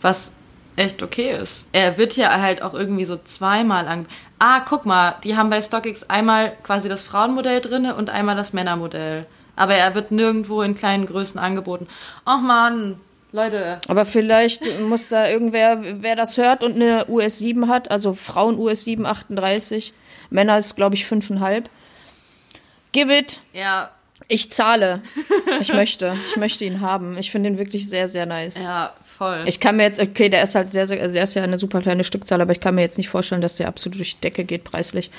Was 0.00 0.32
echt 0.76 1.02
okay 1.02 1.32
ist. 1.32 1.68
Er 1.72 1.98
wird 1.98 2.12
hier 2.12 2.30
halt 2.40 2.62
auch 2.62 2.74
irgendwie 2.74 3.04
so 3.04 3.16
zweimal 3.16 3.88
an. 3.88 4.06
Ah, 4.38 4.60
guck 4.60 4.86
mal, 4.86 5.16
die 5.24 5.36
haben 5.36 5.50
bei 5.50 5.60
StockX 5.60 6.04
einmal 6.08 6.52
quasi 6.62 6.88
das 6.88 7.02
Frauenmodell 7.02 7.60
drinne 7.60 7.96
und 7.96 8.10
einmal 8.10 8.36
das 8.36 8.52
Männermodell. 8.52 9.26
Aber 9.56 9.74
er 9.74 9.94
wird 9.96 10.12
nirgendwo 10.12 10.62
in 10.62 10.76
kleinen 10.76 11.06
Größen 11.06 11.40
angeboten. 11.40 11.88
Ach 12.24 12.40
man, 12.40 13.00
Leute. 13.32 13.80
Aber 13.88 14.04
vielleicht 14.04 14.62
muss 14.88 15.08
da 15.08 15.28
irgendwer, 15.28 15.78
wer 16.02 16.14
das 16.14 16.36
hört 16.36 16.62
und 16.62 16.76
eine 16.76 17.06
US 17.08 17.38
7 17.38 17.68
hat, 17.68 17.90
also 17.90 18.14
Frauen 18.14 18.56
US 18.56 18.84
7 18.84 19.04
38, 19.04 19.92
Männer 20.30 20.58
ist 20.58 20.76
glaube 20.76 20.94
ich 20.94 21.04
5,5. 21.04 21.64
Give 22.92 23.14
it. 23.14 23.40
Ja. 23.52 23.90
Ich 24.28 24.50
zahle. 24.50 25.02
Ich 25.60 25.72
möchte. 25.72 26.16
Ich 26.28 26.36
möchte 26.36 26.64
ihn 26.64 26.80
haben. 26.80 27.16
Ich 27.18 27.30
finde 27.30 27.50
ihn 27.50 27.58
wirklich 27.58 27.88
sehr, 27.88 28.08
sehr 28.08 28.26
nice. 28.26 28.62
Ja, 28.62 28.92
voll. 29.18 29.44
Ich 29.46 29.60
kann 29.60 29.76
mir 29.76 29.82
jetzt, 29.82 30.00
okay, 30.00 30.28
der 30.28 30.42
ist 30.42 30.54
halt 30.54 30.72
sehr, 30.72 30.86
sehr, 30.86 31.00
also 31.00 31.12
der 31.12 31.24
ist 31.24 31.34
ja 31.34 31.42
eine 31.42 31.58
super 31.58 31.82
kleine 31.82 32.04
Stückzahl, 32.04 32.40
aber 32.40 32.52
ich 32.52 32.60
kann 32.60 32.74
mir 32.74 32.82
jetzt 32.82 32.98
nicht 32.98 33.08
vorstellen, 33.08 33.40
dass 33.40 33.56
der 33.56 33.68
absolut 33.68 33.98
durch 33.98 34.14
die 34.14 34.20
Decke 34.20 34.44
geht 34.44 34.64
preislich. 34.64 35.10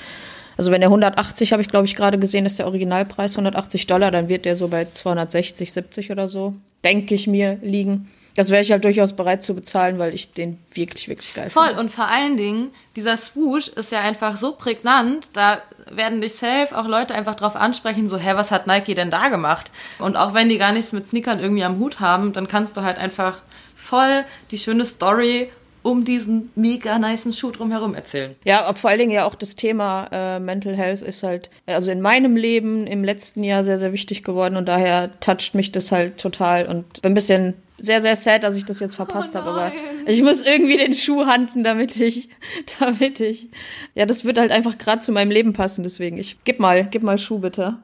Also 0.56 0.72
wenn 0.72 0.80
der 0.80 0.88
180, 0.88 1.52
habe 1.52 1.62
ich 1.62 1.68
glaube 1.68 1.86
ich 1.86 1.96
gerade 1.96 2.18
gesehen, 2.18 2.46
ist 2.46 2.58
der 2.58 2.66
Originalpreis 2.66 3.32
180 3.32 3.86
Dollar, 3.86 4.10
dann 4.10 4.28
wird 4.28 4.44
der 4.44 4.56
so 4.56 4.68
bei 4.68 4.86
260, 4.90 5.72
70 5.72 6.10
oder 6.10 6.28
so, 6.28 6.54
denke 6.84 7.14
ich 7.14 7.26
mir, 7.26 7.58
liegen. 7.62 8.10
Das 8.36 8.50
wäre 8.50 8.62
ich 8.62 8.70
halt 8.70 8.84
durchaus 8.84 9.14
bereit 9.14 9.42
zu 9.42 9.54
bezahlen, 9.54 9.98
weil 9.98 10.14
ich 10.14 10.32
den 10.32 10.58
wirklich, 10.72 11.08
wirklich 11.08 11.34
geil 11.34 11.50
Voll. 11.50 11.66
finde. 11.66 11.80
Und 11.80 11.90
vor 11.90 12.08
allen 12.08 12.36
Dingen, 12.36 12.70
dieser 12.94 13.16
Swoosh 13.16 13.68
ist 13.68 13.90
ja 13.90 14.00
einfach 14.00 14.36
so 14.36 14.52
prägnant, 14.52 15.30
da 15.32 15.60
werden 15.90 16.20
dich 16.20 16.34
safe 16.34 16.76
auch 16.76 16.86
Leute 16.86 17.14
einfach 17.14 17.34
drauf 17.34 17.56
ansprechen, 17.56 18.08
so, 18.08 18.18
hä, 18.18 18.32
was 18.34 18.52
hat 18.52 18.66
Nike 18.66 18.94
denn 18.94 19.10
da 19.10 19.28
gemacht? 19.28 19.70
Und 19.98 20.16
auch 20.16 20.32
wenn 20.34 20.48
die 20.48 20.58
gar 20.58 20.72
nichts 20.72 20.92
mit 20.92 21.08
Sneakern 21.08 21.40
irgendwie 21.40 21.64
am 21.64 21.78
Hut 21.78 22.00
haben, 22.00 22.32
dann 22.32 22.46
kannst 22.46 22.76
du 22.76 22.82
halt 22.82 22.98
einfach 22.98 23.42
voll 23.90 24.24
die 24.50 24.58
schöne 24.58 24.84
Story 24.84 25.50
um 25.82 26.04
diesen 26.04 26.50
mega 26.54 26.98
niceen 26.98 27.32
Schuh 27.32 27.50
drumherum 27.50 27.94
erzählen. 27.94 28.34
Ja, 28.44 28.72
vor 28.74 28.90
allen 28.90 28.98
Dingen 28.98 29.12
ja 29.12 29.24
auch 29.24 29.34
das 29.34 29.56
Thema 29.56 30.08
äh, 30.12 30.38
Mental 30.38 30.76
Health 30.76 31.00
ist 31.02 31.22
halt, 31.22 31.50
also 31.66 31.90
in 31.90 32.00
meinem 32.00 32.36
Leben 32.36 32.86
im 32.86 33.02
letzten 33.02 33.42
Jahr 33.42 33.64
sehr, 33.64 33.78
sehr 33.78 33.92
wichtig 33.92 34.22
geworden 34.22 34.56
und 34.56 34.68
daher 34.68 35.18
toucht 35.20 35.54
mich 35.54 35.72
das 35.72 35.90
halt 35.90 36.18
total 36.18 36.66
und 36.66 37.00
bin 37.00 37.12
ein 37.12 37.14
bisschen 37.14 37.54
sehr, 37.78 38.02
sehr 38.02 38.14
sad, 38.16 38.44
dass 38.44 38.56
ich 38.56 38.66
das 38.66 38.78
jetzt 38.80 38.94
verpasst 38.94 39.30
Oh 39.32 39.38
habe, 39.38 39.50
aber 39.50 39.72
ich 40.06 40.22
muss 40.22 40.42
irgendwie 40.42 40.76
den 40.76 40.92
Schuh 40.92 41.24
handeln, 41.24 41.64
damit 41.64 41.98
ich, 41.98 42.28
damit 42.78 43.20
ich, 43.20 43.48
ja, 43.94 44.04
das 44.04 44.26
wird 44.26 44.38
halt 44.38 44.50
einfach 44.50 44.76
gerade 44.76 45.00
zu 45.00 45.12
meinem 45.12 45.30
Leben 45.30 45.54
passen, 45.54 45.82
deswegen, 45.82 46.18
ich, 46.18 46.36
gib 46.44 46.60
mal, 46.60 46.84
gib 46.84 47.02
mal 47.02 47.16
Schuh 47.16 47.38
bitte. 47.38 47.78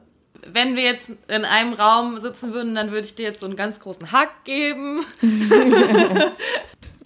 Wenn 0.53 0.75
wir 0.75 0.83
jetzt 0.83 1.11
in 1.27 1.45
einem 1.45 1.73
Raum 1.73 2.19
sitzen 2.19 2.53
würden, 2.53 2.75
dann 2.75 2.91
würde 2.91 3.05
ich 3.05 3.15
dir 3.15 3.23
jetzt 3.23 3.39
so 3.39 3.45
einen 3.45 3.55
ganz 3.55 3.79
großen 3.79 4.11
Hack 4.11 4.43
geben. 4.43 5.01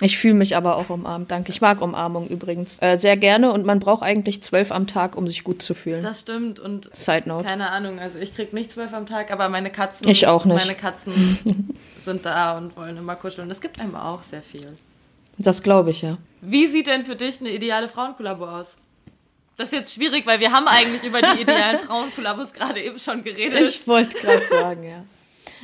Ich 0.04 0.18
fühle 0.18 0.34
mich 0.34 0.56
aber 0.56 0.78
auch 0.78 0.90
umarmt, 0.90 1.30
danke. 1.30 1.52
Ich 1.52 1.62
mag 1.62 1.80
Umarmung 1.80 2.28
übrigens 2.28 2.76
äh, 2.82 2.98
sehr 2.98 3.18
gerne 3.18 3.54
und 3.54 3.68
man 3.68 3.80
braucht 3.80 4.02
eigentlich 4.02 4.42
zwölf 4.42 4.72
am 4.72 4.88
Tag, 4.88 5.16
um 5.16 5.28
sich 5.28 5.44
gut 5.44 5.62
zu 5.62 5.76
fühlen. 5.76 6.02
Das 6.02 6.22
stimmt 6.22 6.60
und 6.60 6.90
Side 6.96 7.24
note. 7.28 7.46
keine 7.46 7.70
Ahnung, 7.70 8.00
also 8.00 8.18
ich 8.18 8.34
krieg 8.34 8.52
nicht 8.52 8.72
zwölf 8.72 8.96
am 8.96 9.06
Tag, 9.06 9.32
aber 9.32 9.48
meine 9.48 9.70
Katzen, 9.70 10.10
Ich 10.10 10.26
auch 10.26 10.44
nicht. 10.46 10.58
Meine 10.58 10.74
Katzen 10.74 11.76
sind 12.04 12.26
da 12.26 12.58
und 12.58 12.76
wollen 12.76 12.98
immer 12.98 13.16
kuscheln. 13.16 13.52
Es 13.52 13.62
gibt 13.62 13.80
einem 13.80 13.96
auch 13.96 14.24
sehr 14.24 14.42
viel. 14.42 14.74
Das 15.38 15.62
glaube 15.62 15.92
ich 15.92 16.02
ja. 16.02 16.18
Wie 16.42 16.66
sieht 16.66 16.88
denn 16.88 17.04
für 17.04 17.16
dich 17.16 17.40
eine 17.40 17.50
ideale 17.52 17.88
Frauenkollabo 17.88 18.46
aus? 18.46 18.78
Das 19.58 19.72
ist 19.72 19.78
jetzt 19.78 19.94
schwierig, 19.94 20.26
weil 20.26 20.40
wir 20.40 20.52
haben 20.52 20.68
eigentlich 20.68 21.04
über 21.04 21.22
die 21.22 21.42
idealen 21.42 21.80
Frauenkollabos 21.86 22.54
gerade 22.54 22.82
eben 22.82 22.98
schon 23.00 23.24
geredet. 23.24 23.62
Ich 23.62 23.88
wollte 23.88 24.18
gerade 24.18 24.48
sagen, 24.48 24.84
ja. 24.84 25.04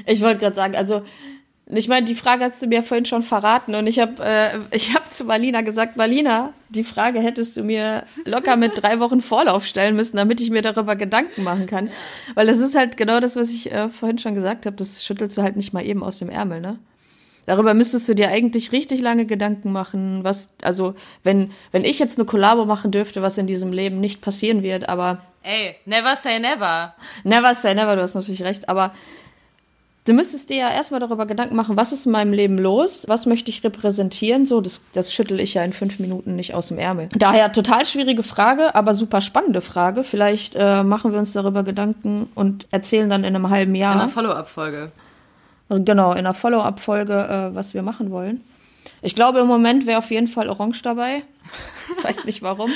Ich 0.05 0.21
wollte 0.21 0.39
gerade 0.39 0.55
sagen, 0.55 0.75
also 0.75 1.03
ich 1.69 1.89
meine, 1.89 2.05
die 2.05 2.15
Frage 2.15 2.45
hast 2.45 2.61
du 2.61 2.67
mir 2.67 2.81
vorhin 2.81 3.05
schon 3.05 3.23
verraten 3.23 3.75
und 3.75 3.87
ich 3.87 3.99
habe 3.99 4.23
äh, 4.23 4.51
ich 4.71 4.95
hab 4.95 5.11
zu 5.11 5.25
Marlina 5.25 5.61
gesagt, 5.61 5.97
Marlina, 5.97 6.53
die 6.69 6.83
Frage 6.83 7.19
hättest 7.19 7.57
du 7.57 7.63
mir 7.63 8.05
locker 8.23 8.55
mit 8.55 8.71
drei 8.75 8.99
Wochen 9.01 9.19
Vorlauf 9.19 9.65
stellen 9.65 9.95
müssen, 9.97 10.15
damit 10.15 10.39
ich 10.39 10.49
mir 10.49 10.61
darüber 10.61 10.95
Gedanken 10.95 11.43
machen 11.43 11.65
kann. 11.65 11.89
Weil 12.35 12.47
das 12.47 12.59
ist 12.59 12.75
halt 12.75 12.95
genau 12.95 13.19
das, 13.19 13.35
was 13.35 13.49
ich 13.49 13.69
äh, 13.71 13.89
vorhin 13.89 14.17
schon 14.17 14.33
gesagt 14.33 14.65
habe, 14.65 14.77
das 14.77 15.03
schüttelst 15.03 15.37
du 15.37 15.41
halt 15.41 15.57
nicht 15.57 15.73
mal 15.73 15.85
eben 15.85 16.03
aus 16.03 16.19
dem 16.19 16.29
Ärmel, 16.29 16.61
ne? 16.61 16.79
Darüber 17.47 17.73
müsstest 17.73 18.07
du 18.09 18.13
dir 18.13 18.29
eigentlich 18.29 18.73
richtig 18.73 18.99
lange 18.99 19.25
Gedanken 19.25 19.71
machen, 19.71 20.19
was, 20.23 20.53
also, 20.61 20.95
wenn, 21.23 21.51
wenn 21.71 21.85
ich 21.85 21.97
jetzt 21.97 22.19
eine 22.19 22.25
Kollabo 22.25 22.65
machen 22.65 22.91
dürfte, 22.91 23.21
was 23.21 23.37
in 23.37 23.47
diesem 23.47 23.71
Leben 23.71 23.99
nicht 23.99 24.21
passieren 24.21 24.63
wird, 24.63 24.89
aber 24.89 25.21
Ey, 25.43 25.77
never 25.85 26.17
say 26.17 26.39
never. 26.39 26.93
Never 27.23 27.55
say 27.55 27.73
never, 27.73 27.95
du 27.95 28.01
hast 28.01 28.15
natürlich 28.15 28.43
recht, 28.43 28.67
aber 28.67 28.91
du 30.03 30.11
müsstest 30.11 30.49
dir 30.49 30.57
ja 30.57 30.69
erstmal 30.71 30.99
darüber 30.99 31.25
Gedanken 31.25 31.55
machen, 31.55 31.77
was 31.77 31.93
ist 31.93 32.05
in 32.05 32.11
meinem 32.11 32.33
Leben 32.33 32.57
los, 32.57 33.05
was 33.07 33.25
möchte 33.25 33.49
ich 33.49 33.63
repräsentieren, 33.63 34.45
so, 34.45 34.59
das, 34.59 34.81
das 34.91 35.13
schüttel 35.13 35.39
ich 35.39 35.53
ja 35.53 35.63
in 35.63 35.71
fünf 35.71 35.99
Minuten 35.99 36.35
nicht 36.35 36.53
aus 36.53 36.67
dem 36.67 36.79
Ärmel. 36.79 37.07
Daher 37.15 37.53
total 37.53 37.85
schwierige 37.85 38.23
Frage, 38.23 38.75
aber 38.75 38.93
super 38.93 39.21
spannende 39.21 39.61
Frage. 39.61 40.03
Vielleicht 40.03 40.55
äh, 40.57 40.83
machen 40.83 41.13
wir 41.13 41.19
uns 41.19 41.31
darüber 41.31 41.63
Gedanken 41.63 42.29
und 42.35 42.67
erzählen 42.71 43.09
dann 43.09 43.23
in 43.23 43.37
einem 43.37 43.49
halben 43.49 43.73
In 43.73 43.81
Jahr, 43.81 43.93
einer 43.93 44.09
Follow-up-Folge. 44.09 44.91
Genau, 45.69 46.11
in 46.11 46.19
einer 46.19 46.33
Follow-up-Folge, 46.33 47.13
äh, 47.51 47.55
was 47.55 47.73
wir 47.73 47.81
machen 47.81 48.11
wollen. 48.11 48.43
Ich 49.01 49.15
glaube, 49.15 49.39
im 49.39 49.47
Moment 49.47 49.85
wäre 49.85 49.99
auf 49.99 50.11
jeden 50.11 50.27
Fall 50.27 50.49
Orange 50.49 50.81
dabei. 50.81 51.23
Weiß 52.01 52.25
nicht 52.25 52.41
warum. 52.41 52.71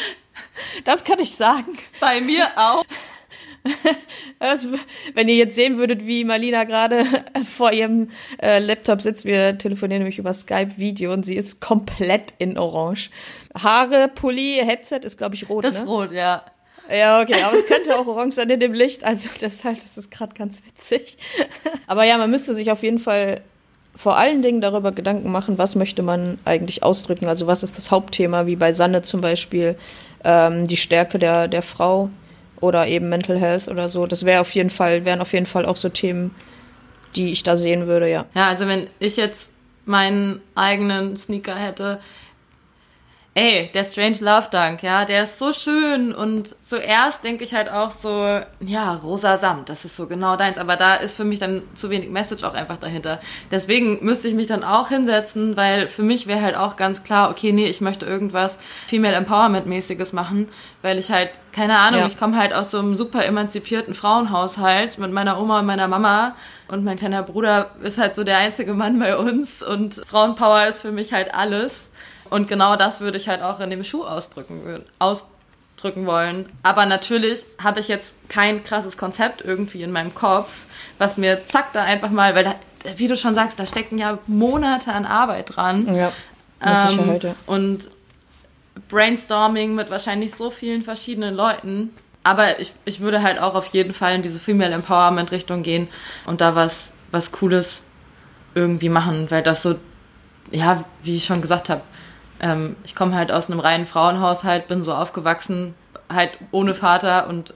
Das 0.86 1.04
kann 1.04 1.19
ich 1.19 1.36
sagen. 1.36 1.77
Bei 1.99 2.21
mir 2.21 2.47
auch. 2.56 2.86
Das, 4.39 4.67
wenn 5.13 5.27
ihr 5.27 5.36
jetzt 5.36 5.54
sehen 5.54 5.77
würdet, 5.77 6.08
wie 6.08 6.23
Marlina 6.23 6.63
gerade 6.63 7.06
vor 7.45 7.71
ihrem 7.71 8.10
äh, 8.41 8.58
Laptop 8.58 9.01
sitzt, 9.01 9.23
wir 9.23 9.56
telefonieren 9.60 10.01
nämlich 10.01 10.17
über 10.17 10.34
Skype-Video 10.34 11.13
und 11.13 11.27
sie 11.27 11.36
ist 11.36 11.62
komplett 11.62 12.34
in 12.39 12.58
Orange. 12.58 13.12
Haare, 13.56 14.08
Pulli, 14.08 14.60
Headset 14.63 15.01
ist, 15.04 15.19
glaube 15.19 15.36
ich, 15.36 15.47
rot. 15.47 15.63
Das 15.63 15.75
ne? 15.75 15.82
ist 15.82 15.88
rot, 15.88 16.12
ja. 16.12 16.43
Ja, 16.93 17.21
okay, 17.21 17.41
aber 17.43 17.58
es 17.58 17.65
könnte 17.67 17.97
auch 17.97 18.08
orange 18.08 18.36
sein 18.36 18.49
in 18.49 18.60
dem 18.60 18.73
Licht, 18.73 19.04
also 19.04 19.30
deshalb 19.41 19.77
ist 19.77 19.97
es 19.97 20.10
gerade 20.10 20.34
ganz 20.36 20.62
witzig. 20.65 21.17
Aber 21.88 22.04
ja, 22.04 22.17
man 22.17 22.30
müsste 22.30 22.56
sich 22.56 22.71
auf 22.71 22.84
jeden 22.84 22.99
Fall 22.99 23.41
vor 23.95 24.17
allen 24.17 24.41
Dingen 24.41 24.62
darüber 24.62 24.91
Gedanken 24.91 25.32
machen, 25.32 25.58
was 25.58 25.75
möchte 25.75 26.01
man 26.01 26.39
eigentlich 26.45 26.84
ausdrücken. 26.84 27.27
Also 27.27 27.47
was 27.47 27.63
ist 27.63 27.77
das 27.77 27.91
Hauptthema, 27.91 28.45
wie 28.45 28.56
bei 28.56 28.73
Sanne 28.73 29.01
zum 29.01 29.21
Beispiel, 29.21 29.75
ähm, 30.23 30.67
die 30.67 30.77
Stärke 30.77 31.17
der, 31.17 31.47
der 31.47 31.62
Frau 31.62 32.10
oder 32.62 32.88
eben 32.88 33.10
Mental 33.10 33.38
Health 33.38 33.67
oder 33.67 33.89
so. 33.89 34.06
Das 34.06 34.25
wäre 34.25 34.41
auf 34.41 34.51
jeden 34.51 34.69
Fall, 34.69 35.04
wären 35.04 35.19
auf 35.19 35.34
jeden 35.34 35.45
Fall 35.45 35.65
auch 35.65 35.77
so 35.77 35.89
Themen, 35.89 36.34
die 37.15 37.32
ich 37.32 37.43
da 37.43 37.56
sehen 37.58 37.88
würde, 37.88 38.10
ja. 38.10 38.25
Ja, 38.36 38.47
also 38.47 38.67
wenn 38.67 38.88
ich 38.99 39.17
jetzt 39.17 39.51
meinen 39.86 40.41
eigenen 40.56 41.17
Sneaker 41.17 41.56
hätte, 41.56 41.99
ey, 43.34 43.70
der 43.74 43.86
Strange 43.86 44.17
Love 44.20 44.48
Dunk, 44.52 44.84
ja, 44.84 45.06
der 45.06 45.24
ist 45.24 45.40
so 45.40 45.54
schön 45.54 46.13
und 46.13 46.54
zuerst 46.62 47.23
denke 47.23 47.46
ich 47.46 47.54
halt 47.54 47.69
auch 47.69 47.90
so, 47.90 48.42
ja, 48.60 48.96
rosa 48.96 49.38
Samt, 49.38 49.69
das 49.69 49.86
ist 49.86 49.96
so 49.96 50.08
genau 50.08 50.36
deins, 50.36 50.58
aber 50.58 50.75
da 50.75 50.96
ist 50.96 51.15
für 51.15 51.23
mich 51.23 51.40
dann 51.40 51.63
zu 51.73 51.90
wenig 51.90 52.10
Message 52.10 52.44
auch 52.44 52.54
einfach 52.54 52.75
dahinter. 52.75 53.21
Deswegen 53.50 54.04
müsste 54.04 54.27
ich 54.27 54.34
mich 54.34 54.48
dann 54.48 54.65
auch 54.65 54.90
hinsetzen, 54.90 55.56
weil 55.56 55.88
für 55.88 56.04
mich 56.04 56.27
wäre 56.27 56.42
halt 56.42 56.58
auch 56.58 56.75
ganz 56.75 57.04
klar, 57.04 57.29
okay, 57.29 57.54
nee, 57.54 57.67
ich 57.67 57.79
möchte 57.79 58.06
irgendwas 58.06 58.58
Female 58.88 59.15
Empowerment 59.15 59.65
mäßiges 59.65 60.12
machen, 60.12 60.50
weil 60.82 61.00
ich 61.00 61.10
halt 61.10 61.29
keine 61.54 61.79
Ahnung, 61.79 62.02
ja. 62.02 62.08
ich 62.08 62.17
komme 62.17 62.38
halt 62.38 62.54
aus 62.54 62.71
so 62.71 62.79
einem 62.79 62.96
super 62.96 63.25
emanzipierten 63.25 63.94
Frauenhaushalt 63.94 64.98
mit 64.98 65.12
meiner 65.12 65.40
Oma 65.40 65.60
und 65.60 65.65
meiner 65.65 65.88
Mama 65.88 66.36
und 66.67 66.84
mein 66.84 66.98
kleiner 66.98 67.23
Bruder 67.23 67.71
ist 67.82 67.98
halt 67.98 68.15
so 68.15 68.23
der 68.23 68.38
einzige 68.38 68.73
Mann 68.73 69.00
bei 69.00 69.17
uns 69.17 69.63
und 69.63 69.96
Frauenpower 70.08 70.67
ist 70.67 70.82
für 70.82 70.92
mich 70.92 71.13
halt 71.13 71.34
alles. 71.36 71.92
Und 72.32 72.48
genau 72.48 72.77
das 72.77 73.02
würde 73.02 73.17
ich 73.17 73.27
halt 73.27 73.44
auch 73.44 73.60
in 73.60 73.69
dem 73.69 73.84
Schuh 73.84 74.06
ausdrücken, 74.06 74.86
ausdrücken 75.00 76.06
wollen. 76.06 76.48
Aber 76.63 76.86
natürlich 76.86 77.46
habe 77.62 77.82
ich 77.82 77.90
jetzt 77.90 78.15
kein 78.29 78.63
krasses 78.63 78.98
Konzept 78.98 79.42
irgendwie 79.42 79.84
in 79.84 79.92
meinem 79.92 80.15
Kopf, 80.15 80.50
was 80.98 81.17
mir 81.17 81.46
zack 81.48 81.73
da 81.73 81.84
einfach 81.84 82.10
mal, 82.10 82.34
weil 82.34 82.46
da, 82.46 82.56
wie 82.96 83.10
du 83.10 83.17
schon 83.17 83.36
sagst, 83.36 83.60
da 83.60 83.65
stecken 83.65 83.98
ja 83.98 84.17
Monate 84.27 84.94
an 84.94 85.06
Arbeit 85.06 85.58
dran. 85.58 85.94
Ja, 85.94 86.13
mit 87.10 87.23
ähm, 87.25 87.36
Und 87.48 87.90
Brainstorming 88.88 89.75
mit 89.75 89.90
wahrscheinlich 89.90 90.34
so 90.34 90.50
vielen 90.52 90.84
verschiedenen 90.84 91.36
Leuten. 91.36 91.90
Aber 92.23 92.62
ich, 92.62 92.73
ich 92.86 93.02
würde 93.02 93.23
halt 93.23 93.40
auch 93.40 93.56
auf 93.56 93.67
jeden 93.67 93.94
Fall 93.94 94.15
in 94.15 94.21
diese 94.21 94.40
Female 94.40 94.73
Empowerment 94.73 95.32
Richtung 95.32 95.63
gehen 95.63 95.90
und 96.25 96.40
da 96.40 96.56
was, 96.56 96.94
was 97.12 97.34
Cooles 97.34 97.84
irgendwie 98.56 98.88
machen, 98.88 99.29
weil 99.29 99.44
das 99.44 99.63
so, 99.63 99.75
ja, 100.52 100.86
wie 101.04 101.17
ich 101.17 101.25
schon 101.25 101.42
gesagt 101.42 101.69
habe, 101.69 101.82
ähm, 102.42 102.75
ich 102.83 102.96
komme 102.96 103.15
halt 103.15 103.31
aus 103.31 103.50
einem 103.50 103.60
reinen 103.60 103.85
Frauenhaushalt, 103.85 104.67
bin 104.67 104.83
so 104.83 104.94
aufgewachsen, 104.94 105.75
halt 106.10 106.31
ohne 106.52 106.75
Vater 106.75 107.27
und 107.27 107.54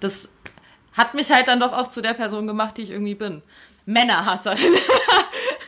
das 0.00 0.28
hat 0.92 1.14
mich 1.14 1.30
halt 1.30 1.48
dann 1.48 1.60
doch 1.60 1.72
auch 1.72 1.86
zu 1.86 2.02
der 2.02 2.14
Person 2.14 2.46
gemacht, 2.46 2.76
die 2.76 2.82
ich 2.82 2.90
irgendwie 2.90 3.14
bin. 3.14 3.42
Männerhasserin. 3.86 4.74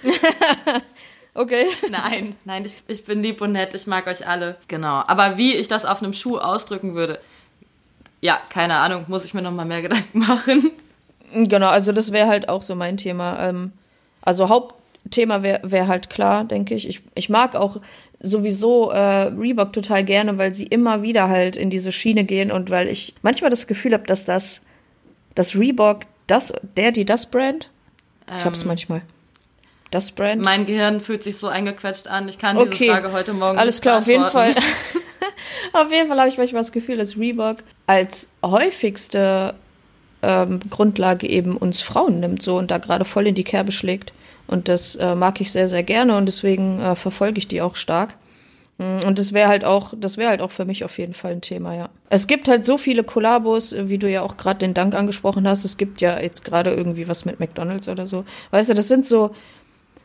okay. 1.35 1.67
Nein, 1.91 2.37
nein, 2.45 2.65
ich, 2.65 2.75
ich 2.89 3.05
bin 3.05 3.23
lieb 3.23 3.41
und 3.41 3.53
nett, 3.53 3.75
ich 3.75 3.87
mag 3.87 4.07
euch 4.07 4.27
alle. 4.27 4.57
Genau. 4.69 5.03
Aber 5.07 5.37
wie 5.39 5.55
ich 5.55 5.69
das 5.69 5.85
auf 5.85 6.03
einem 6.03 6.13
Schuh 6.13 6.39
ausdrücken 6.39 6.95
würde, 6.95 7.21
ja, 8.21 8.41
keine 8.49 8.77
Ahnung, 8.77 9.05
muss 9.09 9.25
ich 9.25 9.35
mir 9.35 9.43
noch 9.43 9.53
mal 9.53 9.65
mehr 9.65 9.83
Gedanken 9.83 10.19
machen. 10.19 10.71
Genau, 11.35 11.69
also 11.69 11.93
das 11.93 12.13
wäre 12.13 12.29
halt 12.29 12.49
auch 12.49 12.63
so 12.63 12.75
mein 12.75 12.97
Thema. 12.97 13.39
Ähm, 13.41 13.73
also 14.21 14.49
Hauptthema 14.49 15.43
wäre 15.43 15.61
wär 15.71 15.89
halt 15.89 16.11
klar, 16.11 16.45
denke 16.45 16.75
ich. 16.75 16.89
ich. 16.89 17.03
Ich 17.15 17.29
mag 17.29 17.57
auch 17.57 17.79
sowieso 18.23 18.91
äh, 18.91 19.25
Reebok 19.27 19.73
total 19.73 20.05
gerne, 20.05 20.39
weil 20.39 20.55
sie 20.55 20.65
immer 20.65 21.03
wieder 21.03 21.29
halt 21.29 21.57
in 21.57 21.71
diese 21.71 21.93
Schiene 21.93 22.25
gehen 22.25 22.53
und 22.53 22.71
weil 22.71 22.89
ich 22.89 23.15
manchmal 23.23 23.51
das 23.51 23.67
Gefühl 23.67 23.93
habe, 23.93 24.05
dass 24.05 24.25
das, 24.25 24.63
das 25.35 25.57
Reebok, 25.57 26.03
das, 26.29 26.53
der, 26.77 26.93
die 26.93 27.05
das 27.05 27.27
Brand, 27.27 27.71
ähm, 28.29 28.37
ich 28.39 28.45
hab's 28.45 28.65
manchmal. 28.65 29.03
Das 29.91 30.13
Brand? 30.13 30.41
Mein 30.41 30.65
Gehirn 30.65 31.01
fühlt 31.01 31.23
sich 31.23 31.37
so 31.37 31.49
eingequetscht 31.49 32.07
an. 32.07 32.27
Ich 32.29 32.39
kann 32.39 32.57
okay. 32.57 32.71
diese 32.71 32.93
Frage 32.93 33.13
heute 33.13 33.35
Morgen 33.35 33.59
Alles 33.59 33.83
klar, 33.83 33.99
auf 33.99 34.07
jeden 34.07 34.25
Fall. 34.25 34.55
auf 35.75 35.93
jeden 35.93 36.09
Fall 36.09 36.19
habe 36.19 36.29
ich 36.29 36.39
manchmal 36.39 36.63
das 36.63 36.73
Gefühl, 36.73 36.97
dass 36.97 37.19
Reebok 37.19 37.59
als 37.87 38.31
häufigste 38.43 39.55
ähm, 40.23 40.61
Grundlage 40.71 41.29
eben 41.29 41.57
uns 41.57 41.83
Frauen 41.83 42.21
nimmt 42.21 42.43
so 42.43 42.57
und 42.57 42.71
da 42.71 42.79
gerade 42.79 43.05
voll 43.05 43.27
in 43.27 43.35
die 43.35 43.45
Kerbe 43.45 43.73
schlägt. 43.73 44.13
Und 44.53 44.69
das 44.69 44.97
äh, 44.97 45.15
mag 45.15 45.41
ich 45.41 45.51
sehr, 45.51 45.69
sehr 45.69 45.83
gerne 45.83 46.17
und 46.17 46.27
deswegen 46.27 46.79
äh, 46.81 46.95
verfolge 46.95 47.39
ich 47.39 47.49
die 47.49 47.63
auch 47.63 47.75
stark. 47.75 48.15
Mm, 48.77 49.07
und 49.07 49.19
das 49.19 49.33
wäre 49.33 49.49
halt 49.49 49.65
auch, 49.65 49.95
das 49.97 50.19
wäre 50.19 50.29
halt 50.29 50.43
auch 50.43 50.51
für 50.51 50.67
mich 50.67 50.85
auf 50.85 50.99
jeden 50.99 51.15
Fall 51.15 51.33
ein 51.33 51.41
Thema, 51.41 51.75
ja. 51.75 51.89
Es 52.11 52.27
gibt 52.27 52.49
halt 52.49 52.67
so 52.67 52.77
viele 52.77 53.03
Kollabos, 53.03 53.75
wie 53.77 53.97
du 53.97 54.11
ja 54.11 54.21
auch 54.21 54.37
gerade 54.37 54.59
den 54.59 54.75
Dank 54.75 54.95
angesprochen 54.95 55.49
hast. 55.49 55.65
Es 55.65 55.79
gibt 55.79 56.03
ja 56.03 56.21
jetzt 56.21 56.45
gerade 56.45 56.71
irgendwie 56.71 57.09
was 57.09 57.25
mit 57.25 57.41
McDonalds 57.41 57.89
oder 57.89 58.07
so. 58.07 58.25
Weißt 58.51 58.69
du, 58.69 58.75
das 58.75 58.89
sind 58.89 59.07
so, 59.07 59.35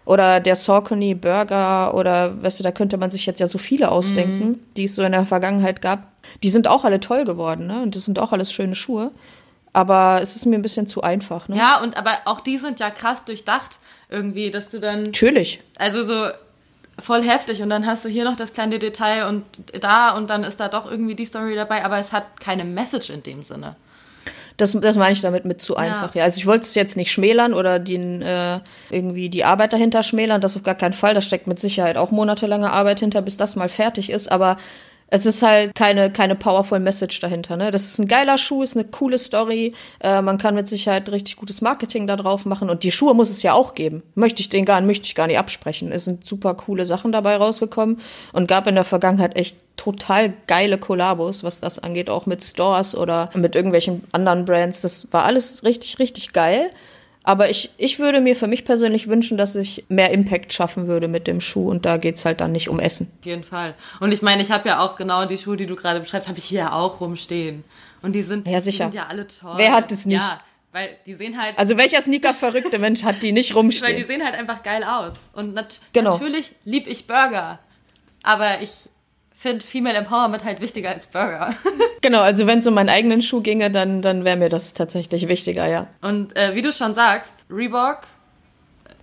oder 0.05 0.39
der 0.39 0.55
Saucony 0.55 1.13
Burger 1.13 1.93
oder 1.93 2.41
weißt 2.41 2.61
du, 2.61 2.63
da 2.63 2.71
könnte 2.71 2.97
man 2.97 3.11
sich 3.11 3.25
jetzt 3.25 3.41
ja 3.41 3.47
so 3.47 3.57
viele 3.57 3.91
ausdenken, 3.91 4.47
mhm. 4.47 4.59
die 4.77 4.85
es 4.85 4.95
so 4.95 5.03
in 5.03 5.11
der 5.11 5.25
Vergangenheit 5.25 5.81
gab. 5.81 6.07
Die 6.41 6.49
sind 6.49 6.69
auch 6.69 6.85
alle 6.85 7.01
toll 7.01 7.25
geworden, 7.25 7.67
ne? 7.67 7.81
Und 7.81 7.95
das 7.97 8.05
sind 8.05 8.17
auch 8.17 8.31
alles 8.31 8.53
schöne 8.53 8.75
Schuhe. 8.75 9.11
Aber 9.77 10.17
es 10.23 10.35
ist 10.35 10.47
mir 10.47 10.55
ein 10.55 10.63
bisschen 10.63 10.87
zu 10.87 11.03
einfach, 11.03 11.47
ne? 11.49 11.55
Ja, 11.55 11.79
und 11.83 11.97
aber 11.97 12.13
auch 12.25 12.39
die 12.39 12.57
sind 12.57 12.79
ja 12.79 12.89
krass 12.89 13.25
durchdacht 13.25 13.77
irgendwie, 14.09 14.49
dass 14.49 14.71
du 14.71 14.79
dann. 14.79 15.03
Natürlich. 15.03 15.59
Also 15.77 16.03
so 16.03 16.29
voll 16.99 17.21
heftig 17.21 17.61
und 17.61 17.69
dann 17.69 17.85
hast 17.85 18.03
du 18.03 18.09
hier 18.09 18.23
noch 18.23 18.35
das 18.35 18.53
kleine 18.53 18.79
Detail 18.79 19.27
und 19.27 19.43
da 19.79 20.15
und 20.17 20.31
dann 20.31 20.43
ist 20.43 20.59
da 20.59 20.67
doch 20.67 20.89
irgendwie 20.89 21.13
die 21.13 21.25
Story 21.25 21.53
dabei, 21.53 21.85
aber 21.85 21.99
es 21.99 22.11
hat 22.11 22.39
keine 22.39 22.65
Message 22.65 23.11
in 23.11 23.21
dem 23.21 23.43
Sinne. 23.43 23.75
Das, 24.57 24.71
das 24.71 24.95
meine 24.95 25.13
ich 25.13 25.21
damit 25.21 25.45
mit 25.45 25.61
zu 25.61 25.75
einfach. 25.75 26.15
Ja. 26.15 26.21
ja. 26.21 26.23
Also 26.23 26.39
ich 26.39 26.47
wollte 26.47 26.63
es 26.63 26.73
jetzt 26.73 26.97
nicht 26.97 27.11
schmälern 27.11 27.53
oder 27.53 27.77
den, 27.77 28.23
äh, 28.23 28.59
irgendwie 28.89 29.29
die 29.29 29.43
Arbeit 29.43 29.73
dahinter 29.73 30.01
schmälern, 30.01 30.41
das 30.41 30.55
auf 30.55 30.63
gar 30.63 30.73
keinen 30.73 30.93
Fall. 30.93 31.13
Da 31.13 31.21
steckt 31.21 31.45
mit 31.45 31.59
Sicherheit 31.59 31.97
auch 31.97 32.09
monatelange 32.09 32.71
Arbeit 32.71 32.99
hinter, 33.01 33.21
bis 33.21 33.37
das 33.37 33.55
mal 33.55 33.69
fertig 33.69 34.09
ist. 34.09 34.31
Aber 34.31 34.57
es 35.09 35.25
ist 35.25 35.41
halt 35.41 35.73
keine, 35.75 36.11
keine 36.11 36.35
powerful 36.35 36.79
Message 36.79 37.19
dahinter. 37.21 37.55
Ne? 37.55 37.71
Das 37.71 37.83
ist 37.83 37.99
ein 37.99 38.07
geiler 38.07 38.37
Schuh, 38.37 38.63
ist 38.63 38.75
eine 38.75 38.85
coole 38.85 39.17
Story. 39.17 39.73
Äh, 40.01 40.21
man 40.21 40.37
kann 40.37 40.55
mit 40.55 40.67
Sicherheit 40.67 41.09
richtig 41.09 41.37
gutes 41.37 41.61
Marketing 41.61 42.07
da 42.07 42.17
drauf 42.17 42.45
machen. 42.45 42.69
Und 42.69 42.83
die 42.83 42.91
Schuhe 42.91 43.13
muss 43.13 43.29
es 43.29 43.41
ja 43.41 43.53
auch 43.53 43.73
geben. 43.73 44.03
Möchte 44.15 44.41
ich 44.41 44.49
den 44.49 44.65
gar, 44.65 44.81
möchte 44.81 45.05
ich 45.05 45.15
gar 45.15 45.27
nicht 45.27 45.39
absprechen. 45.39 45.91
Es 45.91 46.05
sind 46.05 46.25
super 46.25 46.55
coole 46.55 46.85
Sachen 46.85 47.11
dabei 47.13 47.37
rausgekommen 47.37 48.01
und 48.33 48.47
gab 48.47 48.67
in 48.67 48.75
der 48.75 48.83
Vergangenheit 48.83 49.37
echt 49.37 49.55
total 49.77 50.33
geile 50.47 50.77
Kollabos, 50.77 51.43
was 51.43 51.61
das 51.61 51.79
angeht, 51.79 52.09
auch 52.09 52.25
mit 52.25 52.43
Stores 52.43 52.95
oder 52.95 53.29
mit 53.33 53.55
irgendwelchen 53.55 54.03
anderen 54.11 54.43
Brands. 54.43 54.81
Das 54.81 55.07
war 55.11 55.23
alles 55.23 55.63
richtig, 55.63 55.99
richtig 55.99 56.33
geil. 56.33 56.71
Aber 57.27 57.49
ich, 57.49 57.71
ich 57.75 57.99
würde 57.99 58.21
mir 58.21 58.37
für 58.37 58.47
mich 58.47 58.63
persönlich 58.63 59.09
wünschen, 59.09 59.37
dass 59.37 59.53
ich 59.55 59.83
mehr 59.89 60.11
Impact 60.11 60.53
schaffen 60.53 60.87
würde 60.87 61.09
mit 61.09 61.27
dem 61.27 61.41
Schuh 61.41 61.69
und 61.69 61.85
da 61.85 61.97
geht 61.97 62.15
es 62.15 62.23
halt 62.23 62.39
dann 62.39 62.53
nicht 62.53 62.69
um 62.69 62.79
Essen. 62.79 63.11
Auf 63.19 63.25
jeden 63.25 63.43
Fall. 63.43 63.75
Und 63.99 64.13
ich 64.13 64.21
meine, 64.21 64.41
ich 64.41 64.49
habe 64.49 64.69
ja 64.69 64.79
auch 64.79 64.95
genau 64.95 65.25
die 65.25 65.37
Schuhe, 65.37 65.57
die 65.57 65.65
du 65.65 65.75
gerade 65.75 65.99
beschreibst, 65.99 66.29
habe 66.29 66.39
ich 66.39 66.45
hier 66.45 66.71
auch 66.71 67.01
rumstehen. 67.01 67.65
Und 68.01 68.13
die 68.13 68.21
sind, 68.21 68.47
ja, 68.47 68.61
sicher. 68.61 68.85
Die 68.85 68.91
sind 68.91 69.01
ja 69.01 69.07
alle 69.09 69.27
toll. 69.27 69.55
Wer 69.57 69.73
hat 69.73 69.91
es 69.91 70.05
nicht? 70.05 70.21
Ja, 70.21 70.39
weil 70.71 70.95
die 71.05 71.15
sehen 71.15 71.37
halt. 71.37 71.59
Also 71.59 71.75
welcher 71.75 72.01
Sneaker-verrückte 72.01 72.79
Mensch 72.79 73.03
hat 73.03 73.21
die 73.21 73.33
nicht 73.33 73.53
rumstehen? 73.53 73.87
Weil 73.89 73.97
die 73.97 74.05
sehen 74.05 74.23
halt 74.23 74.35
einfach 74.35 74.63
geil 74.63 74.85
aus. 74.85 75.27
Und 75.33 75.53
nat 75.53 75.81
genau. 75.91 76.11
natürlich 76.11 76.53
lieb 76.63 76.87
ich 76.87 77.07
Burger. 77.07 77.59
Aber 78.23 78.61
ich 78.61 78.87
finde 79.37 79.63
Female 79.63 79.95
Empowerment 79.95 80.43
halt 80.43 80.59
wichtiger 80.59 80.89
als 80.89 81.05
Burger. 81.05 81.53
genau, 82.01 82.21
also 82.21 82.47
wenn 82.47 82.59
es 82.59 82.67
um 82.67 82.73
meinen 82.73 82.89
eigenen 82.89 83.21
Schuh 83.21 83.41
ginge, 83.41 83.69
dann, 83.69 84.01
dann 84.01 84.25
wäre 84.25 84.35
mir 84.35 84.49
das 84.49 84.73
tatsächlich 84.73 85.27
wichtiger, 85.27 85.67
ja. 85.67 85.87
Und 86.01 86.35
äh, 86.35 86.55
wie 86.55 86.63
du 86.63 86.73
schon 86.73 86.95
sagst, 86.95 87.35
Reebok, 87.49 87.99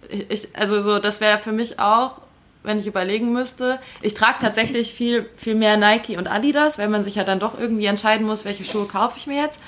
ich, 0.09 0.49
also 0.55 0.83
so, 0.83 0.99
das 0.99 1.21
wäre 1.21 1.39
für 1.39 1.53
mich 1.53 1.79
auch, 1.79 2.21
wenn 2.65 2.81
ich 2.81 2.87
überlegen 2.87 3.33
müsste. 3.33 3.79
Ich 4.03 4.15
trage 4.15 4.39
tatsächlich 4.41 4.93
viel, 4.93 5.29
viel 5.37 5.55
mehr 5.55 5.77
Nike 5.77 6.17
und 6.17 6.27
Adidas, 6.27 6.79
weil 6.79 6.89
man 6.89 7.05
sich 7.05 7.15
ja 7.15 7.23
dann 7.23 7.39
doch 7.39 7.59
irgendwie 7.59 7.87
entscheiden 7.87 8.27
muss, 8.27 8.45
welche 8.45 8.65
Schuhe 8.65 8.87
kaufe 8.87 9.19
ich 9.19 9.29
mir 9.29 9.41
jetzt. 9.41 9.61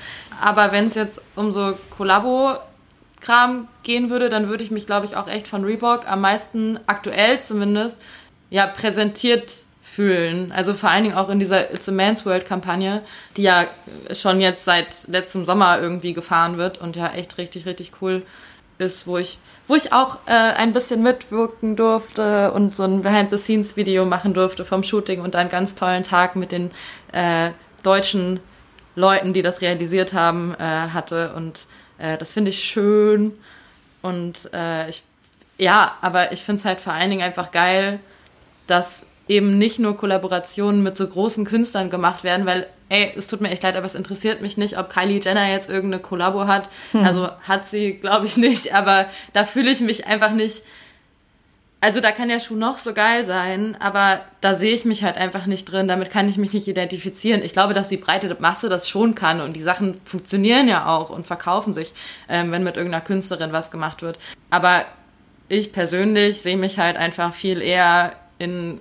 Aber 0.43 0.73
wenn 0.73 0.89
es 0.89 0.97
jetzt 0.97 1.23
um 1.37 1.53
so 1.53 1.75
Kollabo-Kram 1.97 3.69
gehen 3.85 4.11
würde, 4.11 4.31
dann 4.31 4.49
würde 4.49 4.65
ich 4.65 4.73
mich, 4.73 4.87
glaube 4.87 5.07
ich, 5.07 5.15
auch 5.15 5.29
echt 5.29 5.47
von 5.47 5.63
Reebok 5.63 6.11
am 6.11 6.23
meisten, 6.23 6.81
aktuell 6.87 7.41
zumindest, 7.41 8.03
ja, 8.51 8.67
präsentiert 8.67 9.67
fühlen. 9.97 10.53
Also 10.53 10.75
vor 10.75 10.91
allen 10.91 11.05
Dingen 11.05 11.17
auch 11.17 11.31
in 11.31 11.39
dieser 11.39 11.73
It's 11.73 11.89
a 11.89 11.93
Man's 11.93 12.27
World 12.27 12.45
Kampagne, 12.45 13.01
die 13.39 13.45
ja 13.45 13.67
schon 14.13 14.43
jetzt 14.43 14.67
seit 14.67 15.09
letztem 15.09 15.47
Sommer 15.47 15.81
irgendwie 15.81 16.13
gefahren 16.13 16.59
wird 16.59 16.77
und 16.79 16.97
ja 16.97 17.13
echt 17.15 17.39
richtig, 17.39 17.65
richtig 17.65 17.93
cool 18.03 18.23
ist, 18.77 19.07
wo 19.07 19.17
ich, 19.17 19.39
wo 19.67 19.75
ich 19.75 19.95
auch 19.95 20.19
äh, 20.27 20.33
ein 20.33 20.75
bisschen 20.75 21.03
mitwirken 21.03 21.77
durfte 21.77 22.53
und 22.53 22.75
so 22.75 22.83
ein 22.83 23.03
Behind-the-Scenes-Video 23.03 24.05
machen 24.05 24.35
durfte 24.35 24.67
vom 24.67 24.83
Shooting 24.83 25.23
und 25.23 25.35
einen 25.35 25.49
ganz 25.49 25.75
tollen 25.75 26.03
Tag 26.03 26.37
mit 26.37 26.53
den 26.53 26.73
äh, 27.13 27.53
deutschen 27.83 28.41
Leuten, 28.97 29.33
die 29.33 29.41
das 29.41 29.63
realisiert 29.63 30.13
haben, 30.13 30.55
äh, 30.59 30.63
hatte. 30.63 31.33
Und 31.35 31.67
äh, 31.97 32.19
das 32.19 32.35
finde 32.35 32.51
ich 32.51 32.63
schön. 32.63 33.33
Und 34.03 34.51
äh, 34.53 34.91
ich, 34.91 35.05
ja, 35.57 35.97
aber 36.03 36.33
ich 36.33 36.43
finde 36.43 36.61
es 36.61 36.67
halt 36.67 36.83
vor 36.83 36.93
allen 36.93 37.09
Dingen 37.09 37.23
einfach 37.23 37.51
geil, 37.51 37.99
dass 38.67 39.07
eben 39.29 39.59
nicht 39.59 39.79
nur 39.79 39.97
Kollaborationen 39.97 40.83
mit 40.83 40.97
so 40.97 41.07
großen 41.07 41.45
Künstlern 41.45 41.91
gemacht 41.91 42.25
werden, 42.25 42.47
weil, 42.47 42.67
ey, 42.89 43.13
es 43.17 43.27
tut 43.27 43.41
mir 43.41 43.51
echt 43.51 43.63
leid, 43.63 43.77
aber 43.77 43.87
es 43.87 43.95
interessiert 43.95 44.41
mich 44.41 44.57
nicht, 44.57 44.79
ob 44.79 44.91
Kylie 44.91 45.21
Jenner 45.21 45.51
jetzt 45.51 45.69
irgendeine 45.69 46.03
Kollabo 46.03 46.47
hat. 46.47 46.69
Hm. 46.93 47.05
Also 47.05 47.29
hat 47.43 47.67
sie, 47.67 47.95
glaube 47.95 48.27
ich, 48.27 48.37
nicht, 48.37 48.75
aber 48.75 49.07
da 49.33 49.45
fühle 49.45 49.71
ich 49.71 49.81
mich 49.81 50.07
einfach 50.07 50.31
nicht. 50.31 50.63
Also 51.81 52.01
da 52.01 52.11
kann 52.11 52.29
der 52.29 52.41
Schuh 52.41 52.57
noch 52.57 52.79
so 52.79 52.95
geil 52.95 53.25
sein, 53.25 53.77
aber 53.81 54.21
da 54.41 54.55
sehe 54.55 54.75
ich 54.75 54.85
mich 54.85 55.05
halt 55.05 55.17
einfach 55.17 55.47
nicht 55.47 55.67
drin, 55.67 55.89
damit 55.89 56.11
kann 56.11 56.29
ich 56.29 56.39
mich 56.39 56.53
nicht 56.53 56.67
identifizieren. 56.67 57.43
Ich 57.43 57.53
glaube, 57.53 57.75
dass 57.75 57.89
die 57.89 57.99
breite 57.99 58.35
Masse 58.41 58.69
das 58.69 58.89
schon 58.89 59.15
kann 59.15 59.41
und 59.41 59.55
die 59.55 59.63
Sachen 59.63 60.01
funktionieren 60.05 60.69
ja 60.69 60.87
auch 60.87 61.11
und 61.11 61.27
verkaufen 61.27 61.75
sich, 61.75 61.93
ähm, 62.29 62.51
wenn 62.51 62.65
mit 62.65 62.77
irgendeiner 62.77 63.05
Künstlerin 63.05 63.53
was 63.53 63.71
gemacht 63.71 64.03
wird. 64.03 64.19
Aber 64.51 64.87
ich 65.49 65.73
persönlich 65.73 66.41
sehe 66.41 66.57
mich 66.57 66.79
halt 66.79 66.97
einfach 66.97 67.35
viel 67.35 67.61
eher 67.61 68.15
in 68.39 68.81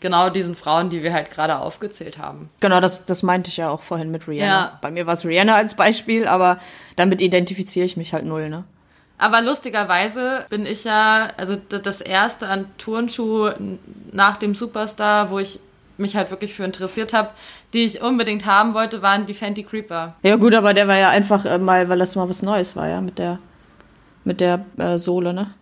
genau 0.00 0.30
diesen 0.30 0.54
Frauen, 0.54 0.90
die 0.90 1.02
wir 1.02 1.12
halt 1.12 1.30
gerade 1.30 1.58
aufgezählt 1.58 2.18
haben. 2.18 2.50
Genau, 2.60 2.80
das, 2.80 3.04
das 3.04 3.22
meinte 3.22 3.50
ich 3.50 3.58
ja 3.58 3.70
auch 3.70 3.82
vorhin 3.82 4.10
mit 4.10 4.26
Rihanna. 4.26 4.60
Ja. 4.60 4.78
Bei 4.80 4.90
mir 4.90 5.06
war 5.06 5.14
es 5.14 5.24
Rihanna 5.24 5.54
als 5.54 5.74
Beispiel, 5.74 6.26
aber 6.26 6.58
damit 6.96 7.20
identifiziere 7.20 7.86
ich 7.86 7.96
mich 7.96 8.12
halt 8.12 8.24
null, 8.24 8.48
ne? 8.48 8.64
Aber 9.18 9.42
lustigerweise 9.42 10.46
bin 10.48 10.64
ich 10.64 10.84
ja, 10.84 11.28
also 11.36 11.56
das 11.56 12.00
erste 12.00 12.48
an 12.48 12.66
Turnschuh 12.78 13.50
nach 14.12 14.38
dem 14.38 14.54
Superstar, 14.54 15.30
wo 15.30 15.38
ich 15.38 15.60
mich 15.98 16.16
halt 16.16 16.30
wirklich 16.30 16.54
für 16.54 16.64
interessiert 16.64 17.12
habe, 17.12 17.30
die 17.74 17.84
ich 17.84 18.00
unbedingt 18.00 18.46
haben 18.46 18.72
wollte, 18.72 19.02
waren 19.02 19.26
die 19.26 19.34
Fenty 19.34 19.62
Creeper. 19.62 20.14
Ja 20.22 20.36
gut, 20.36 20.54
aber 20.54 20.72
der 20.72 20.88
war 20.88 20.96
ja 20.96 21.10
einfach 21.10 21.44
äh, 21.44 21.58
mal, 21.58 21.88
weil 21.90 21.98
das 21.98 22.16
mal 22.16 22.30
was 22.30 22.40
Neues 22.40 22.74
war, 22.74 22.88
ja, 22.88 23.02
mit 23.02 23.18
der, 23.18 23.38
mit 24.24 24.40
der 24.40 24.64
äh, 24.78 24.96
Sohle, 24.96 25.34
ne? 25.34 25.54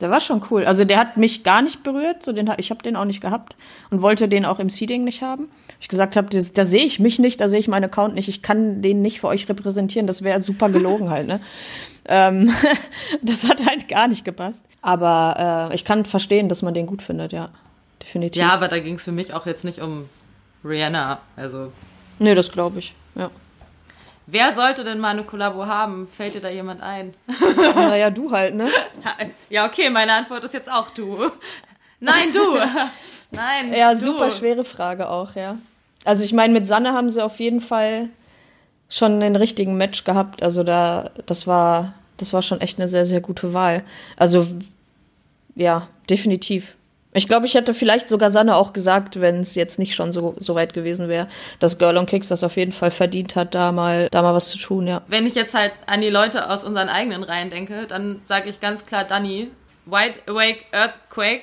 Der 0.00 0.10
war 0.10 0.20
schon 0.20 0.42
cool. 0.50 0.66
Also 0.66 0.84
der 0.84 0.98
hat 0.98 1.16
mich 1.16 1.42
gar 1.42 1.62
nicht 1.62 1.82
berührt, 1.82 2.22
so 2.22 2.32
den, 2.32 2.52
ich 2.58 2.70
habe 2.70 2.82
den 2.82 2.96
auch 2.96 3.06
nicht 3.06 3.22
gehabt 3.22 3.56
und 3.90 4.02
wollte 4.02 4.28
den 4.28 4.44
auch 4.44 4.58
im 4.58 4.68
Seeding 4.68 5.04
nicht 5.04 5.22
haben. 5.22 5.48
Ich 5.80 5.88
gesagt 5.88 6.16
habe, 6.16 6.28
da 6.28 6.64
sehe 6.64 6.84
ich 6.84 7.00
mich 7.00 7.18
nicht, 7.18 7.40
da 7.40 7.48
sehe 7.48 7.60
ich 7.60 7.68
meinen 7.68 7.84
Account 7.84 8.14
nicht, 8.14 8.28
ich 8.28 8.42
kann 8.42 8.82
den 8.82 9.00
nicht 9.00 9.20
für 9.20 9.28
euch 9.28 9.48
repräsentieren, 9.48 10.06
das 10.06 10.22
wäre 10.22 10.42
super 10.42 10.68
gelogen 10.68 11.10
halt, 11.10 11.26
ne? 11.26 11.40
Ähm, 12.08 12.54
das 13.22 13.48
hat 13.48 13.66
halt 13.66 13.88
gar 13.88 14.06
nicht 14.06 14.24
gepasst. 14.24 14.64
Aber 14.80 15.70
äh, 15.72 15.74
ich 15.74 15.84
kann 15.84 16.04
verstehen, 16.04 16.48
dass 16.48 16.62
man 16.62 16.72
den 16.72 16.86
gut 16.86 17.02
findet, 17.02 17.32
ja. 17.32 17.48
Definitiv. 18.00 18.40
Ja, 18.40 18.50
aber 18.50 18.68
da 18.68 18.78
ging 18.78 18.94
es 18.94 19.02
für 19.02 19.10
mich 19.10 19.34
auch 19.34 19.44
jetzt 19.44 19.64
nicht 19.64 19.80
um 19.80 20.08
Rihanna. 20.64 21.18
Also, 21.34 21.72
Nee, 22.20 22.36
das 22.36 22.52
glaube 22.52 22.78
ich. 22.78 22.94
Ja. 23.16 23.32
Wer 24.26 24.52
sollte 24.52 24.84
denn 24.84 24.98
mal 24.98 25.10
eine 25.10 25.24
Kollabo 25.24 25.66
haben? 25.66 26.08
Fällt 26.08 26.34
dir 26.34 26.40
da 26.40 26.48
jemand 26.48 26.82
ein? 26.82 27.14
naja, 27.76 28.10
du 28.10 28.30
halt, 28.30 28.54
ne? 28.54 28.68
Ja, 29.50 29.66
okay, 29.66 29.90
meine 29.90 30.12
Antwort 30.12 30.44
ist 30.44 30.54
jetzt 30.54 30.70
auch 30.70 30.90
du. 30.90 31.30
Nein, 32.00 32.32
du. 32.32 32.58
Nein, 33.30 33.72
Ja, 33.74 33.94
du. 33.94 34.00
super 34.00 34.30
schwere 34.30 34.64
Frage 34.64 35.08
auch, 35.08 35.34
ja. 35.34 35.58
Also 36.04 36.24
ich 36.24 36.32
meine, 36.32 36.52
mit 36.52 36.66
Sanne 36.66 36.92
haben 36.92 37.10
sie 37.10 37.22
auf 37.24 37.40
jeden 37.40 37.60
Fall 37.60 38.08
schon 38.88 39.20
den 39.20 39.34
richtigen 39.36 39.76
Match 39.76 40.04
gehabt. 40.04 40.42
Also 40.42 40.62
da, 40.62 41.10
das 41.26 41.46
war, 41.46 41.94
das 42.18 42.32
war 42.32 42.42
schon 42.42 42.60
echt 42.60 42.78
eine 42.78 42.88
sehr, 42.88 43.04
sehr 43.06 43.20
gute 43.20 43.52
Wahl. 43.52 43.82
Also 44.16 44.46
ja, 45.54 45.88
definitiv. 46.08 46.76
Ich 47.16 47.28
glaube, 47.28 47.46
ich 47.46 47.54
hätte 47.54 47.72
vielleicht 47.72 48.08
sogar 48.08 48.30
Sanne 48.30 48.56
auch 48.56 48.74
gesagt, 48.74 49.22
wenn 49.22 49.40
es 49.40 49.54
jetzt 49.54 49.78
nicht 49.78 49.94
schon 49.94 50.12
so, 50.12 50.34
so 50.38 50.54
weit 50.54 50.74
gewesen 50.74 51.08
wäre, 51.08 51.28
dass 51.60 51.78
Girl 51.78 51.96
on 51.96 52.04
Kicks 52.04 52.28
das 52.28 52.44
auf 52.44 52.56
jeden 52.58 52.72
Fall 52.72 52.90
verdient 52.90 53.36
hat, 53.36 53.54
da 53.54 53.72
mal, 53.72 54.08
da 54.10 54.20
mal 54.20 54.34
was 54.34 54.50
zu 54.50 54.58
tun, 54.58 54.86
ja. 54.86 55.00
Wenn 55.08 55.26
ich 55.26 55.34
jetzt 55.34 55.54
halt 55.54 55.72
an 55.86 56.02
die 56.02 56.10
Leute 56.10 56.50
aus 56.50 56.62
unseren 56.62 56.90
eigenen 56.90 57.22
Reihen 57.22 57.48
denke, 57.48 57.86
dann 57.86 58.20
sage 58.22 58.50
ich 58.50 58.60
ganz 58.60 58.84
klar 58.84 59.04
Dani, 59.04 59.50
Wide 59.86 60.20
Awake 60.26 60.64
Earthquake, 60.72 61.42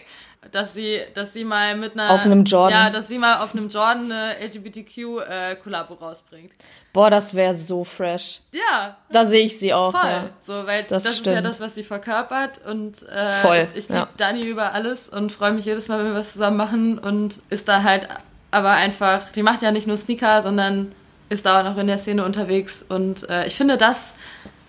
dass 0.53 0.73
sie, 0.73 0.99
dass 1.15 1.33
sie 1.33 1.43
mal 1.43 1.75
mit 1.75 1.93
einer 1.93 2.11
Auf 2.11 2.25
einem 2.25 2.43
Jordan. 2.45 2.79
ja, 2.85 2.89
dass 2.89 3.07
sie 3.07 3.17
mal 3.17 3.37
auf 3.43 3.53
einem 3.55 3.69
Jordan 3.69 4.11
eine 4.11 4.35
LGBTQ-Kollabo 4.45 5.95
rausbringt. 5.95 6.51
Boah, 6.93 7.09
das 7.09 7.33
wäre 7.33 7.55
so 7.55 7.83
fresh. 7.83 8.41
Ja, 8.51 8.97
Da 9.11 9.25
sehe 9.25 9.45
ich 9.45 9.57
sie 9.57 9.73
auch, 9.73 9.91
voll. 9.91 10.09
ja. 10.09 10.29
So, 10.39 10.65
weil 10.67 10.83
Das 10.83 11.03
das, 11.03 11.13
ist 11.13 11.25
ja 11.25 11.41
das, 11.41 11.59
was 11.59 11.75
sie 11.75 11.83
verkörpert 11.83 12.61
und 12.65 13.01
äh, 13.09 13.31
Voll, 13.33 13.67
ich, 13.71 13.77
ich 13.77 13.89
ja. 13.89 14.01
liebe 14.01 14.09
Dani 14.17 14.43
über 14.43 14.73
alles 14.73 15.09
und 15.09 15.31
freue 15.31 15.53
mich 15.53 15.65
jedes 15.65 15.87
Mal, 15.87 15.99
wenn 15.99 16.07
wir 16.07 16.15
was 16.15 16.33
zusammen 16.33 16.57
machen 16.57 16.99
und 16.99 17.41
ist 17.49 17.67
da 17.67 17.83
halt 17.83 18.07
aber 18.51 18.71
einfach, 18.71 19.31
die 19.31 19.41
macht 19.41 19.63
ja 19.63 19.71
nicht 19.71 19.87
nur 19.87 19.97
Sneaker, 19.97 20.43
sondern 20.43 20.93
ist 21.29 21.47
da 21.47 21.59
auch 21.59 21.63
noch 21.63 21.77
in 21.77 21.87
der 21.87 21.97
Szene 21.97 22.23
unterwegs 22.23 22.85
und 22.87 23.27
äh, 23.27 23.47
ich 23.47 23.55
finde, 23.55 23.77
das 23.77 24.13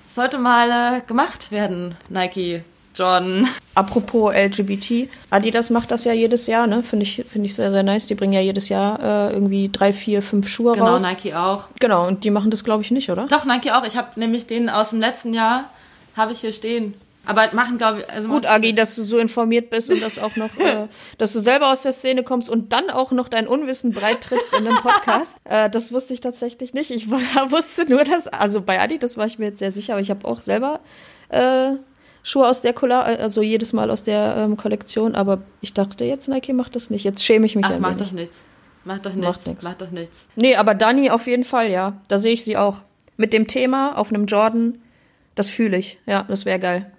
sollte 0.08 0.38
mal 0.38 0.70
äh, 0.70 1.00
gemacht 1.06 1.50
werden, 1.50 1.94
Nike, 2.08 2.64
Jordan. 2.94 3.48
Apropos 3.74 4.32
LGBT, 4.32 5.08
Adidas 5.30 5.70
macht 5.70 5.90
das 5.90 6.04
ja 6.04 6.12
jedes 6.12 6.46
Jahr, 6.46 6.66
ne? 6.66 6.82
Finde 6.82 7.04
ich, 7.04 7.24
finde 7.28 7.46
ich 7.46 7.54
sehr, 7.54 7.72
sehr 7.72 7.82
nice. 7.82 8.06
Die 8.06 8.14
bringen 8.14 8.32
ja 8.32 8.40
jedes 8.40 8.68
Jahr 8.68 9.00
äh, 9.00 9.32
irgendwie 9.32 9.68
drei, 9.70 9.92
vier, 9.92 10.22
fünf 10.22 10.48
Schuhe 10.48 10.74
Genau, 10.74 10.92
raus. 10.92 11.02
Nike 11.02 11.34
auch. 11.34 11.68
Genau, 11.80 12.06
und 12.06 12.24
die 12.24 12.30
machen 12.30 12.50
das, 12.50 12.62
glaube 12.62 12.82
ich, 12.82 12.90
nicht, 12.90 13.10
oder? 13.10 13.26
Doch, 13.26 13.44
Nike 13.44 13.72
auch. 13.72 13.84
Ich 13.84 13.96
habe 13.96 14.18
nämlich 14.18 14.46
den 14.46 14.70
aus 14.70 14.90
dem 14.90 15.00
letzten 15.00 15.34
Jahr, 15.34 15.70
habe 16.16 16.32
ich 16.32 16.40
hier 16.40 16.52
stehen. 16.52 16.94
Aber 17.26 17.48
machen, 17.52 17.78
glaube 17.78 18.00
ich, 18.00 18.10
also 18.10 18.28
Gut, 18.28 18.46
Agi, 18.46 18.74
dass 18.74 18.96
du 18.96 19.02
so 19.02 19.18
informiert 19.18 19.70
bist 19.70 19.90
und 19.90 20.02
das 20.02 20.18
auch 20.18 20.36
noch, 20.36 20.54
äh, 20.58 20.88
dass 21.18 21.32
du 21.32 21.40
selber 21.40 21.72
aus 21.72 21.82
der 21.82 21.92
Szene 21.92 22.22
kommst 22.22 22.50
und 22.50 22.72
dann 22.72 22.90
auch 22.90 23.12
noch 23.12 23.28
dein 23.28 23.48
Unwissen 23.48 23.92
breit 23.92 24.20
trittst 24.20 24.52
in 24.58 24.66
einem 24.66 24.76
Podcast. 24.76 25.38
äh, 25.44 25.70
das 25.70 25.92
wusste 25.92 26.12
ich 26.14 26.20
tatsächlich 26.20 26.74
nicht. 26.74 26.90
Ich 26.90 27.10
war, 27.10 27.18
wusste 27.50 27.88
nur, 27.88 28.04
dass, 28.04 28.28
also 28.28 28.60
bei 28.60 28.80
Adidas 28.80 29.16
war 29.16 29.26
ich 29.26 29.38
mir 29.38 29.46
jetzt 29.46 29.58
sehr 29.58 29.72
sicher, 29.72 29.94
aber 29.94 30.02
ich 30.02 30.10
habe 30.10 30.26
auch 30.28 30.42
selber 30.42 30.80
äh, 31.30 31.72
Schuhe 32.26 32.48
aus 32.48 32.62
der 32.62 32.72
Kolla 32.72 33.02
also 33.02 33.42
jedes 33.42 33.72
Mal 33.74 33.90
aus 33.90 34.02
der 34.02 34.34
ähm, 34.38 34.56
Kollektion, 34.56 35.14
aber 35.14 35.42
ich 35.60 35.74
dachte 35.74 36.04
jetzt, 36.04 36.26
Nike 36.26 36.52
macht 36.54 36.74
das 36.74 36.88
nicht. 36.90 37.04
Jetzt 37.04 37.22
schäme 37.22 37.44
ich 37.46 37.54
mich 37.54 37.66
Ach, 37.66 37.70
ein 37.72 37.80
macht 37.82 37.96
wenig. 38.00 38.08
doch 38.08 38.12
nichts. 38.12 38.44
Macht 38.84 39.06
doch 39.06 39.12
nichts. 39.14 39.46
nix. 39.46 39.62
Macht 39.62 39.82
doch 39.82 39.90
nichts. 39.90 40.28
Nee, 40.34 40.56
aber 40.56 40.74
Dani 40.74 41.10
auf 41.10 41.26
jeden 41.26 41.44
Fall, 41.44 41.70
ja. 41.70 42.00
Da 42.08 42.18
sehe 42.18 42.32
ich 42.32 42.42
sie 42.44 42.56
auch. 42.56 42.78
Mit 43.16 43.32
dem 43.32 43.46
Thema 43.46 43.96
auf 43.96 44.08
einem 44.10 44.24
Jordan, 44.26 44.78
das 45.34 45.50
fühle 45.50 45.76
ich. 45.76 45.98
Ja, 46.06 46.24
das 46.26 46.44
wäre 46.46 46.58
geil. 46.58 46.90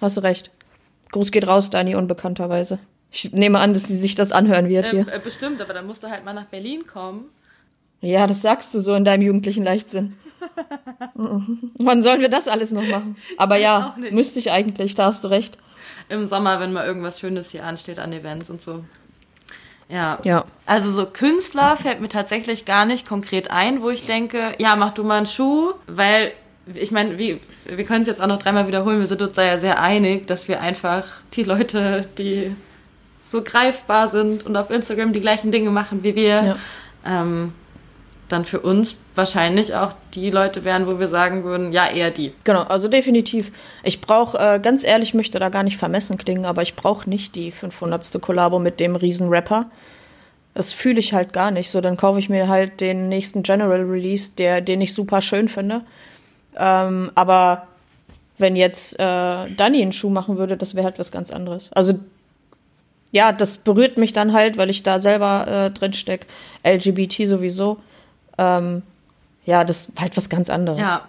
Hast 0.00 0.16
du 0.16 0.22
recht. 0.22 0.50
Gruß 1.12 1.32
geht 1.32 1.46
raus, 1.46 1.70
Dani, 1.70 1.96
unbekannterweise. 1.96 2.78
Ich 3.10 3.32
nehme 3.32 3.58
an, 3.58 3.74
dass 3.74 3.84
sie 3.88 3.96
sich 3.98 4.14
das 4.14 4.30
anhören 4.30 4.68
wird 4.68 4.86
Äh, 4.86 4.90
hier. 4.90 5.12
äh, 5.12 5.18
bestimmt, 5.18 5.60
aber 5.60 5.74
dann 5.74 5.86
musst 5.86 6.04
du 6.04 6.08
halt 6.08 6.24
mal 6.24 6.32
nach 6.32 6.46
Berlin 6.46 6.86
kommen. 6.86 7.24
Ja, 8.00 8.26
das 8.26 8.42
sagst 8.42 8.74
du 8.74 8.80
so 8.80 8.94
in 8.94 9.04
deinem 9.04 9.22
jugendlichen 9.22 9.64
Leichtsinn. 9.64 10.16
Wann 11.14 12.02
sollen 12.02 12.20
wir 12.20 12.28
das 12.28 12.48
alles 12.48 12.72
noch 12.72 12.86
machen? 12.86 13.16
Aber 13.36 13.56
ja, 13.56 13.94
müsste 14.10 14.38
ich 14.38 14.50
eigentlich, 14.50 14.94
da 14.94 15.06
hast 15.06 15.24
du 15.24 15.28
recht. 15.28 15.58
Im 16.08 16.26
Sommer, 16.26 16.60
wenn 16.60 16.72
mal 16.72 16.86
irgendwas 16.86 17.20
Schönes 17.20 17.50
hier 17.50 17.64
ansteht 17.64 17.98
an 17.98 18.12
Events 18.12 18.50
und 18.50 18.60
so. 18.60 18.84
Ja. 19.88 20.18
Ja. 20.24 20.44
Also 20.66 20.90
so 20.92 21.06
Künstler 21.06 21.76
fällt 21.76 22.00
mir 22.00 22.08
tatsächlich 22.08 22.64
gar 22.64 22.84
nicht 22.84 23.06
konkret 23.06 23.50
ein, 23.50 23.82
wo 23.82 23.90
ich 23.90 24.06
denke, 24.06 24.52
ja, 24.58 24.76
mach 24.76 24.92
du 24.94 25.04
mal 25.04 25.18
einen 25.18 25.26
Schuh, 25.26 25.72
weil 25.86 26.32
ich 26.74 26.90
meine, 26.92 27.18
wie, 27.18 27.40
wir 27.66 27.84
können 27.84 28.02
es 28.02 28.08
jetzt 28.08 28.20
auch 28.20 28.28
noch 28.28 28.38
dreimal 28.38 28.68
wiederholen, 28.68 29.00
wir 29.00 29.06
sind 29.06 29.20
uns 29.22 29.32
da 29.32 29.42
ja 29.42 29.58
sehr 29.58 29.80
einig, 29.80 30.26
dass 30.28 30.46
wir 30.46 30.60
einfach 30.60 31.04
die 31.32 31.42
Leute, 31.42 32.06
die 32.18 32.54
so 33.24 33.42
greifbar 33.42 34.08
sind 34.08 34.46
und 34.46 34.56
auf 34.56 34.70
Instagram 34.70 35.12
die 35.12 35.20
gleichen 35.20 35.50
Dinge 35.50 35.70
machen 35.70 36.02
wie 36.04 36.14
wir, 36.14 36.42
Ja. 36.44 36.56
ähm, 37.04 37.52
dann 38.32 38.44
für 38.44 38.60
uns 38.60 38.96
wahrscheinlich 39.14 39.74
auch 39.74 39.92
die 40.14 40.30
Leute 40.30 40.64
wären, 40.64 40.86
wo 40.86 40.98
wir 40.98 41.08
sagen 41.08 41.44
würden, 41.44 41.72
ja, 41.72 41.86
eher 41.86 42.10
die. 42.10 42.32
Genau, 42.44 42.62
also 42.62 42.88
definitiv. 42.88 43.52
Ich 43.82 44.00
brauche, 44.00 44.38
äh, 44.38 44.60
ganz 44.60 44.84
ehrlich, 44.84 45.14
möchte 45.14 45.38
da 45.38 45.48
gar 45.48 45.62
nicht 45.62 45.76
vermessen 45.76 46.18
klingen, 46.18 46.44
aber 46.44 46.62
ich 46.62 46.76
brauche 46.76 47.08
nicht 47.08 47.34
die 47.34 47.50
500. 47.50 48.20
Kollabo 48.20 48.58
mit 48.58 48.80
dem 48.80 48.96
riesen 48.96 49.28
Rapper. 49.28 49.70
Das 50.54 50.72
fühle 50.72 51.00
ich 51.00 51.12
halt 51.12 51.32
gar 51.32 51.50
nicht. 51.50 51.70
So, 51.70 51.80
dann 51.80 51.96
kaufe 51.96 52.18
ich 52.18 52.28
mir 52.28 52.48
halt 52.48 52.80
den 52.80 53.08
nächsten 53.08 53.42
General 53.42 53.82
Release, 53.82 54.30
der, 54.36 54.60
den 54.60 54.80
ich 54.80 54.94
super 54.94 55.20
schön 55.20 55.48
finde. 55.48 55.82
Ähm, 56.56 57.10
aber 57.14 57.66
wenn 58.38 58.56
jetzt 58.56 58.94
äh, 58.94 58.98
Dani 58.98 59.82
einen 59.82 59.92
Schuh 59.92 60.10
machen 60.10 60.38
würde, 60.38 60.56
das 60.56 60.74
wäre 60.74 60.84
halt 60.84 60.98
was 60.98 61.12
ganz 61.12 61.30
anderes. 61.30 61.72
Also 61.72 61.94
ja, 63.12 63.32
das 63.32 63.58
berührt 63.58 63.96
mich 63.96 64.12
dann 64.12 64.32
halt, 64.32 64.56
weil 64.56 64.70
ich 64.70 64.82
da 64.82 65.00
selber 65.00 65.46
äh, 65.48 65.70
drin 65.70 65.92
steck. 65.92 66.26
LGBT 66.64 67.26
sowieso. 67.28 67.78
Ähm, 68.40 68.82
ja, 69.44 69.64
das 69.64 69.88
ist 69.88 70.00
halt 70.00 70.16
was 70.16 70.28
ganz 70.30 70.48
anderes. 70.50 70.80
Ja, 70.80 71.06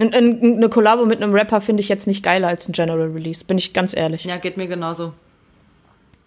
Ein- 0.00 0.14
ein- 0.14 0.56
Eine 0.56 0.68
Kollabo 0.68 1.04
mit 1.06 1.20
einem 1.20 1.34
Rapper 1.34 1.60
finde 1.60 1.80
ich 1.82 1.88
jetzt 1.88 2.06
nicht 2.06 2.22
geiler 2.22 2.46
als 2.48 2.68
ein 2.68 2.72
General 2.72 3.08
Release, 3.10 3.44
bin 3.44 3.58
ich 3.58 3.72
ganz 3.72 3.96
ehrlich. 3.96 4.24
ja, 4.24 4.36
geht 4.36 4.56
mir 4.56 4.68
genauso. 4.68 5.12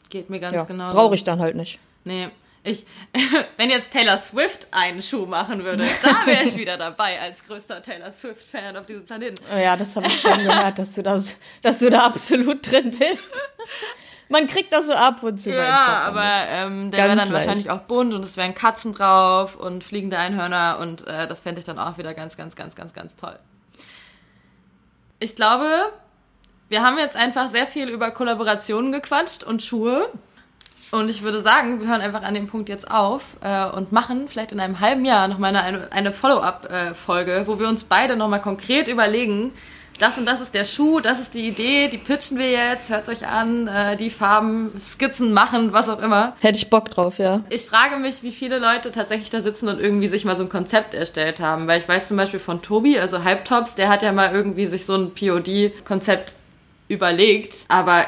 Geht 0.10 0.30
mir 0.30 0.40
ganz 0.42 0.56
Ja, 0.56 0.64
genauso. 0.64 0.96
Brauche 0.96 1.16
ich 1.16 1.24
dann 1.24 1.40
halt 1.40 1.56
nicht. 1.56 1.80
Nee. 2.04 2.28
Ich, 2.64 2.86
wenn 3.58 3.70
jetzt 3.70 3.92
Taylor 3.92 4.18
Swift 4.18 4.68
einen 4.72 5.02
Schuh 5.02 5.26
machen 5.26 5.64
würde, 5.64 5.84
da 6.04 6.26
wäre 6.32 6.44
ich 6.44 6.56
wieder 6.58 6.78
dabei 6.78 7.20
als 7.22 7.44
größter 7.48 7.82
Taylor 7.82 8.12
Swift-Fan 8.12 8.76
auf 8.78 8.86
diesem 8.86 9.06
Planeten. 9.06 9.36
Ja, 9.58 9.76
das 9.78 9.96
habe 9.96 10.06
ich 10.08 10.20
schon 10.20 10.38
gehört, 10.38 10.78
dass 10.78 10.94
du, 10.94 11.02
das, 11.02 11.36
dass 11.64 11.80
du 11.80 11.90
da 11.90 12.02
absolut 12.06 12.70
drin 12.70 12.92
bist. 13.00 13.34
Man 14.32 14.48
kriegt 14.48 14.72
das 14.72 14.88
so 14.88 14.94
ab 14.94 15.22
und 15.24 15.40
zu. 15.40 15.52
Ja, 15.52 16.04
aber 16.06 16.24
ähm, 16.50 16.90
der 16.90 17.00
wäre 17.00 17.10
dann 17.10 17.18
leicht. 17.18 17.34
wahrscheinlich 17.34 17.70
auch 17.70 17.82
bunt 17.82 18.14
und 18.14 18.24
es 18.24 18.38
wären 18.38 18.56
Katzen 18.56 18.94
drauf 18.94 19.58
und 19.58 19.84
fliegende 19.84 20.18
Einhörner 20.18 20.78
und 20.80 21.06
äh, 21.06 21.28
das 21.28 21.42
fände 21.42 21.60
ich 21.60 21.66
dann 21.66 21.78
auch 21.78 21.98
wieder 21.98 22.14
ganz, 22.14 22.38
ganz, 22.38 22.56
ganz, 22.56 22.74
ganz, 22.74 22.94
ganz 22.94 23.18
toll. 23.18 23.38
Ich 25.20 25.36
glaube, 25.36 25.68
wir 26.70 26.82
haben 26.82 26.98
jetzt 26.98 27.18
einfach 27.18 27.50
sehr 27.50 27.68
viel 27.68 27.90
über 27.90 28.12
Kollaborationen 28.12 28.94
gequatscht 28.94 29.44
und 29.44 29.62
Schuhe. 29.62 30.10
Und 30.92 31.10
ich 31.10 31.22
würde 31.22 31.42
sagen, 31.42 31.82
wir 31.82 31.90
hören 31.90 32.02
einfach 32.02 32.22
an 32.24 32.34
dem 32.34 32.48
Punkt 32.48 32.70
jetzt 32.70 32.90
auf 32.90 33.38
äh, 33.42 33.70
und 33.70 33.92
machen 33.92 34.30
vielleicht 34.30 34.54
in 34.54 34.62
einem 34.62 34.80
halben 34.80 35.04
Jahr 35.04 35.28
nochmal 35.28 35.54
eine, 35.56 35.92
eine 35.92 36.14
Follow-up-Folge, 36.14 37.44
wo 37.48 37.60
wir 37.60 37.68
uns 37.68 37.84
beide 37.84 38.16
nochmal 38.16 38.42
konkret 38.42 38.88
überlegen, 38.88 39.54
das 40.02 40.18
und 40.18 40.26
das 40.26 40.42
ist 40.42 40.54
der 40.54 40.66
Schuh, 40.66 41.00
das 41.00 41.20
ist 41.20 41.34
die 41.34 41.48
Idee, 41.48 41.88
die 41.88 41.98
pitchen 41.98 42.38
wir 42.38 42.50
jetzt, 42.50 42.90
hört 42.90 43.08
euch 43.08 43.28
an, 43.28 43.68
äh, 43.68 43.96
die 43.96 44.10
Farben, 44.10 44.72
Skizzen 44.80 45.32
machen, 45.32 45.74
was 45.74 45.90
auch 45.90 46.00
immer. 46.00 46.36
Hätte 46.40 46.58
ich 46.58 46.70
Bock 46.70 46.90
drauf, 46.90 47.20
ja. 47.20 47.44
Ich 47.50 47.66
frage 47.66 47.98
mich, 47.98 48.24
wie 48.24 48.32
viele 48.32 48.60
Leute 48.60 48.92
tatsächlich 48.92 49.30
da 49.30 49.42
sitzen 49.42 49.68
und 49.70 49.80
irgendwie 49.80 50.08
sich 50.08 50.26
mal 50.26 50.36
so 50.36 50.44
ein 50.44 50.50
Konzept 50.50 50.94
erstellt 50.94 51.40
haben, 51.40 51.68
weil 51.68 51.80
ich 51.80 51.88
weiß 51.88 52.08
zum 52.08 52.18
Beispiel 52.18 52.40
von 52.40 52.62
Tobi, 52.62 53.00
also 53.00 53.24
Hypetops, 53.24 53.76
der 53.76 53.90
hat 53.90 54.02
ja 54.02 54.12
mal 54.12 54.34
irgendwie 54.34 54.66
sich 54.66 54.86
so 54.86 54.96
ein 54.96 55.14
POD-Konzept 55.14 56.36
überlegt, 56.88 57.66
aber 57.68 58.06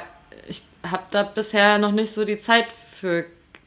ich 0.47 0.61
habe 0.89 1.03
da 1.11 1.23
bisher 1.23 1.77
noch 1.77 1.91
nicht 1.91 2.13
so 2.13 2.25
die 2.25 2.37
Zeit 2.37 2.67
für 2.71 3.25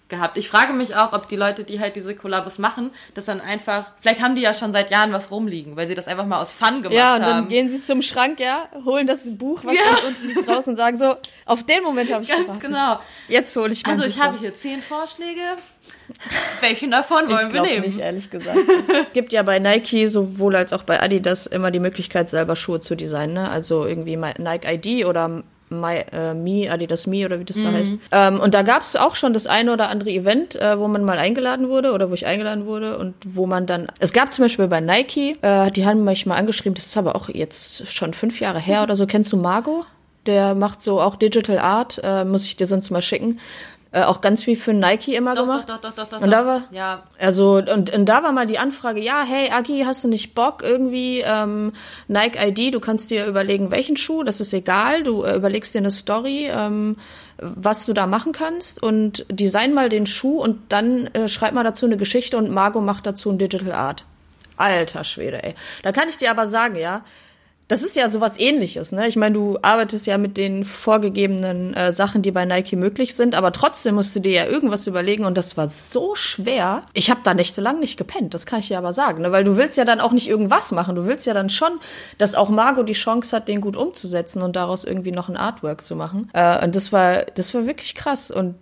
gehabt. 0.09 0.39
Ich 0.39 0.49
frage 0.49 0.73
mich 0.73 0.95
auch, 0.95 1.13
ob 1.13 1.29
die 1.29 1.37
Leute, 1.37 1.65
die 1.65 1.81
halt 1.81 1.97
diese 1.97 2.15
Kollabos 2.15 2.59
machen, 2.59 2.91
das 3.15 3.25
dann 3.25 3.41
einfach, 3.41 3.91
vielleicht 4.01 4.23
haben 4.23 4.37
die 4.37 4.43
ja 4.43 4.55
schon 4.55 4.73
seit 4.73 4.91
Jahren 4.91 5.13
was 5.13 5.31
rumliegen, 5.31 5.77
weil 5.77 5.89
sie 5.89 5.95
das 5.95 6.07
einfach 6.07 6.27
mal 6.27 6.41
aus 6.41 6.53
Fun 6.53 6.83
gemacht 6.83 6.85
haben. 6.85 6.93
Ja, 6.93 7.17
und 7.17 7.23
haben. 7.23 7.43
dann 7.43 7.49
gehen 7.49 7.69
sie 7.69 7.81
zum 7.81 8.03
Schrank, 8.03 8.39
ja, 8.39 8.69
holen 8.85 9.07
das 9.07 9.29
Buch, 9.37 9.65
was 9.65 9.75
ja. 9.75 9.83
ganz 9.83 10.05
unten 10.05 10.29
liegt, 10.29 10.49
raus 10.49 10.69
und 10.69 10.77
sagen 10.77 10.97
so, 10.97 11.17
auf 11.45 11.65
den 11.65 11.83
Moment 11.83 12.13
habe 12.13 12.23
ich 12.23 12.29
Ganz 12.29 12.43
gewartet. 12.43 12.63
genau. 12.63 13.01
Jetzt 13.29 13.57
hole 13.57 13.73
ich 13.73 13.85
mein 13.85 13.95
Also 13.95 14.05
ich 14.05 14.21
habe 14.21 14.39
hier 14.39 14.55
zehn 14.55 14.81
Vorschläge. 14.81 15.41
Welchen 16.61 16.91
davon 16.93 17.29
wollen 17.29 17.49
ich 17.49 17.53
wir 17.53 17.63
nehmen? 17.63 17.87
nicht, 17.87 17.99
ehrlich 17.99 18.31
gesagt. 18.31 18.59
gibt 19.13 19.33
ja 19.33 19.43
bei 19.43 19.59
Nike 19.59 20.07
sowohl 20.07 20.55
als 20.57 20.73
auch 20.73 20.85
bei 20.85 21.03
Adidas 21.03 21.47
immer 21.47 21.71
die 21.71 21.81
Möglichkeit, 21.81 22.29
selber 22.29 22.55
Schuhe 22.55 22.81
zu 22.81 22.95
designen. 22.95 23.35
Ne? 23.35 23.51
Also 23.51 23.87
irgendwie 23.87 24.17
Nike 24.17 24.67
ID 24.67 25.07
oder 25.07 25.43
My, 25.69 26.05
äh, 26.13 26.35
Me, 26.35 26.71
Adidas 26.71 27.07
Me 27.07 27.25
oder 27.25 27.41
wie 27.41 27.45
das 27.45 27.57
mhm. 27.57 27.63
da 27.65 27.73
heißt. 27.73 27.95
Ähm, 28.13 28.41
und 28.41 28.55
da 28.55 28.63
gab 28.63 28.83
es 28.83 28.97
auch 28.97 29.15
schon 29.15 29.33
das 29.33 29.47
eine 29.47 29.73
oder 29.73 29.89
andere 29.89 30.11
Event, 30.11 30.57
äh, 30.57 30.79
wo 30.79 30.89
man 30.89 31.05
mal 31.05 31.19
eingeladen 31.19 31.69
wurde 31.69 31.93
oder 31.93 32.11
wo 32.11 32.15
ich 32.15 32.27
eingeladen 32.27 32.67
wurde 32.67 32.99
und 32.99 33.15
wo 33.25 33.47
man 33.47 33.67
dann. 33.67 33.89
Es 33.99 34.13
gab 34.13 34.33
zum 34.33 34.45
Beispiel 34.45 34.69
bei 34.69 34.81
Nike, 34.81 35.37
äh, 35.43 35.71
die 35.71 35.85
haben 35.85 36.05
mich 36.05 36.27
mal 36.27 36.37
angeschrieben, 36.37 36.75
das 36.75 36.87
ist 36.87 36.97
aber 36.97 37.17
auch 37.17 37.29
jetzt 37.29 37.93
schon 37.93 38.15
fünf 38.15 38.41
Jahre 38.41 38.61
her 38.61 38.83
oder 38.85 38.97
so. 38.97 39.07
Kennst 39.07 39.33
du 39.33 39.37
Margot? 39.37 39.87
Der 40.27 40.57
macht 40.57 40.83
so 40.83 41.01
auch 41.01 41.15
Digital 41.15 41.59
Art, 41.59 42.01
äh, 42.03 42.25
muss 42.25 42.45
ich 42.45 42.57
dir 42.57 42.67
sonst 42.67 42.91
mal 42.91 43.03
schicken. 43.03 43.39
Äh, 43.97 44.03
auch 44.03 44.21
ganz 44.21 44.45
viel 44.45 44.57
für 44.57 44.75
Nike 44.75 45.15
immer 45.15 45.35
doch, 45.35 45.47
gemacht. 45.47 45.71
Doch, 45.71 45.81
doch, 45.81 45.95
doch, 45.95 46.07
doch, 46.07 46.21
Und 46.21 46.31
da 46.31 46.45
war, 46.45 46.65
ja. 46.71 47.05
also, 47.19 47.55
und, 47.55 47.95
und 47.95 48.05
da 48.05 48.23
war 48.23 48.31
mal 48.33 48.47
die 48.47 48.59
Anfrage, 48.59 49.01
ja, 49.01 49.25
hey, 49.27 49.51
Agi, 49.51 49.85
hast 49.87 50.05
du 50.05 50.09
nicht 50.09 50.35
Bock 50.35 50.63
irgendwie, 50.63 51.25
ähm, 51.25 51.73
Nike 52.07 52.39
ID, 52.39 52.75
du 52.75 52.81
kannst 52.81 53.11
dir 53.11 53.25
überlegen, 53.25 53.71
welchen 53.71 53.97
Schuh, 53.97 54.23
das 54.23 54.39
ist 54.43 54.53
egal, 54.53 55.03
du 55.03 55.23
äh, 55.23 55.35
überlegst 55.35 55.73
dir 55.73 55.79
eine 55.79 55.91
Story, 55.91 56.47
ähm, 56.51 56.99
was 57.39 57.87
du 57.87 57.95
da 57.95 58.07
machen 58.07 58.33
kannst 58.33 58.83
und 58.83 59.25
design 59.31 59.73
mal 59.73 59.89
den 59.89 60.05
Schuh 60.05 60.43
und 60.43 60.59
dann 60.69 61.07
äh, 61.15 61.27
schreib 61.27 61.55
mal 61.55 61.65
dazu 61.65 61.87
eine 61.87 61.97
Geschichte 61.97 62.37
und 62.37 62.51
Margot 62.51 62.85
macht 62.85 63.07
dazu 63.07 63.31
ein 63.31 63.39
Digital 63.39 63.73
Art. 63.73 64.05
Alter 64.59 65.05
Schwede, 65.05 65.43
ey. 65.43 65.55
Da 65.83 65.93
kann 65.93 66.11
ich 66.11 66.19
dir 66.19 66.31
aber 66.31 66.47
sagen, 66.47 66.77
ja, 66.77 67.03
das 67.69 67.83
ist 67.83 67.97
ja 67.97 68.09
sowas 68.09 68.39
ähnliches, 68.39 68.93
ne? 68.93 69.09
Ich 69.09 69.17
meine, 69.17 69.35
du 69.35 69.59
arbeitest 69.61 70.07
ja 70.07 70.19
mit 70.19 70.37
den 70.37 70.63
vorgegebenen 70.63 71.75
äh, 71.75 71.91
Sachen, 71.91 72.23
die 72.23 72.31
bei 72.31 72.45
Nike 72.45 72.77
möglich 72.77 73.17
sind, 73.17 73.35
aber 73.35 73.51
trotzdem 73.51 73.97
musst 73.97 74.15
du 74.15 74.21
dir 74.21 74.33
ja 74.33 74.47
irgendwas 74.47 74.87
überlegen 74.87 75.25
und 75.25 75.37
das 75.37 75.57
war 75.57 75.69
so 75.69 76.15
schwer. 76.15 76.85
Ich 76.93 77.11
habe 77.11 77.21
da 77.25 77.35
nächtelang 77.35 77.81
nicht 77.81 77.97
gepennt, 77.97 78.35
das 78.35 78.47
kann 78.47 78.61
ich 78.61 78.69
dir 78.69 78.79
aber 78.79 78.93
sagen, 78.93 79.23
ne? 79.23 79.33
weil 79.33 79.43
du 79.43 79.57
willst 79.57 79.77
ja 79.77 79.85
dann 79.85 80.01
auch 80.01 80.13
nicht 80.13 80.29
irgendwas 80.29 80.71
machen, 80.71 80.95
du 80.95 81.07
willst 81.07 81.27
ja 81.27 81.35
dann 81.35 81.51
schon, 81.51 81.81
dass 82.19 82.37
auch 82.37 82.51
Margot 82.51 82.89
die 82.89 82.93
Chance 82.93 83.35
hat, 83.35 83.49
den 83.49 83.61
gut 83.61 83.77
umzusetzen 83.77 84.43
und 84.43 84.55
daraus 84.55 84.85
irgendwie 84.85 85.13
noch 85.13 85.29
ein 85.29 85.37
Artwork 85.37 85.83
zu 85.83 85.97
machen. 85.97 86.31
Äh, 86.35 86.65
und 86.65 86.77
das 86.77 86.93
war, 86.93 87.25
das 87.35 87.53
war 87.53 87.67
wirklich 87.67 87.97
krass 87.97 88.31
und 88.31 88.55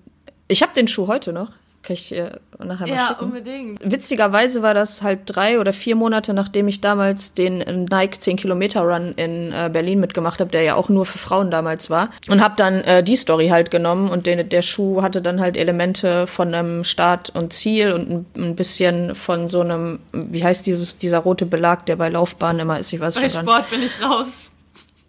ich 0.48 0.62
habe 0.62 0.72
den 0.72 0.88
Schuh 0.88 1.08
heute 1.08 1.32
noch. 1.34 1.52
Kann 1.84 1.94
ich 1.94 2.08
dir 2.08 2.40
nachher 2.58 2.86
mal 2.86 2.94
ja, 2.94 3.08
schicken. 3.08 3.20
Ja, 3.20 3.26
unbedingt. 3.26 3.80
Witzigerweise 3.84 4.62
war 4.62 4.72
das 4.72 5.02
halt 5.02 5.20
drei 5.26 5.60
oder 5.60 5.74
vier 5.74 5.96
Monate, 5.96 6.32
nachdem 6.32 6.66
ich 6.66 6.80
damals 6.80 7.34
den 7.34 7.58
Nike 7.58 8.18
10 8.18 8.38
Kilometer 8.38 8.80
Run 8.80 9.12
in 9.16 9.52
äh, 9.52 9.68
Berlin 9.70 10.00
mitgemacht 10.00 10.40
habe, 10.40 10.50
der 10.50 10.62
ja 10.62 10.76
auch 10.76 10.88
nur 10.88 11.04
für 11.04 11.18
Frauen 11.18 11.50
damals 11.50 11.90
war. 11.90 12.08
Und 12.30 12.42
habe 12.42 12.54
dann 12.56 12.80
äh, 12.84 13.02
die 13.02 13.16
Story 13.16 13.48
halt 13.48 13.70
genommen 13.70 14.08
und 14.08 14.24
den, 14.24 14.48
der 14.48 14.62
Schuh 14.62 15.02
hatte 15.02 15.20
dann 15.20 15.40
halt 15.40 15.58
Elemente 15.58 16.26
von 16.26 16.54
einem 16.54 16.84
Start 16.84 17.28
und 17.34 17.52
Ziel 17.52 17.92
und 17.92 18.10
ein, 18.10 18.26
ein, 18.34 18.56
bisschen 18.56 19.14
von 19.14 19.50
so 19.50 19.60
einem, 19.60 19.98
wie 20.12 20.42
heißt 20.42 20.66
dieses, 20.66 20.96
dieser 20.96 21.18
rote 21.18 21.44
Belag, 21.44 21.84
der 21.84 21.96
bei 21.96 22.08
Laufbahnen 22.08 22.60
immer 22.60 22.78
ist, 22.78 22.94
ich 22.94 23.00
weiß 23.00 23.14
bei 23.14 23.28
schon 23.28 23.44
Bei 23.44 23.52
Sport 23.52 23.70
bin 23.70 23.82
ich 23.82 24.02
raus. 24.02 24.52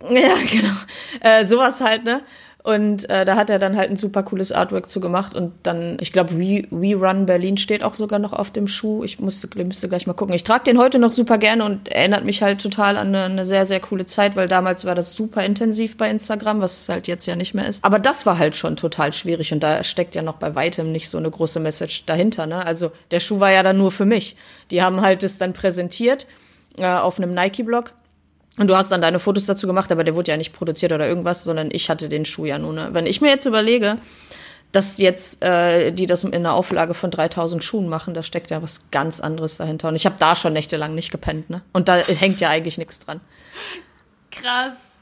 Ja, 0.10 0.36
genau. 0.52 0.74
Äh, 1.22 1.46
sowas 1.48 1.82
halt, 1.82 2.04
ne? 2.04 2.22
Und 2.66 3.08
äh, 3.12 3.26
da 3.26 3.36
hat 3.36 3.52
er 3.52 3.60
dann 3.60 3.78
halt 3.78 3.92
ein 3.92 3.96
super 3.96 4.24
cooles 4.24 4.52
Artwork 4.52 4.90
zu 4.90 5.00
gemacht. 5.00 5.36
Und 5.36 5.54
dann, 5.62 5.98
ich 6.02 6.12
glaube, 6.12 6.32
We, 6.40 6.64
We 6.72 6.96
Run 6.96 7.28
Berlin 7.28 7.58
steht 7.58 7.84
auch 7.84 7.94
sogar 7.94 8.18
noch 8.18 8.34
auf 8.34 8.50
dem 8.50 8.68
Schuh. 8.68 9.04
Ich 9.04 9.20
musste, 9.20 9.48
müsste 9.64 9.88
gleich 9.88 10.08
mal 10.08 10.14
gucken. 10.14 10.34
Ich 10.34 10.44
trage 10.44 10.64
den 10.64 10.80
heute 10.80 10.98
noch 10.98 11.12
super 11.12 11.38
gerne 11.38 11.64
und 11.64 11.90
erinnert 11.90 12.26
mich 12.26 12.42
halt 12.42 12.60
total 12.60 12.98
an 12.98 13.10
eine, 13.10 13.26
eine, 13.26 13.46
sehr, 13.46 13.68
sehr 13.68 13.80
coole 13.80 14.08
Zeit, 14.08 14.36
weil 14.36 14.48
damals 14.48 14.84
war 14.84 14.96
das 14.96 15.14
super 15.14 15.46
intensiv 15.46 15.96
bei 15.96 16.10
Instagram, 16.10 16.60
was 16.60 16.82
es 16.82 16.90
halt 16.90 17.08
jetzt 17.08 17.28
ja 17.28 17.36
nicht 17.36 17.54
mehr 17.54 17.68
ist. 17.68 17.86
Aber 17.86 18.00
das 18.00 18.26
war 18.26 18.40
halt 18.40 18.56
schon 18.56 18.78
total 18.78 19.14
schwierig 19.14 19.54
und 19.54 19.62
da 19.62 19.84
steckt 19.84 20.16
ja 20.16 20.24
noch 20.24 20.38
bei 20.38 20.56
weitem 20.56 20.92
nicht 20.92 21.08
so 21.08 21.20
eine 21.20 21.30
große 21.30 21.60
Message 21.60 22.08
dahinter. 22.08 22.48
Ne? 22.48 22.66
Also 22.66 22.92
der 23.12 23.20
Schuh 23.20 23.40
war 23.40 23.52
ja 23.52 23.62
dann 23.62 23.78
nur 23.78 23.92
für 23.92 24.06
mich. 24.06 24.38
Die 24.72 24.82
haben 24.82 25.02
halt 25.02 25.22
es 25.22 25.38
dann 25.38 25.54
präsentiert 25.54 26.26
äh, 26.80 26.88
auf 26.88 27.20
einem 27.20 27.32
Nike-Blog 27.32 27.94
und 28.58 28.68
du 28.68 28.76
hast 28.76 28.92
dann 28.92 29.02
deine 29.02 29.20
Fotos 29.20 29.46
dazu 29.46 29.68
gemacht, 29.68 29.92
aber 29.92 30.04
der 30.04 30.16
wurde 30.16 30.32
ja 30.32 30.38
nicht 30.38 30.54
produziert 30.54 30.94
oder 30.94 31.08
irgendwas, 31.08 31.44
sondern 31.44 31.70
ich 31.72 31.90
hatte 31.90 32.08
den 32.10 32.26
Schuh 32.26 32.46
ja 32.46 32.58
nur. 32.58 32.74
Ne? 32.74 32.90
Wenn 32.92 33.06
ich 33.06 33.22
mir 33.22 33.30
jetzt 33.30 33.46
überlege, 33.46 33.98
dass 34.72 34.98
jetzt 34.98 35.44
äh, 35.44 35.92
die 35.92 36.06
das 36.06 36.24
in 36.24 36.34
einer 36.34 36.54
Auflage 36.54 36.94
von 36.94 37.12
3000 37.12 37.64
Schuhen 37.64 37.88
machen, 37.88 38.14
da 38.14 38.24
steckt 38.24 38.52
ja 38.52 38.62
was 38.62 38.92
ganz 38.92 39.20
anderes 39.20 39.58
dahinter. 39.58 39.90
Und 39.90 39.96
ich 39.96 40.06
habe 40.06 40.16
da 40.20 40.36
schon 40.36 40.54
nächtelang 40.54 40.96
nicht 40.96 41.12
gepennt, 41.12 41.50
ne? 41.50 41.62
Und 41.74 41.88
da 41.88 41.98
hängt 41.98 42.42
ja 42.42 42.50
eigentlich 42.50 42.78
nichts 42.78 43.00
dran. 43.00 43.22
Krass. 44.32 44.95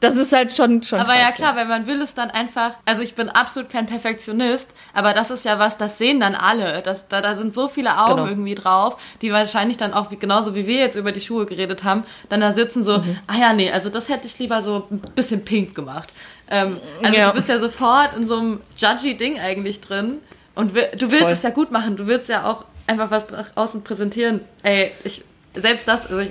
Das 0.00 0.16
ist 0.16 0.32
halt 0.32 0.52
schon 0.52 0.82
schon. 0.82 1.00
Aber 1.00 1.12
krass, 1.12 1.22
ja 1.22 1.30
klar, 1.32 1.52
ja. 1.52 1.56
weil 1.56 1.66
man 1.66 1.86
will 1.86 2.00
es 2.02 2.14
dann 2.14 2.30
einfach. 2.30 2.72
Also 2.84 3.02
ich 3.02 3.14
bin 3.14 3.28
absolut 3.28 3.70
kein 3.70 3.86
Perfektionist, 3.86 4.74
aber 4.94 5.12
das 5.12 5.30
ist 5.30 5.44
ja 5.44 5.58
was, 5.58 5.76
das 5.76 5.98
sehen 5.98 6.20
dann 6.20 6.34
alle. 6.34 6.82
Das, 6.82 7.08
da, 7.08 7.20
da 7.20 7.34
sind 7.36 7.52
so 7.52 7.68
viele 7.68 7.98
Augen 7.98 8.16
genau. 8.16 8.28
irgendwie 8.28 8.54
drauf, 8.54 9.00
die 9.22 9.32
wahrscheinlich 9.32 9.76
dann 9.76 9.92
auch 9.92 10.10
wie, 10.10 10.16
genauso 10.16 10.54
wie 10.54 10.66
wir 10.66 10.78
jetzt 10.78 10.96
über 10.96 11.12
die 11.12 11.20
Schuhe 11.20 11.46
geredet 11.46 11.84
haben, 11.84 12.04
dann 12.28 12.40
da 12.40 12.52
sitzen 12.52 12.84
so, 12.84 12.98
mhm. 12.98 13.18
ah 13.26 13.38
ja 13.38 13.52
nee, 13.52 13.70
also 13.70 13.90
das 13.90 14.08
hätte 14.08 14.26
ich 14.26 14.38
lieber 14.38 14.62
so 14.62 14.86
ein 14.90 15.00
bisschen 15.14 15.44
pink 15.44 15.74
gemacht. 15.74 16.12
Ähm, 16.50 16.78
also 17.02 17.18
ja. 17.18 17.28
du 17.28 17.34
bist 17.34 17.48
ja 17.48 17.58
sofort 17.58 18.14
in 18.14 18.26
so 18.26 18.38
einem 18.38 18.60
judgy 18.76 19.16
Ding 19.16 19.38
eigentlich 19.38 19.80
drin 19.80 20.18
und 20.54 20.74
du 20.74 21.10
willst 21.10 21.22
Voll. 21.22 21.32
es 21.32 21.42
ja 21.42 21.50
gut 21.50 21.70
machen. 21.70 21.96
Du 21.96 22.06
willst 22.06 22.28
ja 22.28 22.44
auch 22.44 22.64
einfach 22.86 23.10
was 23.10 23.26
draußen 23.26 23.82
präsentieren. 23.84 24.40
Ey, 24.62 24.92
ich 25.04 25.22
selbst 25.54 25.86
das, 25.86 26.06
also 26.06 26.18
ich, 26.18 26.30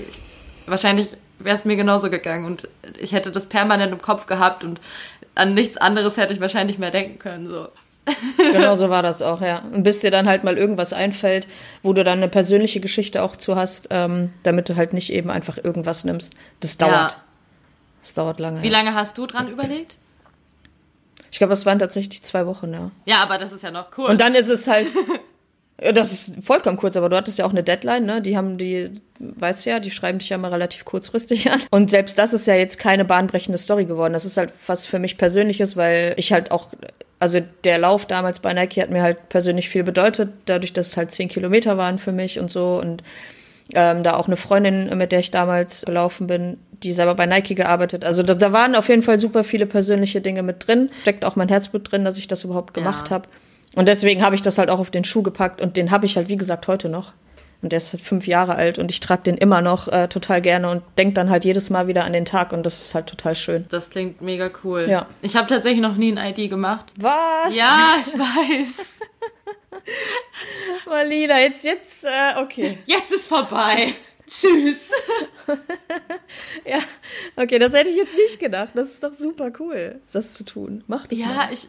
wahrscheinlich 0.65 1.15
wäre 1.39 1.55
es 1.55 1.65
mir 1.65 1.75
genauso 1.75 2.09
gegangen 2.09 2.45
und 2.45 2.67
ich 2.97 3.11
hätte 3.11 3.31
das 3.31 3.45
permanent 3.45 3.91
im 3.93 4.01
Kopf 4.01 4.25
gehabt 4.25 4.63
und 4.63 4.81
an 5.35 5.53
nichts 5.53 5.77
anderes 5.77 6.17
hätte 6.17 6.33
ich 6.33 6.41
wahrscheinlich 6.41 6.79
mehr 6.79 6.91
denken 6.91 7.19
können. 7.19 7.47
So. 7.47 7.67
genau 8.37 8.75
so 8.75 8.89
war 8.89 9.03
das 9.03 9.21
auch, 9.21 9.41
ja. 9.41 9.63
Und 9.71 9.83
bis 9.83 9.99
dir 9.99 10.11
dann 10.11 10.27
halt 10.27 10.43
mal 10.43 10.57
irgendwas 10.57 10.93
einfällt, 10.93 11.47
wo 11.83 11.93
du 11.93 12.03
dann 12.03 12.19
eine 12.19 12.29
persönliche 12.29 12.79
Geschichte 12.79 13.21
auch 13.21 13.35
zu 13.35 13.55
hast, 13.55 13.87
ähm, 13.91 14.33
damit 14.43 14.69
du 14.69 14.75
halt 14.75 14.93
nicht 14.93 15.11
eben 15.11 15.29
einfach 15.29 15.57
irgendwas 15.57 16.03
nimmst. 16.03 16.33
Das 16.59 16.77
dauert. 16.77 17.11
Ja. 17.11 17.17
Das 18.01 18.13
dauert 18.13 18.39
lange. 18.39 18.61
Wie 18.61 18.69
lange 18.69 18.93
hast 18.93 19.17
du 19.17 19.25
dran 19.25 19.49
überlegt? 19.49 19.97
Ich 21.31 21.39
glaube, 21.39 21.53
es 21.53 21.65
waren 21.65 21.79
tatsächlich 21.79 22.23
zwei 22.23 22.47
Wochen, 22.47 22.73
ja. 22.73 22.91
Ja, 23.05 23.21
aber 23.21 23.37
das 23.37 23.51
ist 23.51 23.63
ja 23.63 23.71
noch 23.71 23.89
cool. 23.97 24.09
Und 24.09 24.21
dann 24.21 24.33
ist 24.33 24.49
es 24.49 24.67
halt, 24.67 24.87
Das 25.77 26.11
ist 26.11 26.43
vollkommen 26.43 26.77
kurz, 26.77 26.97
aber 26.97 27.07
du 27.07 27.15
hattest 27.15 27.37
ja 27.37 27.45
auch 27.45 27.51
eine 27.51 27.61
Deadline, 27.61 28.05
ne? 28.05 28.21
Die 28.21 28.35
haben 28.35 28.57
die, 28.57 28.89
weißt 29.19 29.65
ja, 29.67 29.79
die 29.79 29.91
schreiben 29.91 30.17
dich 30.17 30.29
ja 30.29 30.39
mal 30.39 30.49
relativ 30.49 30.85
kurzfristig 30.85 31.51
an. 31.51 31.61
Und 31.69 31.91
selbst 31.91 32.17
das 32.17 32.33
ist 32.33 32.47
ja 32.47 32.55
jetzt 32.55 32.79
keine 32.79 33.05
bahnbrechende 33.05 33.59
Story 33.59 33.85
geworden. 33.85 34.13
Das 34.13 34.25
ist 34.25 34.37
halt 34.37 34.51
was 34.65 34.85
für 34.85 34.97
mich 34.97 35.17
Persönliches, 35.17 35.77
weil 35.77 36.15
ich 36.17 36.33
halt 36.33 36.51
auch, 36.51 36.69
also 37.19 37.39
der 37.63 37.77
Lauf 37.77 38.07
damals 38.07 38.39
bei 38.39 38.53
Nike 38.53 38.81
hat 38.81 38.89
mir 38.89 39.03
halt 39.03 39.29
persönlich 39.29 39.69
viel 39.69 39.83
bedeutet, 39.83 40.29
dadurch, 40.45 40.73
dass 40.73 40.87
es 40.87 40.97
halt 40.97 41.11
zehn 41.11 41.29
Kilometer 41.29 41.77
waren 41.77 41.99
für 41.99 42.11
mich 42.11 42.39
und 42.39 42.49
so. 42.49 42.79
Und 42.81 43.03
ähm, 43.75 44.01
da 44.01 44.15
auch 44.15 44.27
eine 44.27 44.37
Freundin, 44.37 44.97
mit 44.97 45.11
der 45.11 45.19
ich 45.19 45.29
damals 45.29 45.83
gelaufen 45.85 46.25
bin, 46.25 46.57
die 46.83 46.93
selber 46.93 47.13
bei 47.13 47.27
Nike 47.27 47.53
gearbeitet. 47.53 48.03
Also 48.03 48.23
da, 48.23 48.33
da 48.33 48.51
waren 48.51 48.75
auf 48.75 48.89
jeden 48.89 49.03
Fall 49.03 49.19
super 49.19 49.43
viele 49.43 49.67
persönliche 49.67 50.21
Dinge 50.21 50.41
mit 50.41 50.67
drin. 50.67 50.89
Steckt 51.01 51.23
auch 51.23 51.35
mein 51.35 51.49
Herzblut 51.49 51.91
drin, 51.91 52.03
dass 52.03 52.17
ich 52.17 52.27
das 52.27 52.43
überhaupt 52.43 52.73
gemacht 52.73 53.09
ja. 53.09 53.15
habe. 53.15 53.29
Und 53.77 53.87
deswegen 53.87 54.23
habe 54.23 54.35
ich 54.35 54.41
das 54.41 54.57
halt 54.57 54.69
auch 54.69 54.79
auf 54.79 54.91
den 54.91 55.03
Schuh 55.03 55.21
gepackt 55.21 55.61
und 55.61 55.77
den 55.77 55.91
habe 55.91 56.05
ich 56.05 56.17
halt, 56.17 56.29
wie 56.29 56.37
gesagt, 56.37 56.67
heute 56.67 56.89
noch. 56.89 57.13
Und 57.61 57.71
der 57.71 57.77
ist 57.77 57.91
halt 57.93 58.03
fünf 58.03 58.27
Jahre 58.27 58.55
alt 58.55 58.77
und 58.77 58.91
ich 58.91 58.99
trage 58.99 59.23
den 59.23 59.35
immer 59.37 59.61
noch 59.61 59.87
äh, 59.87 60.07
total 60.07 60.41
gerne 60.41 60.69
und 60.69 60.83
denke 60.97 61.13
dann 61.15 61.29
halt 61.29 61.43
jedes 61.43 61.69
Mal 61.71 61.87
wieder 61.87 62.03
an 62.03 62.13
den 62.13 62.25
Tag 62.25 62.53
und 62.53 62.63
das 62.63 62.83
ist 62.83 62.93
halt 62.93 63.07
total 63.07 63.35
schön. 63.35 63.65
Das 63.69 63.89
klingt 63.89 64.21
mega 64.21 64.49
cool. 64.63 64.87
Ja. 64.87 65.07
Ich 65.21 65.35
habe 65.35 65.47
tatsächlich 65.47 65.81
noch 65.81 65.95
nie 65.95 66.11
ein 66.15 66.35
ID 66.35 66.49
gemacht. 66.49 66.85
Was? 66.99 67.55
Ja, 67.55 67.95
ich 67.99 68.13
weiß. 68.13 68.99
Marlina, 70.87 71.39
jetzt, 71.39 71.65
jetzt, 71.65 72.05
äh, 72.05 72.39
okay. 72.41 72.77
Jetzt 72.85 73.11
ist 73.11 73.27
vorbei. 73.27 73.93
Tschüss. 74.27 74.91
ja, 76.65 76.79
okay, 77.37 77.59
das 77.59 77.73
hätte 77.73 77.89
ich 77.89 77.95
jetzt 77.95 78.13
nicht 78.15 78.39
gedacht. 78.39 78.71
Das 78.75 78.89
ist 78.89 79.03
doch 79.03 79.11
super 79.13 79.51
cool, 79.59 80.01
das 80.11 80.33
zu 80.33 80.43
tun. 80.43 80.83
Mach 80.87 81.07
das 81.07 81.17
Ja, 81.17 81.27
mal. 81.27 81.47
ich, 81.51 81.67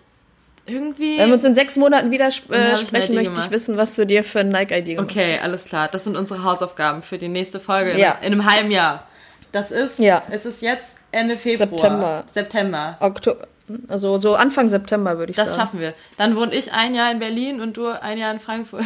irgendwie. 0.69 1.19
Wenn 1.19 1.29
wir 1.29 1.35
uns 1.35 1.45
in 1.45 1.55
sechs 1.55 1.77
Monaten 1.77 2.11
wieder 2.11 2.29
äh, 2.29 2.31
sprechen, 2.77 3.15
möchte 3.15 3.15
gemacht. 3.15 3.47
ich 3.47 3.51
wissen, 3.51 3.77
was 3.77 3.97
du 3.97 4.07
dir 4.07 4.23
für 4.23 4.41
ein 4.41 4.49
Nike-ID 4.49 4.87
gemacht 4.97 5.11
hast. 5.11 5.17
Okay, 5.17 5.39
alles 5.43 5.65
klar. 5.65 5.89
Das 5.89 6.05
sind 6.05 6.17
unsere 6.17 6.43
Hausaufgaben 6.43 7.03
für 7.03 7.19
die 7.19 7.29
nächste 7.29 7.61
Folge 7.61 7.99
ja. 7.99 8.13
in, 8.21 8.33
in, 8.33 8.41
einem 8.41 8.51
halben 8.51 8.71
Jahr. 8.71 9.07
Das 9.53 9.71
ist, 9.71 9.99
ja. 9.99 10.23
es 10.31 10.45
ist 10.45 10.63
jetzt 10.63 10.93
Ende 11.11 11.37
Februar. 11.37 11.69
September. 11.69 12.25
September. 12.33 12.97
Oktober. 13.01 13.49
Also 13.89 14.19
so 14.19 14.35
Anfang 14.35 14.69
September 14.69 15.19
würde 15.19 15.31
ich 15.31 15.37
das 15.37 15.51
sagen. 15.51 15.59
Das 15.59 15.67
schaffen 15.67 15.81
wir. 15.81 15.95
Dann 16.17 16.37
wohne 16.37 16.55
ich 16.55 16.73
ein 16.73 16.95
Jahr 16.95 17.11
in 17.11 17.19
Berlin 17.19 17.61
und 17.61 17.77
du 17.77 17.89
ein 17.89 18.19
Jahr 18.19 18.33
in 18.33 18.41
Frankfurt. 18.41 18.85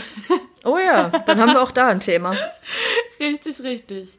Oh 0.65 0.79
ja, 0.79 1.09
dann 1.27 1.41
haben 1.41 1.55
wir 1.55 1.63
auch 1.63 1.73
da 1.73 1.89
ein 1.89 1.99
Thema. 1.99 2.37
richtig, 3.21 3.61
richtig. 3.65 4.11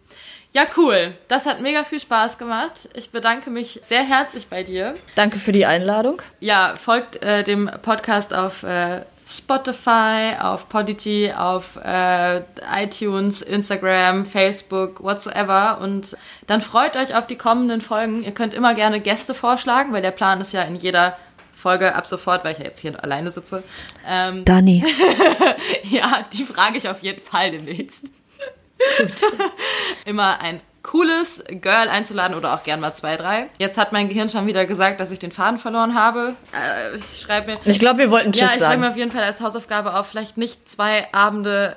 Ja, 0.54 0.68
cool. 0.78 1.16
Das 1.28 1.48
hat 1.48 1.62
mega 1.62 1.84
viel 1.84 2.00
Spaß 2.00 2.38
gemacht. 2.38 2.88
Ich 2.94 3.10
bedanke 3.10 3.50
mich 3.50 3.82
sehr 3.84 4.04
herzlich 4.04 4.48
bei 4.48 4.62
dir. 4.62 4.94
Danke 5.16 5.40
für 5.40 5.52
die 5.52 5.66
Einladung. 5.66 6.22
Ja, 6.40 6.76
folgt 6.76 7.24
äh, 7.24 7.44
dem 7.44 7.72
Podcast 7.82 8.36
auf 8.36 8.62
äh, 8.62 9.02
Spotify, 9.28 10.36
auf 10.40 10.70
Podigy, 10.70 11.34
auf 11.36 11.80
äh, 11.84 12.42
iTunes, 12.72 13.42
Instagram, 13.42 14.28
Facebook, 14.28 15.04
whatsoever. 15.04 15.80
Und 15.82 16.16
dann 16.46 16.62
freut 16.62 16.98
euch 16.98 17.16
auf 17.16 17.26
die 17.26 17.36
kommenden 17.36 17.82
Folgen. 17.82 18.24
Ihr 18.24 18.32
könnt 18.32 18.54
immer 18.54 18.76
gerne 18.76 19.00
Gäste 19.00 19.34
vorschlagen, 19.34 19.92
weil 19.92 20.04
der 20.04 20.12
Plan 20.12 20.40
ist 20.40 20.54
ja 20.54 20.62
in 20.62 20.76
jeder 20.76 21.18
Folge 21.56 21.96
ab 21.96 22.06
sofort, 22.06 22.44
weil 22.44 22.52
ich 22.52 22.60
ja 22.60 22.66
jetzt 22.66 22.80
hier 22.80 23.04
alleine 23.04 23.32
sitze. 23.32 23.64
Ähm, 24.08 24.46
Dani. 24.46 24.86
ja, 25.84 26.24
die 26.32 26.44
frage 26.44 26.78
ich 26.78 26.88
auf 26.90 27.02
jeden 27.02 27.24
Fall 27.24 27.50
demnächst. 27.50 28.04
immer 30.06 30.40
ein 30.42 30.62
cooles 30.82 31.42
Girl 31.62 31.88
einzuladen 31.88 32.36
oder 32.36 32.54
auch 32.54 32.64
gern 32.64 32.80
mal 32.82 32.94
zwei, 32.94 33.16
drei. 33.16 33.48
Jetzt 33.58 33.78
hat 33.78 33.94
mein 33.94 34.10
Gehirn 34.10 34.30
schon 34.30 34.46
wieder 34.48 34.66
gesagt, 34.66 35.00
dass 35.00 35.12
ich 35.12 35.20
den 35.20 35.32
Faden 35.32 35.58
verloren 35.58 35.96
habe. 35.96 36.36
Äh, 36.54 36.98
ich 36.98 37.22
schreibe 37.22 37.52
mir. 37.54 37.58
Ich 37.66 37.80
glaube, 37.80 38.00
wir 38.00 38.12
wollten 38.12 38.34
Tschüss 38.34 38.42
Ja, 38.42 38.48
ich 38.48 38.52
schreibe 38.54 38.64
sagen. 38.66 38.82
mir 38.82 38.90
auf 38.90 38.98
jeden 38.98 39.12
Fall 39.12 39.24
als 39.24 39.40
Hausaufgabe 39.42 39.94
auf, 39.98 40.08
vielleicht 40.08 40.38
nicht 40.38 40.68
zwei 40.70 41.08
Abende 41.14 41.76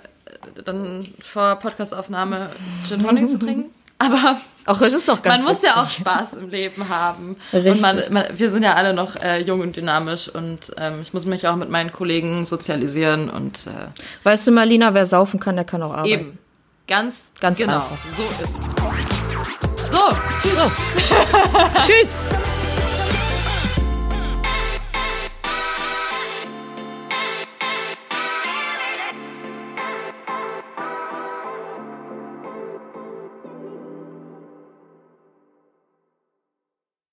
äh, 0.57 0.62
dann 0.64 1.07
vor 1.20 1.57
Podcastaufnahme 1.57 2.50
Gin 2.88 3.02
Tonic 3.04 3.28
zu 3.28 3.38
trinken. 3.38 3.70
Aber 3.98 4.36
Ach, 4.66 4.78
das 4.78 4.92
ist 4.92 5.09
doch 5.09 5.22
ganz 5.22 5.42
man 5.44 5.52
muss 5.54 5.62
ja 5.62 5.76
auch 5.76 5.84
witzig. 5.84 6.00
Spaß 6.00 6.34
im 6.34 6.50
Leben 6.50 6.88
haben. 6.90 7.36
Richtig. 7.52 7.72
Und 7.72 7.80
man, 7.80 8.02
man, 8.11 8.24
wir 8.34 8.50
sind 8.50 8.62
ja 8.62 8.74
alle 8.74 8.92
noch 8.92 9.16
äh, 9.16 9.40
jung 9.40 9.61
und 9.61 9.74
dynamisch 9.76 10.28
und 10.28 10.72
ähm, 10.76 10.98
ich 11.00 11.14
muss 11.14 11.24
mich 11.24 11.48
auch 11.48 11.57
mit 11.57 11.70
meinen 11.70 11.92
Kollegen 11.92 12.44
sozialisieren 12.44 13.30
und 13.30 13.68
äh, 13.68 13.70
Weißt 14.24 14.46
du, 14.48 14.50
Marlina, 14.50 14.92
wer 14.92 15.07
saufen 15.07 15.40
kann, 15.40 15.54
der 15.57 15.64
kann 15.64 15.82
auch 15.82 15.92
arbeiten. 15.92 16.09
eben. 16.12 16.38
Ganz, 16.87 17.30
Ganz 17.41 17.59
genau. 17.59 17.74
einfach. 17.76 17.99
So 18.16 18.28
ist 18.28 18.41
es. 18.43 18.51
So, 19.91 20.09
tschüss. 20.43 20.62
Tschüss. 21.87 22.22